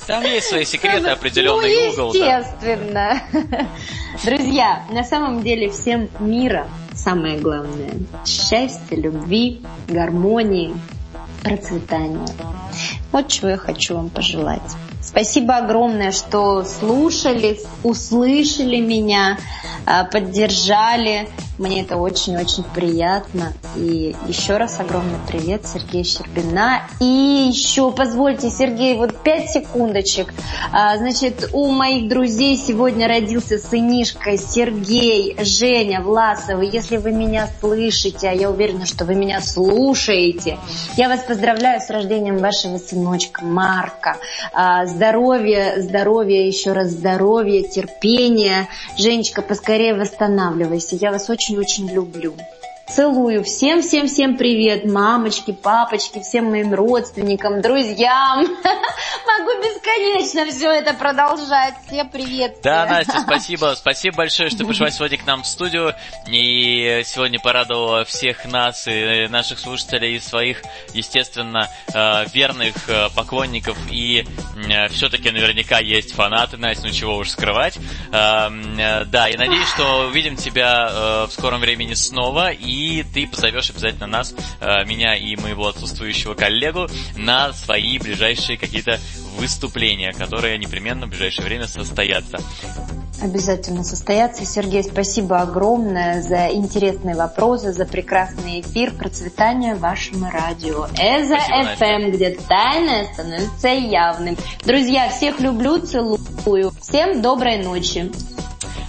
Там 0.06 0.24
есть 0.24 0.48
свои 0.48 0.64
секреты, 0.66 1.08
определенный 1.08 1.72
ну, 1.72 1.92
угол. 1.92 2.12
естественно. 2.12 3.22
Да. 3.32 3.66
Друзья, 4.24 4.84
на 4.90 5.04
самом 5.04 5.42
деле 5.42 5.70
всем 5.70 6.08
мира 6.18 6.66
самое 6.94 7.38
главное. 7.38 7.92
Счастья, 8.26 8.96
любви, 8.96 9.62
гармонии, 9.88 10.74
процветания. 11.42 12.26
Вот 13.12 13.28
чего 13.28 13.50
я 13.50 13.56
хочу 13.56 13.94
вам 13.94 14.10
пожелать. 14.10 14.76
Спасибо 15.02 15.56
огромное, 15.56 16.12
что 16.12 16.64
слушали, 16.64 17.58
услышали 17.82 18.80
меня, 18.80 19.38
а, 19.86 20.04
поддержали. 20.04 21.28
Мне 21.58 21.82
это 21.82 21.96
очень-очень 21.96 22.64
приятно. 22.64 23.52
И 23.76 24.14
еще 24.26 24.56
раз 24.56 24.80
огромный 24.80 25.18
привет, 25.28 25.66
Сергей 25.66 26.04
Щербина. 26.04 26.82
И 27.00 27.04
еще, 27.04 27.92
позвольте, 27.92 28.48
Сергей, 28.50 28.96
вот 28.96 29.22
пять 29.22 29.50
секундочек. 29.50 30.32
А, 30.72 30.96
значит, 30.96 31.50
у 31.52 31.70
моих 31.70 32.08
друзей 32.08 32.56
сегодня 32.56 33.08
родился 33.08 33.58
сынишка 33.58 34.38
Сергей, 34.38 35.36
Женя, 35.44 36.00
Власовы. 36.00 36.64
Если 36.64 36.96
вы 36.96 37.12
меня 37.12 37.48
слышите, 37.60 38.28
а 38.28 38.32
я 38.32 38.50
уверена, 38.50 38.86
что 38.86 39.04
вы 39.04 39.14
меня 39.14 39.42
слушаете, 39.42 40.58
я 40.96 41.08
вас 41.08 41.20
поздравляю 41.20 41.82
с 41.82 41.90
рождением 41.90 42.38
вашего 42.38 42.78
сыночка 42.78 43.44
Марка. 43.44 44.16
Здоровья, 44.94 45.74
здоровья, 45.78 46.46
еще 46.46 46.72
раз 46.72 46.88
здоровья, 46.90 47.62
терпения. 47.62 48.68
Женечка, 48.96 49.42
поскорее 49.42 49.94
восстанавливайся. 49.94 50.96
Я 50.96 51.10
вас 51.10 51.28
очень 51.28 51.50
очень-очень 51.50 51.88
люблю. 51.88 52.34
Целую. 52.90 53.44
Всем-всем-всем 53.44 54.36
привет, 54.36 54.84
мамочки, 54.84 55.52
папочки, 55.52 56.20
всем 56.22 56.46
моим 56.46 56.74
родственникам, 56.74 57.60
друзьям. 57.60 58.40
Могу 58.40 59.62
бесконечно 59.62 60.44
все 60.46 60.72
это 60.72 60.94
продолжать. 60.94 61.74
Все 61.86 62.04
привет. 62.04 62.58
Да, 62.64 62.86
Настя, 62.86 63.20
спасибо. 63.20 63.74
Спасибо 63.76 64.16
большое, 64.16 64.50
что 64.50 64.66
пришла 64.66 64.90
сегодня 64.90 65.18
к 65.18 65.26
нам 65.26 65.44
в 65.44 65.46
студию. 65.46 65.94
И 66.28 67.02
сегодня 67.04 67.38
порадовала 67.38 68.04
всех 68.04 68.44
нас 68.46 68.88
и 68.88 69.28
наших 69.28 69.60
слушателей, 69.60 70.16
и 70.16 70.20
своих, 70.20 70.60
естественно, 70.92 71.68
э, 71.94 72.24
верных 72.34 72.88
э, 72.88 73.08
поклонников. 73.14 73.78
И 73.88 74.26
э, 74.68 74.88
все-таки 74.88 75.30
наверняка 75.30 75.78
есть 75.78 76.12
фанаты, 76.12 76.56
Настя, 76.56 76.88
ну 76.88 76.92
чего 76.92 77.18
уж 77.18 77.30
скрывать. 77.30 77.78
Эм, 78.10 78.76
да, 79.06 79.28
и 79.28 79.36
надеюсь, 79.36 79.68
что 79.68 80.08
увидим 80.08 80.34
тебя 80.34 81.26
в 81.28 81.30
скором 81.30 81.60
времени 81.60 81.94
снова. 81.94 82.50
И 82.50 82.79
и 82.80 83.02
ты 83.02 83.26
позовешь 83.26 83.70
обязательно 83.70 84.06
нас, 84.06 84.34
э, 84.60 84.84
меня 84.86 85.14
и 85.14 85.36
моего 85.36 85.68
отсутствующего 85.68 86.34
коллегу, 86.34 86.86
на 87.16 87.52
свои 87.52 87.98
ближайшие 87.98 88.56
какие-то 88.56 88.98
выступления, 89.38 90.12
которые 90.12 90.58
непременно 90.58 91.06
в 91.06 91.10
ближайшее 91.10 91.44
время 91.46 91.66
состоятся. 91.66 92.38
Обязательно 93.22 93.84
состоятся. 93.84 94.46
Сергей, 94.46 94.82
спасибо 94.82 95.42
огромное 95.42 96.22
за 96.22 96.48
интересные 96.48 97.14
вопросы, 97.14 97.72
за 97.72 97.84
прекрасный 97.84 98.62
эфир. 98.62 98.92
Процветания 98.92 99.74
вашему 99.74 100.30
радио. 100.30 100.86
Эза 100.98 101.36
ФМ, 101.36 102.12
где 102.12 102.30
тайное 102.48 103.12
становится 103.12 103.68
явным. 103.68 104.38
Друзья, 104.64 105.10
всех 105.10 105.38
люблю, 105.40 105.78
целую. 105.80 106.72
Всем 106.80 107.20
доброй 107.20 107.58
ночи. 107.58 108.10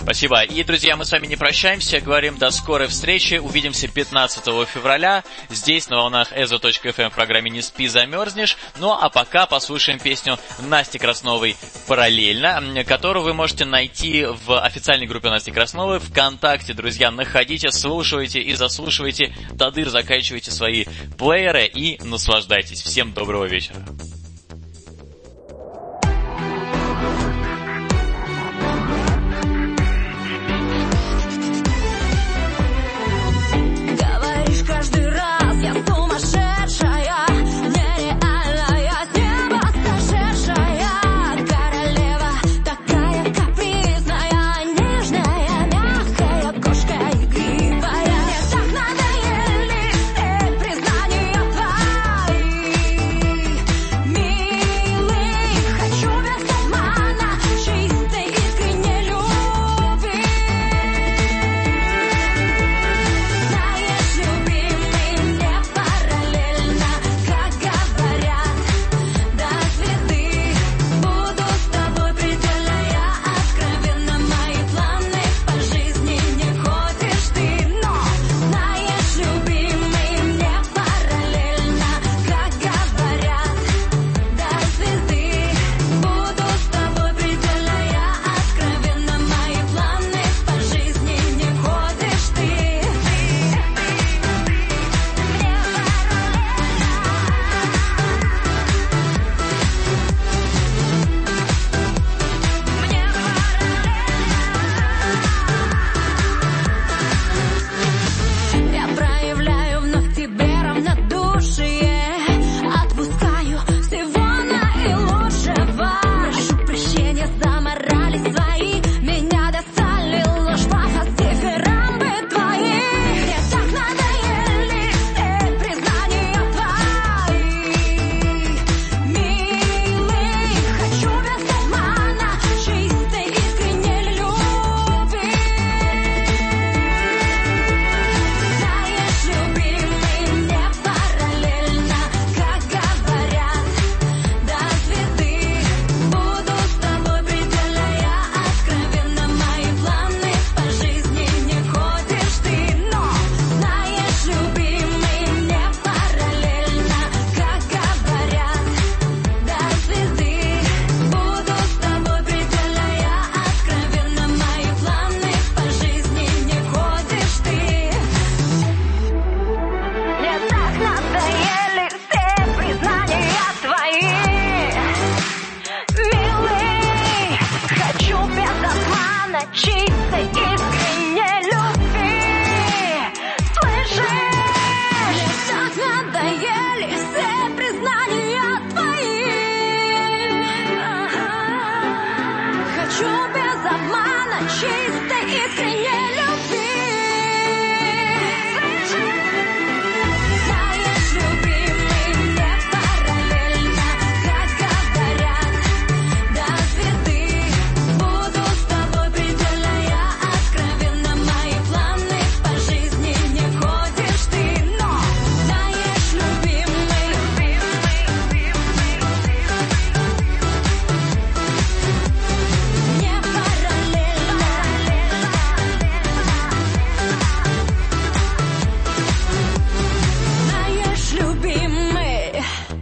Спасибо. 0.01 0.41
И, 0.41 0.63
друзья, 0.63 0.95
мы 0.95 1.05
с 1.05 1.11
вами 1.11 1.27
не 1.27 1.35
прощаемся, 1.35 2.01
говорим 2.01 2.37
до 2.37 2.51
скорой 2.51 2.87
встречи. 2.87 3.35
Увидимся 3.35 3.87
15 3.87 4.43
февраля 4.67 5.23
здесь, 5.49 5.89
на 5.89 5.97
волнах 5.97 6.31
ezo.fm 6.33 7.09
в 7.09 7.13
программе 7.13 7.49
«Не 7.49 7.61
спи, 7.61 7.87
замерзнешь». 7.87 8.57
Ну, 8.79 8.91
а 8.91 9.09
пока 9.09 9.45
послушаем 9.45 9.99
песню 9.99 10.37
Насти 10.59 10.97
Красновой 10.97 11.55
«Параллельно», 11.87 12.83
которую 12.83 13.23
вы 13.23 13.33
можете 13.33 13.65
найти 13.65 14.25
в 14.25 14.59
официальной 14.59 15.07
группе 15.07 15.29
Насти 15.29 15.51
Красновой 15.51 15.99
ВКонтакте. 15.99 16.73
Друзья, 16.73 17.11
находите, 17.11 17.71
слушайте 17.71 18.41
и 18.41 18.53
заслушивайте. 18.55 19.33
Тадыр, 19.57 19.89
заканчивайте 19.89 20.51
свои 20.51 20.85
плееры 21.17 21.65
и 21.65 22.01
наслаждайтесь. 22.03 22.81
Всем 22.81 23.13
доброго 23.13 23.45
вечера. 23.45 23.77